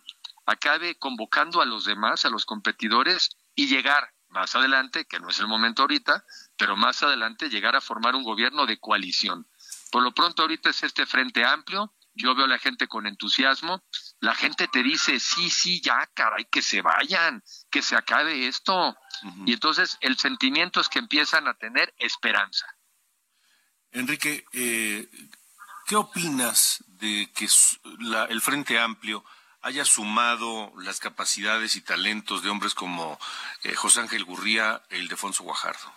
acabe 0.46 0.98
convocando 0.98 1.62
a 1.62 1.66
los 1.66 1.86
demás, 1.86 2.26
a 2.26 2.30
los 2.30 2.46
competidores 2.46 3.30
y 3.54 3.68
llegar 3.68 4.14
más 4.30 4.56
adelante, 4.56 5.06
que 5.06 5.20
no 5.20 5.30
es 5.30 5.40
el 5.40 5.48
momento 5.48 5.84
ahorita, 5.84 6.24
pero 6.58 6.76
más 6.76 7.04
adelante 7.04 7.50
llegar 7.50 7.76
a 7.76 7.82
formar 7.82 8.16
un 8.16 8.24
gobierno 8.24 8.66
de 8.66 8.80
coalición. 8.80 9.48
Por 9.92 10.04
lo 10.04 10.14
pronto 10.14 10.42
ahorita 10.42 10.70
es 10.70 10.84
este 10.84 11.06
frente 11.06 11.46
amplio, 11.46 11.94
yo 12.14 12.34
veo 12.34 12.46
a 12.46 12.50
la 12.50 12.60
gente 12.60 12.88
con 12.88 13.08
entusiasmo, 13.08 13.84
la 14.20 14.34
gente 14.36 14.68
te 14.68 14.84
dice, 14.84 15.20
sí, 15.20 15.50
sí, 15.50 15.82
ya, 15.82 16.10
caray, 16.14 16.46
que 16.46 16.62
se 16.62 16.82
vayan, 16.82 17.44
que 17.70 17.82
se 17.82 17.96
acabe 17.96 18.48
esto. 18.48 18.98
Y 19.46 19.54
entonces 19.54 19.98
el 20.02 20.18
sentimiento 20.18 20.80
es 20.80 20.90
que 20.90 21.00
empiezan 21.00 21.48
a 21.48 21.54
tener 21.56 21.94
esperanza. 21.98 22.77
Enrique, 23.92 24.46
eh, 24.54 25.10
¿qué 25.86 25.96
opinas 25.96 26.84
de 26.88 27.30
que 27.34 27.48
el 28.30 28.42
Frente 28.42 28.80
Amplio 28.80 29.24
haya 29.62 29.86
sumado 29.86 30.72
las 30.78 31.00
capacidades 31.00 31.76
y 31.76 31.82
talentos 31.82 32.44
de 32.44 32.50
hombres 32.50 32.74
como 32.74 33.20
eh, 33.64 33.76
José 33.76 34.02
Ángel 34.02 34.24
Gurría 34.24 34.84
e 34.90 35.00
Ildefonso 35.00 35.44
Guajardo? 35.44 35.94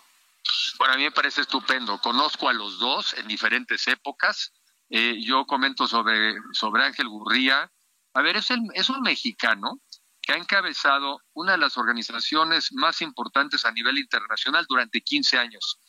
Bueno, 0.77 0.93
a 0.93 0.97
mí 0.97 1.03
me 1.03 1.11
parece 1.11 1.41
estupendo. 1.41 1.99
Conozco 1.99 2.49
a 2.49 2.53
los 2.53 2.79
dos 2.79 3.13
en 3.13 3.27
diferentes 3.27 3.87
épocas 3.87 4.51
eh, 4.93 5.23
yo 5.23 5.45
comento 5.45 5.87
sobre, 5.87 6.35
sobre 6.51 6.83
Ángel 6.83 7.07
Gurría. 7.07 7.71
A 8.13 8.21
ver, 8.21 8.35
es, 8.35 8.51
el, 8.51 8.59
es 8.73 8.89
un 8.89 9.01
mexicano 9.01 9.79
que 10.21 10.33
ha 10.33 10.37
encabezado 10.37 11.21
una 11.33 11.53
de 11.53 11.59
las 11.59 11.77
organizaciones 11.77 12.73
más 12.73 13.01
importantes 13.01 13.63
a 13.63 13.71
nivel 13.71 13.97
internacional 13.97 14.65
durante 14.67 15.01
15 15.01 15.37
años. 15.37 15.79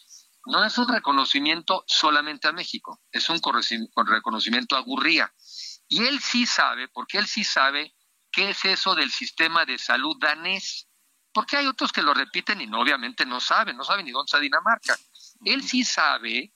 No 0.47 0.65
es 0.65 0.77
un 0.79 0.89
reconocimiento 0.89 1.85
solamente 1.87 2.49
a 2.49 2.53
México, 2.53 3.01
es 3.13 3.29
un 3.29 3.41
reconocimiento 4.07 4.77
a 4.77 4.81
Gurría. 4.81 5.33
Y 5.89 6.05
él 6.05 6.21
sí 6.21 6.47
sabe, 6.47 6.89
porque 6.89 7.19
él 7.19 7.27
sí 7.27 7.45
sabe 7.45 7.95
qué 8.33 8.51
es 8.51 8.65
eso 8.65 8.95
del 8.95 9.11
sistema 9.11 9.65
de 9.65 9.79
salud 9.79 10.17
danés. 10.19 10.89
Porque 11.33 11.57
hay 11.57 11.67
otros 11.67 11.93
que 11.93 12.03
lo 12.03 12.13
repiten 12.13 12.61
y 12.61 12.67
no, 12.67 12.81
obviamente 12.81 13.25
no 13.25 13.41
saben, 13.41 13.77
no 13.77 13.85
saben 13.85 14.05
ni 14.05 14.13
dónde 14.13 14.27
está 14.27 14.41
Dinamarca. 14.41 14.99
Él 15.45 15.63
sí 15.63 15.85
sabe 15.85 16.53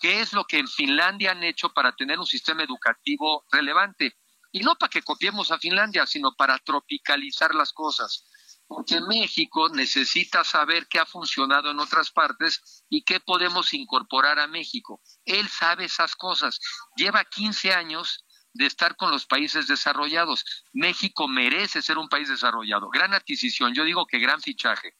qué 0.00 0.20
es 0.20 0.32
lo 0.32 0.44
que 0.44 0.58
en 0.58 0.68
Finlandia 0.68 1.32
han 1.32 1.42
hecho 1.42 1.72
para 1.72 1.92
tener 1.92 2.18
un 2.18 2.26
sistema 2.26 2.62
educativo 2.62 3.44
relevante. 3.50 4.16
Y 4.52 4.60
no 4.60 4.76
para 4.76 4.90
que 4.90 5.02
copiemos 5.02 5.50
a 5.50 5.58
Finlandia, 5.58 6.06
sino 6.06 6.32
para 6.34 6.58
tropicalizar 6.58 7.54
las 7.54 7.72
cosas. 7.72 8.26
Porque 8.70 9.00
México 9.00 9.68
necesita 9.68 10.44
saber 10.44 10.86
qué 10.86 11.00
ha 11.00 11.04
funcionado 11.04 11.72
en 11.72 11.80
otras 11.80 12.12
partes 12.12 12.84
y 12.88 13.02
qué 13.02 13.18
podemos 13.18 13.74
incorporar 13.74 14.38
a 14.38 14.46
México. 14.46 15.02
Él 15.24 15.48
sabe 15.48 15.86
esas 15.86 16.14
cosas. 16.14 16.60
Lleva 16.94 17.24
15 17.24 17.72
años 17.72 18.24
de 18.52 18.66
estar 18.66 18.94
con 18.94 19.10
los 19.10 19.26
países 19.26 19.66
desarrollados. 19.66 20.44
México 20.72 21.26
merece 21.26 21.82
ser 21.82 21.98
un 21.98 22.08
país 22.08 22.28
desarrollado. 22.28 22.90
Gran 22.90 23.12
adquisición, 23.12 23.74
yo 23.74 23.82
digo 23.82 24.06
que 24.06 24.20
gran 24.20 24.40
fichaje. 24.40 24.94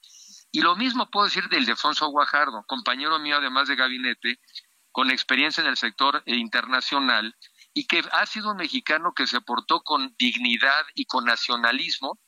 Y 0.50 0.62
lo 0.62 0.74
mismo 0.74 1.08
puedo 1.08 1.26
decir 1.26 1.48
del 1.48 1.64
Defonso 1.64 2.08
Guajardo, 2.08 2.64
compañero 2.66 3.20
mío 3.20 3.36
además 3.36 3.68
de 3.68 3.76
gabinete, 3.76 4.40
con 4.90 5.12
experiencia 5.12 5.60
en 5.60 5.68
el 5.68 5.76
sector 5.76 6.24
internacional 6.26 7.36
y 7.72 7.86
que 7.86 8.02
ha 8.10 8.26
sido 8.26 8.50
un 8.50 8.56
mexicano 8.56 9.12
que 9.14 9.28
se 9.28 9.40
portó 9.40 9.82
con 9.82 10.12
dignidad 10.18 10.86
y 10.96 11.04
con 11.04 11.24
nacionalismo 11.24 12.18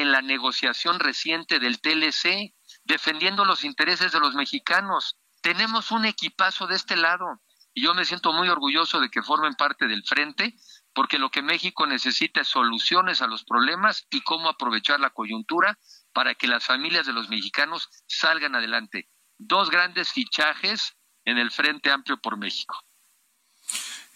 en 0.00 0.12
la 0.12 0.22
negociación 0.22 1.00
reciente 1.00 1.58
del 1.58 1.80
TLC, 1.80 2.54
defendiendo 2.84 3.44
los 3.44 3.64
intereses 3.64 4.12
de 4.12 4.20
los 4.20 4.34
mexicanos. 4.34 5.16
Tenemos 5.40 5.90
un 5.90 6.04
equipazo 6.04 6.66
de 6.66 6.76
este 6.76 6.96
lado 6.96 7.40
y 7.72 7.82
yo 7.82 7.94
me 7.94 8.04
siento 8.04 8.32
muy 8.32 8.48
orgulloso 8.48 9.00
de 9.00 9.10
que 9.10 9.22
formen 9.22 9.54
parte 9.54 9.86
del 9.86 10.02
frente, 10.04 10.54
porque 10.94 11.18
lo 11.18 11.30
que 11.30 11.42
México 11.42 11.86
necesita 11.86 12.40
es 12.40 12.48
soluciones 12.48 13.20
a 13.20 13.26
los 13.26 13.44
problemas 13.44 14.06
y 14.10 14.22
cómo 14.22 14.48
aprovechar 14.48 14.98
la 14.98 15.10
coyuntura 15.10 15.78
para 16.12 16.34
que 16.34 16.48
las 16.48 16.64
familias 16.64 17.06
de 17.06 17.12
los 17.12 17.28
mexicanos 17.28 17.90
salgan 18.06 18.54
adelante. 18.54 19.10
Dos 19.36 19.70
grandes 19.70 20.10
fichajes 20.10 20.96
en 21.24 21.36
el 21.36 21.50
Frente 21.50 21.90
Amplio 21.90 22.18
por 22.18 22.38
México. 22.38 22.82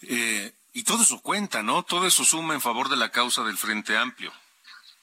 Eh, 0.01 0.55
y 0.73 0.83
todo 0.83 1.03
eso 1.03 1.21
cuenta, 1.21 1.61
¿no? 1.61 1.83
Todo 1.83 2.07
eso 2.07 2.23
suma 2.23 2.55
en 2.55 2.61
favor 2.61 2.89
de 2.89 2.97
la 2.97 3.11
causa 3.11 3.43
del 3.43 3.57
Frente 3.57 3.95
Amplio. 3.95 4.33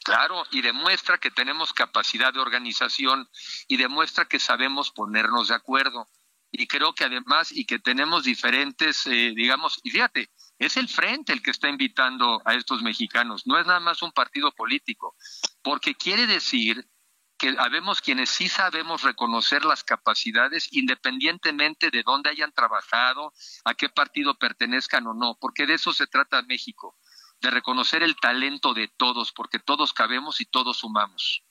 Claro, 0.08 0.42
y 0.50 0.62
demuestra 0.62 1.18
que 1.18 1.30
tenemos 1.30 1.74
capacidad 1.74 2.32
de 2.32 2.40
organización 2.40 3.28
y 3.66 3.76
demuestra 3.76 4.24
que 4.24 4.38
sabemos 4.38 4.90
ponernos 4.90 5.48
de 5.48 5.54
acuerdo. 5.54 6.08
Y 6.50 6.66
creo 6.66 6.94
que 6.94 7.04
además, 7.04 7.52
y 7.52 7.66
que 7.66 7.78
tenemos 7.78 8.24
diferentes, 8.24 9.06
eh, 9.06 9.34
digamos, 9.36 9.78
y 9.82 9.90
fíjate, 9.90 10.30
es 10.58 10.78
el 10.78 10.88
frente 10.88 11.34
el 11.34 11.42
que 11.42 11.50
está 11.50 11.68
invitando 11.68 12.40
a 12.46 12.54
estos 12.54 12.80
mexicanos, 12.80 13.46
no 13.46 13.58
es 13.58 13.66
nada 13.66 13.80
más 13.80 14.00
un 14.00 14.12
partido 14.12 14.50
político, 14.52 15.14
porque 15.60 15.94
quiere 15.94 16.26
decir 16.26 16.88
que 17.36 17.54
habemos 17.58 18.00
quienes 18.00 18.30
sí 18.30 18.48
sabemos 18.48 19.02
reconocer 19.02 19.66
las 19.66 19.84
capacidades 19.84 20.68
independientemente 20.72 21.90
de 21.90 22.02
dónde 22.02 22.30
hayan 22.30 22.52
trabajado, 22.52 23.34
a 23.66 23.74
qué 23.74 23.90
partido 23.90 24.38
pertenezcan 24.38 25.06
o 25.06 25.12
no, 25.12 25.36
porque 25.38 25.66
de 25.66 25.74
eso 25.74 25.92
se 25.92 26.06
trata 26.06 26.40
México. 26.42 26.96
De 27.40 27.50
reconocer 27.50 28.02
el 28.02 28.16
talento 28.16 28.74
de 28.74 28.88
todos, 28.88 29.32
porque 29.32 29.58
todos 29.58 29.92
cabemos 29.92 30.40
y 30.40 30.46
todos 30.46 30.78
sumamos. 30.78 31.42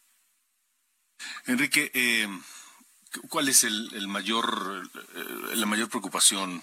Enrique, 1.46 1.92
eh, 1.94 2.28
¿cuál 3.30 3.50
es 3.50 3.64
el, 3.64 4.08
mayor, 4.08 4.90
eh, 5.16 5.56
la 5.56 5.66
mayor 5.66 5.90
preocupación? 5.90 6.62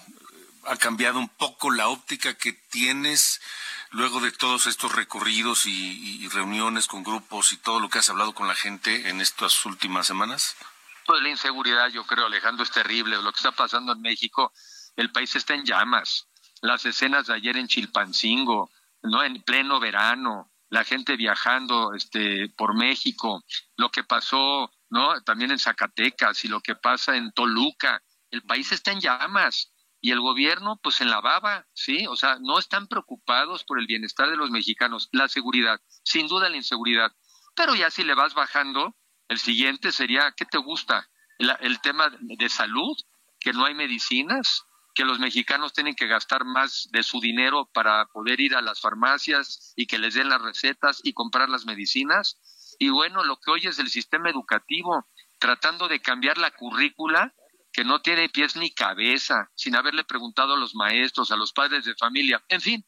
¿Ha 0.65 0.77
cambiado 0.77 1.19
un 1.19 1.29
poco 1.29 1.71
la 1.71 1.89
óptica 1.89 2.35
que 2.35 2.53
tienes 2.53 3.41
luego 3.91 4.19
de 4.19 4.31
todos 4.31 4.67
estos 4.67 4.93
recorridos 4.93 5.65
y, 5.65 6.27
reuniones 6.29 6.87
con 6.87 7.03
grupos 7.03 7.53
y 7.53 7.57
todo 7.57 7.79
lo 7.79 7.87
que 7.87 7.99
has 7.99 8.09
hablado 8.09 8.33
con 8.33 8.47
la 8.47 8.55
gente 8.55 9.09
en 9.09 9.21
estas 9.21 9.65
últimas 9.65 10.07
semanas? 10.07 10.55
Pues 11.05 11.21
la 11.21 11.29
inseguridad, 11.29 11.89
yo 11.89 12.05
creo, 12.05 12.25
Alejandro, 12.25 12.63
es 12.63 12.71
terrible. 12.71 13.21
Lo 13.21 13.31
que 13.31 13.37
está 13.37 13.51
pasando 13.51 13.93
en 13.93 14.01
México, 14.01 14.51
el 14.95 15.11
país 15.11 15.35
está 15.35 15.53
en 15.53 15.65
llamas. 15.65 16.27
Las 16.61 16.85
escenas 16.85 17.27
de 17.27 17.35
ayer 17.35 17.57
en 17.57 17.67
Chilpancingo, 17.67 18.71
no 19.05 19.23
en 19.23 19.41
pleno 19.43 19.79
verano, 19.79 20.51
la 20.69 20.83
gente 20.83 21.15
viajando 21.15 21.93
este 21.93 22.49
por 22.49 22.75
México, 22.75 23.43
lo 23.77 23.89
que 23.89 24.03
pasó, 24.03 24.71
¿no? 24.89 25.21
También 25.21 25.51
en 25.51 25.59
Zacatecas 25.59 26.43
y 26.45 26.47
lo 26.47 26.59
que 26.61 26.75
pasa 26.75 27.15
en 27.15 27.31
Toluca, 27.31 28.01
el 28.31 28.41
país 28.43 28.71
está 28.71 28.91
en 28.91 28.99
llamas 28.99 29.71
y 30.01 30.11
el 30.11 30.19
gobierno 30.19 30.79
pues 30.81 31.01
en 31.01 31.09
la 31.09 31.21
baba, 31.21 31.65
¿sí? 31.73 32.05
O 32.07 32.15
sea, 32.15 32.37
no 32.41 32.59
están 32.59 32.87
preocupados 32.87 33.63
por 33.63 33.79
el 33.79 33.87
bienestar 33.87 34.29
de 34.29 34.37
los 34.37 34.51
mexicanos, 34.51 35.09
la 35.11 35.27
seguridad, 35.27 35.79
sin 36.03 36.27
duda 36.27 36.49
la 36.49 36.57
inseguridad. 36.57 37.11
Pero 37.55 37.75
ya 37.75 37.89
si 37.89 38.03
le 38.03 38.13
vas 38.13 38.33
bajando, 38.33 38.95
el 39.29 39.39
siguiente 39.39 39.91
sería, 39.91 40.33
¿qué 40.35 40.45
te 40.45 40.57
gusta? 40.57 41.09
el 41.37 41.81
tema 41.81 42.09
de 42.21 42.47
salud, 42.47 42.95
que 43.41 43.51
no 43.51 43.65
hay 43.65 43.73
medicinas, 43.73 44.63
que 44.95 45.05
los 45.05 45.19
mexicanos 45.19 45.73
tienen 45.73 45.93
que 45.93 46.07
gastar 46.07 46.45
más 46.45 46.87
de 46.91 47.03
su 47.03 47.19
dinero 47.19 47.69
para 47.73 48.05
poder 48.07 48.39
ir 48.39 48.55
a 48.55 48.61
las 48.61 48.79
farmacias 48.79 49.73
y 49.75 49.87
que 49.87 49.99
les 49.99 50.13
den 50.13 50.29
las 50.29 50.41
recetas 50.41 51.01
y 51.03 51.13
comprar 51.13 51.49
las 51.49 51.65
medicinas. 51.65 52.39
Y 52.79 52.89
bueno, 52.89 53.23
lo 53.25 53.37
que 53.37 53.51
hoy 53.51 53.67
es 53.67 53.77
el 53.77 53.89
sistema 53.89 54.29
educativo, 54.29 55.05
tratando 55.37 55.89
de 55.89 55.99
cambiar 55.99 56.37
la 56.37 56.51
currícula 56.51 57.33
que 57.73 57.83
no 57.83 58.01
tiene 58.01 58.29
pies 58.29 58.55
ni 58.55 58.73
cabeza, 58.73 59.51
sin 59.53 59.75
haberle 59.75 60.05
preguntado 60.05 60.53
a 60.53 60.57
los 60.57 60.75
maestros, 60.75 61.29
a 61.29 61.35
los 61.35 61.51
padres 61.51 61.83
de 61.83 61.93
familia. 61.95 62.41
En 62.47 62.61
fin, 62.61 62.85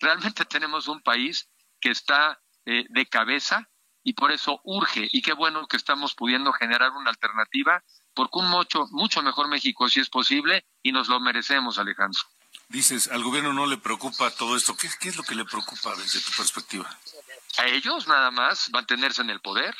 realmente 0.00 0.44
tenemos 0.46 0.88
un 0.88 1.02
país 1.02 1.50
que 1.78 1.90
está 1.90 2.40
eh, 2.64 2.86
de 2.88 3.06
cabeza 3.06 3.68
y 4.02 4.14
por 4.14 4.32
eso 4.32 4.58
urge, 4.64 5.06
y 5.12 5.20
qué 5.20 5.34
bueno 5.34 5.66
que 5.66 5.76
estamos 5.76 6.14
pudiendo 6.14 6.52
generar 6.54 6.92
una 6.92 7.10
alternativa 7.10 7.84
porque 8.14 8.38
un 8.38 8.50
mucho, 8.50 8.86
mucho 8.90 9.22
mejor 9.22 9.48
México 9.48 9.88
si 9.88 10.00
es 10.00 10.08
posible 10.08 10.64
y 10.82 10.92
nos 10.92 11.08
lo 11.08 11.20
merecemos, 11.20 11.78
Alejandro. 11.78 12.20
Dices, 12.68 13.08
al 13.08 13.22
gobierno 13.22 13.52
no 13.52 13.66
le 13.66 13.76
preocupa 13.76 14.30
todo 14.30 14.56
esto. 14.56 14.76
¿Qué, 14.76 14.88
qué 15.00 15.10
es 15.10 15.16
lo 15.16 15.22
que 15.22 15.34
le 15.34 15.44
preocupa 15.44 15.94
desde 15.96 16.20
tu 16.20 16.30
perspectiva? 16.36 16.88
A 17.58 17.66
ellos 17.66 18.08
nada 18.08 18.30
más 18.30 18.70
mantenerse 18.70 19.22
en 19.22 19.30
el 19.30 19.40
poder, 19.40 19.74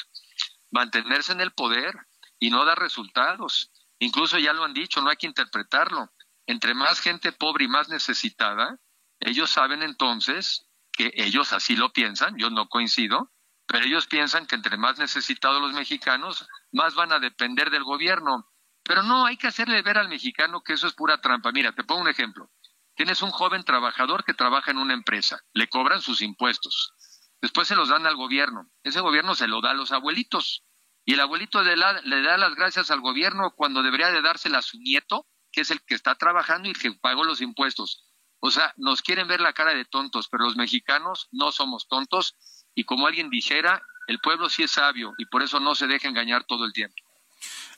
mantenerse 0.71 1.33
en 1.33 1.41
el 1.41 1.53
poder 1.53 1.95
y 2.39 2.51
no 2.51 2.65
dar 2.65 2.79
resultados. 2.79 3.71
Incluso 3.99 4.39
ya 4.39 4.53
lo 4.53 4.65
han 4.65 4.75
dicho, 4.75 5.01
no 5.01 5.11
hay 5.11 5.17
que 5.17 5.27
interpretarlo. 5.27 6.11
Entre 6.47 6.75
más 6.75 7.01
gente 7.01 7.33
pobre 7.33 7.65
y 7.65 7.69
más 7.69 7.89
necesitada, 7.89 8.79
ellos 9.21 9.51
saben 9.51 9.83
entonces 9.83 10.67
que 10.91 11.13
ellos 11.15 11.53
así 11.53 11.77
lo 11.77 11.93
piensan, 11.93 12.37
yo 12.37 12.51
no 12.51 12.69
coincido, 12.69 13.31
pero 13.67 13.85
ellos 13.85 14.07
piensan 14.07 14.47
que 14.47 14.57
entre 14.57 14.77
más 14.77 14.99
necesitados 14.99 15.61
los 15.61 15.73
mexicanos, 15.73 16.47
más 16.73 16.95
van 16.95 17.13
a 17.13 17.19
depender 17.19 17.71
del 17.71 17.85
gobierno. 17.85 18.49
Pero 18.85 19.03
no, 19.03 19.27
hay 19.27 19.37
que 19.37 19.47
hacerle 19.47 19.83
ver 19.83 19.99
al 19.99 20.09
mexicano 20.09 20.63
que 20.63 20.73
eso 20.75 20.87
es 20.87 20.95
pura 20.95 21.21
trampa. 21.21 21.53
Mira, 21.53 21.73
te 21.73 21.85
pongo 21.85 22.03
un 22.03 22.09
ejemplo. 22.09 22.51
Tienes 22.95 23.23
un 23.23 23.31
joven 23.31 23.65
trabajador 23.65 24.25
que 24.25 24.35
trabaja 24.35 24.71
en 24.71 24.79
una 24.79 24.93
empresa, 24.93 25.41
le 25.55 25.69
cobran 25.69 26.03
sus 26.03 26.21
impuestos, 26.21 26.93
después 27.41 27.67
se 27.67 27.75
los 27.75 27.89
dan 27.89 28.07
al 28.07 28.17
gobierno, 28.17 28.71
ese 28.83 29.01
gobierno 29.01 29.35
se 29.35 29.49
lo 29.49 29.63
da 29.63 29.71
a 29.71 29.75
los 29.75 29.93
abuelitos, 29.93 30.65
y 31.05 31.15
el 31.15 31.21
abuelito 31.21 31.63
le, 31.63 31.75
le 31.75 32.23
da 32.23 32.37
las 32.37 32.55
gracias 32.55 32.91
al 32.91 33.01
gobierno 33.01 33.53
cuando 33.57 33.83
debería 33.83 34.11
de 34.11 34.21
dársela 34.21 34.59
a 34.59 34.63
su 34.63 34.79
nieto, 34.79 35.27
que 35.51 35.63
es 35.63 35.71
el 35.71 35.83
que 35.83 35.95
está 35.95 36.15
trabajando 36.17 36.69
y 36.69 36.75
que 36.75 36.93
pagó 36.93 37.25
los 37.25 37.41
impuestos. 37.41 38.05
O 38.41 38.51
sea, 38.51 38.73
nos 38.77 39.03
quieren 39.03 39.27
ver 39.27 39.41
la 39.41 39.53
cara 39.53 39.75
de 39.75 39.85
tontos, 39.85 40.29
pero 40.29 40.45
los 40.45 40.57
mexicanos 40.57 41.29
no 41.33 41.51
somos 41.51 41.89
tontos 41.89 42.37
y 42.75 42.85
como 42.85 43.07
alguien 43.07 43.31
dijera, 43.31 43.83
el 44.07 44.19
pueblo 44.19 44.49
sí 44.49 44.63
es 44.63 44.73
sabio 44.73 45.13
y 45.19 45.27
por 45.27 45.43
eso 45.43 45.61
no 45.61 45.75
se 45.75 45.87
deja 45.87 46.09
engañar 46.09 46.45
todo 46.45 46.65
el 46.65 46.73
tiempo. 46.73 46.97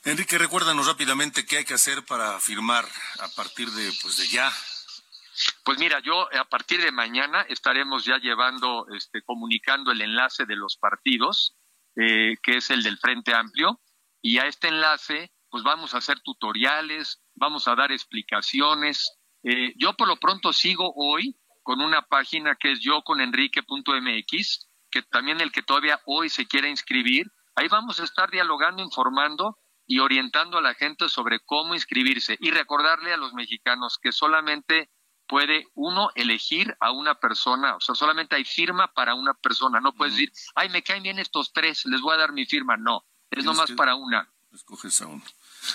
Enrique, 0.03 0.37
recuérdanos 0.37 0.85
rápidamente 0.85 1.45
qué 1.45 1.57
hay 1.57 1.65
que 1.65 1.73
hacer 1.73 2.03
para 2.05 2.39
firmar 2.39 2.85
a 3.19 3.27
partir 3.29 3.69
de, 3.71 3.91
pues 4.01 4.17
de 4.17 4.27
ya. 4.27 4.51
Pues 5.63 5.79
mira, 5.79 5.99
yo 5.99 6.29
a 6.33 6.45
partir 6.45 6.81
de 6.81 6.91
mañana 6.91 7.41
estaremos 7.49 8.05
ya 8.05 8.17
llevando, 8.19 8.85
este, 8.95 9.21
comunicando 9.23 9.91
el 9.91 10.01
enlace 10.01 10.45
de 10.45 10.55
los 10.55 10.77
partidos, 10.77 11.55
eh, 11.95 12.37
que 12.41 12.57
es 12.57 12.69
el 12.69 12.83
del 12.83 12.99
Frente 12.99 13.33
Amplio, 13.33 13.81
y 14.21 14.37
a 14.37 14.45
este 14.45 14.67
enlace, 14.67 15.31
pues 15.49 15.63
vamos 15.63 15.93
a 15.93 15.97
hacer 15.97 16.19
tutoriales, 16.21 17.21
vamos 17.33 17.67
a 17.67 17.75
dar 17.75 17.91
explicaciones. 17.91 19.17
Eh, 19.43 19.73
yo 19.77 19.93
por 19.93 20.07
lo 20.07 20.17
pronto 20.17 20.53
sigo 20.53 20.93
hoy 20.95 21.35
con 21.63 21.81
una 21.81 22.03
página 22.03 22.55
que 22.55 22.73
es 22.73 22.79
yo 22.79 23.01
con 23.01 23.21
enrique.mx, 23.21 24.69
que 24.95 25.01
también 25.01 25.41
el 25.41 25.51
que 25.51 25.61
todavía 25.61 25.99
hoy 26.05 26.29
se 26.29 26.47
quiera 26.47 26.69
inscribir, 26.69 27.29
ahí 27.55 27.67
vamos 27.67 27.99
a 27.99 28.05
estar 28.05 28.31
dialogando, 28.31 28.81
informando 28.81 29.57
y 29.85 29.99
orientando 29.99 30.57
a 30.57 30.61
la 30.61 30.73
gente 30.73 31.09
sobre 31.09 31.41
cómo 31.41 31.73
inscribirse 31.73 32.37
y 32.39 32.51
recordarle 32.51 33.11
a 33.11 33.17
los 33.17 33.33
mexicanos 33.33 33.99
que 34.01 34.13
solamente 34.13 34.89
puede 35.27 35.67
uno 35.73 36.11
elegir 36.15 36.77
a 36.79 36.91
una 36.91 37.15
persona, 37.15 37.75
o 37.75 37.81
sea, 37.81 37.93
solamente 37.93 38.37
hay 38.37 38.45
firma 38.45 38.93
para 38.93 39.15
una 39.15 39.33
persona, 39.33 39.81
no 39.81 39.91
puedes 39.91 40.13
decir, 40.13 40.31
ay, 40.55 40.69
me 40.69 40.81
caen 40.81 41.03
bien 41.03 41.19
estos 41.19 41.51
tres, 41.51 41.85
les 41.87 41.99
voy 41.99 42.13
a 42.13 42.17
dar 42.17 42.31
mi 42.31 42.45
firma, 42.45 42.77
no, 42.77 43.05
es 43.31 43.43
nomás 43.43 43.71
para 43.71 43.95
una. 43.95 44.31
Escoges 44.53 45.01
a 45.01 45.07
uno. 45.07 45.25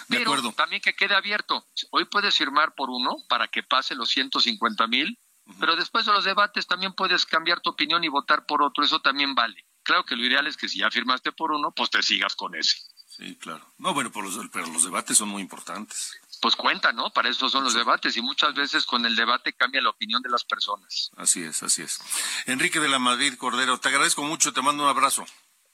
De 0.08 0.16
Pero 0.16 0.30
acuerdo. 0.30 0.52
también 0.52 0.80
que 0.80 0.94
quede 0.94 1.14
abierto, 1.14 1.66
hoy 1.90 2.06
puedes 2.06 2.34
firmar 2.34 2.74
por 2.74 2.88
uno 2.88 3.16
para 3.28 3.48
que 3.48 3.62
pase 3.62 3.94
los 3.94 4.08
150 4.08 4.86
mil 4.86 5.18
pero 5.58 5.76
después 5.76 6.06
de 6.06 6.12
los 6.12 6.24
debates 6.24 6.66
también 6.66 6.92
puedes 6.92 7.26
cambiar 7.26 7.60
tu 7.60 7.70
opinión 7.70 8.04
y 8.04 8.08
votar 8.08 8.46
por 8.46 8.62
otro, 8.62 8.84
eso 8.84 9.00
también 9.00 9.34
vale. 9.34 9.66
Claro 9.82 10.04
que 10.04 10.16
lo 10.16 10.24
ideal 10.24 10.46
es 10.46 10.56
que 10.56 10.68
si 10.68 10.78
ya 10.78 10.90
firmaste 10.90 11.32
por 11.32 11.52
uno, 11.52 11.72
pues 11.72 11.90
te 11.90 12.02
sigas 12.02 12.36
con 12.36 12.54
ese. 12.54 12.76
Sí, 13.06 13.36
claro. 13.36 13.66
No, 13.78 13.92
bueno, 13.92 14.10
los, 14.14 14.38
pero 14.52 14.66
los 14.66 14.84
debates 14.84 15.18
son 15.18 15.28
muy 15.28 15.42
importantes. 15.42 16.12
Pues 16.40 16.56
cuenta, 16.56 16.92
¿no? 16.92 17.10
Para 17.10 17.28
eso 17.28 17.48
son 17.48 17.64
los 17.64 17.74
debates 17.74 18.16
y 18.16 18.22
muchas 18.22 18.54
veces 18.54 18.86
con 18.86 19.04
el 19.04 19.16
debate 19.16 19.52
cambia 19.52 19.82
la 19.82 19.90
opinión 19.90 20.22
de 20.22 20.30
las 20.30 20.44
personas. 20.44 21.10
Así 21.16 21.42
es, 21.42 21.62
así 21.62 21.82
es. 21.82 22.00
Enrique 22.46 22.80
de 22.80 22.88
la 22.88 22.98
Madrid 22.98 23.34
Cordero, 23.36 23.78
te 23.78 23.88
agradezco 23.88 24.22
mucho, 24.22 24.52
te 24.52 24.62
mando 24.62 24.84
un 24.84 24.88
abrazo. 24.88 25.26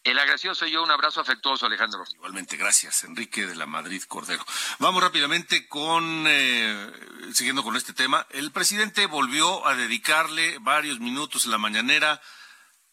El 0.07 0.21
agradecido 0.21 0.55
soy 0.55 0.71
yo, 0.71 0.85
un 0.85 0.91
abrazo 0.93 1.21
afectuoso, 1.21 1.67
Alejandro. 1.67 2.05
Igualmente, 2.15 2.57
gracias, 2.57 3.03
Enrique 3.03 3.45
de 3.45 3.57
la 3.57 3.67
Madrid 3.67 4.01
Cordero. 4.07 4.47
Vamos 4.79 5.03
rápidamente 5.03 5.67
con, 5.67 6.27
eh, 6.29 6.93
siguiendo 7.35 7.65
con 7.65 7.75
este 7.75 7.93
tema, 7.93 8.25
el 8.31 8.53
presidente 8.53 9.07
volvió 9.07 9.67
a 9.67 9.75
dedicarle 9.75 10.59
varios 10.61 11.01
minutos 11.01 11.45
en 11.45 11.51
la 11.51 11.59
mañanera 11.59 12.23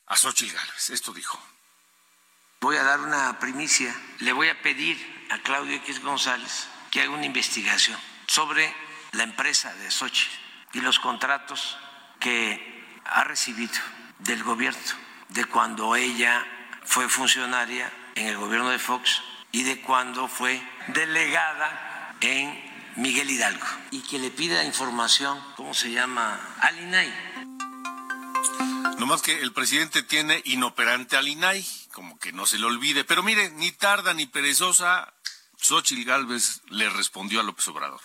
a 0.08 0.18
Xochitl 0.18 0.56
Gálvez. 0.56 0.90
Esto 0.90 1.14
dijo. 1.14 1.40
Voy 2.62 2.78
a 2.78 2.84
dar 2.84 3.00
una 3.00 3.38
primicia. 3.38 3.96
Le 4.18 4.34
voy 4.34 4.50
a 4.50 4.60
pedir 4.64 4.98
a 5.30 5.38
Claudio 5.44 5.76
X 5.76 6.02
González 6.02 6.68
que 6.90 7.02
haga 7.02 7.12
una 7.12 7.28
investigación 7.28 8.00
sobre 8.26 8.76
la 9.12 9.22
empresa 9.22 9.72
de 9.76 9.92
Xochitl 9.92 10.36
y 10.74 10.82
los 10.82 10.98
contratos 10.98 11.78
que 12.20 13.00
ha 13.06 13.24
recibido 13.24 13.80
del 14.18 14.44
gobierno 14.44 14.82
de 15.30 15.46
cuando 15.46 15.96
ella 15.96 16.44
fue 16.86 17.10
funcionaria 17.10 17.92
en 18.16 18.28
el 18.28 18.38
gobierno 18.38 18.70
de 18.70 18.80
Fox 18.80 19.22
y 19.52 19.64
de 19.64 19.82
cuando 19.82 20.28
fue 20.28 20.62
delegada 20.88 22.16
en 22.22 22.74
Miguel 22.96 23.30
Hidalgo 23.30 23.66
y 23.92 24.02
que 24.02 24.20
le 24.20 24.32
pida 24.32 24.64
información, 24.64 25.40
¿cómo 25.56 25.74
se 25.74 25.92
llama? 25.92 26.40
Al 26.60 26.80
INAI. 26.80 27.14
No 29.00 29.08
más 29.08 29.22
que 29.22 29.42
el 29.42 29.52
presidente 29.52 30.04
tiene 30.04 30.42
inoperante 30.46 31.18
al 31.18 31.28
INAI, 31.28 31.66
como 31.92 32.18
que 32.20 32.32
no 32.32 32.46
se 32.46 32.58
le 32.58 32.66
olvide. 32.66 33.04
Pero 33.04 33.24
mire, 33.24 33.50
ni 33.52 33.72
tarda 33.72 34.14
ni 34.14 34.26
perezosa, 34.26 35.14
Xochitl 35.58 36.04
Gálvez 36.04 36.62
le 36.70 36.90
respondió 36.90 37.40
a 37.40 37.44
López 37.44 37.68
Obrador. 37.68 38.02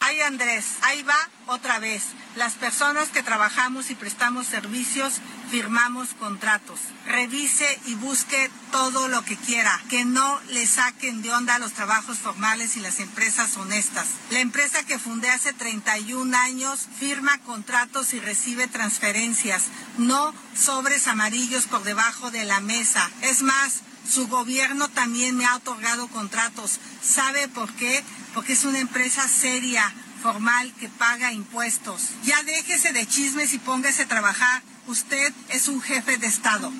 Ay 0.00 0.20
Andrés, 0.20 0.64
ahí 0.82 1.02
va 1.02 1.18
otra 1.46 1.80
vez. 1.80 2.02
Las 2.36 2.54
personas 2.54 3.08
que 3.08 3.24
trabajamos 3.24 3.90
y 3.90 3.96
prestamos 3.96 4.46
servicios 4.46 5.14
firmamos 5.50 6.10
contratos. 6.14 6.78
Revise 7.06 7.80
y 7.86 7.94
busque 7.94 8.48
todo 8.70 9.08
lo 9.08 9.24
que 9.24 9.36
quiera. 9.36 9.80
Que 9.90 10.04
no 10.04 10.40
le 10.50 10.66
saquen 10.66 11.20
de 11.22 11.32
onda 11.32 11.58
los 11.58 11.72
trabajos 11.72 12.18
formales 12.18 12.76
y 12.76 12.80
las 12.80 13.00
empresas 13.00 13.56
honestas. 13.56 14.06
La 14.30 14.38
empresa 14.38 14.84
que 14.84 15.00
fundé 15.00 15.30
hace 15.30 15.52
31 15.52 16.36
años 16.36 16.86
firma 16.98 17.38
contratos 17.38 18.14
y 18.14 18.20
recibe 18.20 18.68
transferencias, 18.68 19.64
no 19.96 20.32
sobres 20.56 21.08
amarillos 21.08 21.66
por 21.66 21.82
debajo 21.82 22.30
de 22.30 22.44
la 22.44 22.60
mesa. 22.60 23.10
Es 23.22 23.42
más, 23.42 23.80
su 24.08 24.28
gobierno 24.28 24.88
también 24.88 25.36
me 25.36 25.44
ha 25.44 25.56
otorgado 25.56 26.08
contratos. 26.08 26.78
¿Sabe 27.02 27.48
por 27.48 27.72
qué? 27.74 28.02
Porque 28.38 28.52
es 28.52 28.64
una 28.64 28.78
empresa 28.78 29.26
seria, 29.26 29.92
formal 30.22 30.72
que 30.78 30.88
paga 30.88 31.32
impuestos. 31.32 32.10
Ya 32.22 32.40
déjese 32.44 32.92
de 32.92 33.04
chismes 33.04 33.52
y 33.52 33.58
póngase 33.58 34.04
a 34.04 34.06
trabajar. 34.06 34.62
Usted 34.86 35.32
es 35.48 35.66
un 35.66 35.82
jefe 35.82 36.18
de 36.18 36.28
Estado. 36.28 36.72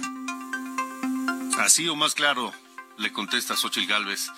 Así 1.59 1.89
o 1.89 1.97
más 1.97 2.15
claro, 2.15 2.55
le 2.97 3.13
contesta 3.13 3.57
Xochitl 3.57 3.89
Gálvez 3.89 4.31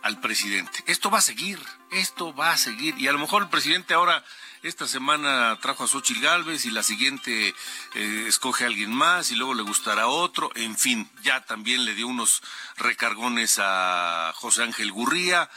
al 0.00 0.18
presidente. 0.20 0.82
Esto 0.86 1.10
va 1.10 1.18
a 1.18 1.20
seguir, 1.20 1.60
esto 1.90 2.34
va 2.34 2.52
a 2.52 2.56
seguir. 2.56 2.98
Y 2.98 3.06
a 3.06 3.12
lo 3.12 3.18
mejor 3.18 3.42
el 3.42 3.50
presidente 3.50 3.92
ahora, 3.92 4.24
esta 4.62 4.86
semana 4.88 5.58
trajo 5.60 5.84
a 5.84 5.88
Xochitl 5.88 6.22
Gálvez 6.22 6.64
y 6.64 6.70
la 6.70 6.82
siguiente 6.82 7.54
eh, 7.94 8.24
escoge 8.26 8.64
a 8.64 8.68
alguien 8.68 8.94
más 8.94 9.30
y 9.30 9.34
luego 9.34 9.52
le 9.52 9.62
gustará 9.62 10.06
otro. 10.06 10.50
En 10.54 10.78
fin, 10.78 11.10
ya 11.22 11.44
también 11.44 11.84
le 11.84 11.94
dio 11.94 12.08
unos 12.08 12.42
recargones 12.78 13.58
a 13.58 14.32
José 14.36 14.62
Ángel 14.62 14.90
Gurría. 14.90 15.50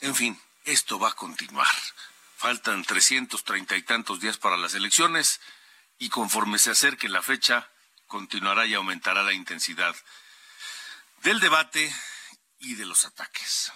En 0.00 0.14
fin, 0.14 0.38
esto 0.68 0.98
va 0.98 1.08
a 1.08 1.14
continuar. 1.14 1.66
Faltan 2.36 2.84
trescientos 2.84 3.42
treinta 3.42 3.76
y 3.76 3.82
tantos 3.82 4.20
días 4.20 4.36
para 4.36 4.56
las 4.56 4.74
elecciones 4.74 5.40
y 5.98 6.10
conforme 6.10 6.58
se 6.58 6.70
acerque 6.70 7.08
la 7.08 7.22
fecha, 7.22 7.68
continuará 8.06 8.66
y 8.66 8.74
aumentará 8.74 9.22
la 9.22 9.32
intensidad 9.32 9.96
del 11.22 11.40
debate 11.40 11.92
y 12.58 12.74
de 12.74 12.86
los 12.86 13.04
ataques. 13.04 13.72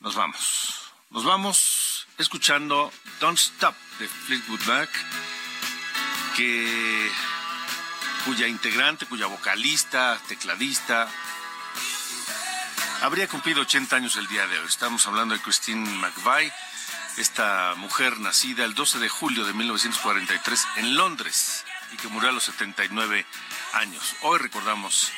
Nos 0.00 0.14
vamos. 0.14 0.92
Nos 1.10 1.24
vamos 1.24 2.06
escuchando 2.18 2.92
Don't 3.20 3.38
Stop 3.38 3.74
de 3.98 4.08
Fleetwood 4.08 4.60
Mac, 4.66 4.90
que, 6.36 7.10
cuya 8.26 8.46
integrante, 8.46 9.06
cuya 9.06 9.26
vocalista, 9.26 10.20
tecladista, 10.28 11.08
habría 13.02 13.28
cumplido 13.28 13.62
80 13.62 13.96
años 13.96 14.16
el 14.16 14.26
día 14.28 14.46
de 14.46 14.58
hoy. 14.58 14.66
Estamos 14.66 15.06
hablando 15.06 15.34
de 15.34 15.40
Christine 15.40 15.88
McVie, 15.98 16.52
esta 17.16 17.74
mujer 17.76 18.18
nacida 18.20 18.64
el 18.64 18.74
12 18.74 18.98
de 18.98 19.08
julio 19.08 19.44
de 19.44 19.52
1943 19.52 20.68
en 20.76 20.96
Londres 20.96 21.64
y 21.92 21.96
que 21.96 22.08
murió 22.08 22.30
a 22.30 22.32
los 22.32 22.44
79 22.44 23.26
años. 23.74 24.14
Hoy 24.22 24.38
recordamos 24.38 25.10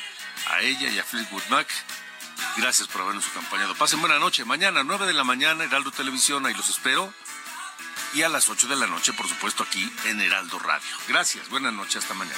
a 0.47 0.61
ella 0.61 0.89
y 0.89 0.99
a 0.99 1.03
Fleetwood 1.03 1.43
Mac 1.49 1.67
Gracias 2.57 2.87
por 2.87 3.01
habernos 3.01 3.27
acompañado. 3.27 3.75
Pasen 3.75 4.01
buena 4.01 4.19
noche. 4.19 4.43
Mañana, 4.45 4.83
9 4.83 5.05
de 5.05 5.13
la 5.13 5.23
mañana, 5.23 5.63
Heraldo 5.63 5.91
Televisión, 5.91 6.45
ahí 6.45 6.53
los 6.53 6.69
espero. 6.69 7.13
Y 8.13 8.23
a 8.23 8.29
las 8.29 8.49
8 8.49 8.67
de 8.67 8.75
la 8.75 8.87
noche, 8.87 9.13
por 9.13 9.27
supuesto, 9.27 9.63
aquí 9.63 9.89
en 10.05 10.19
Heraldo 10.19 10.59
Radio. 10.59 10.89
Gracias, 11.07 11.47
buenas 11.49 11.71
noches, 11.71 11.97
hasta 11.97 12.13
mañana. 12.13 12.37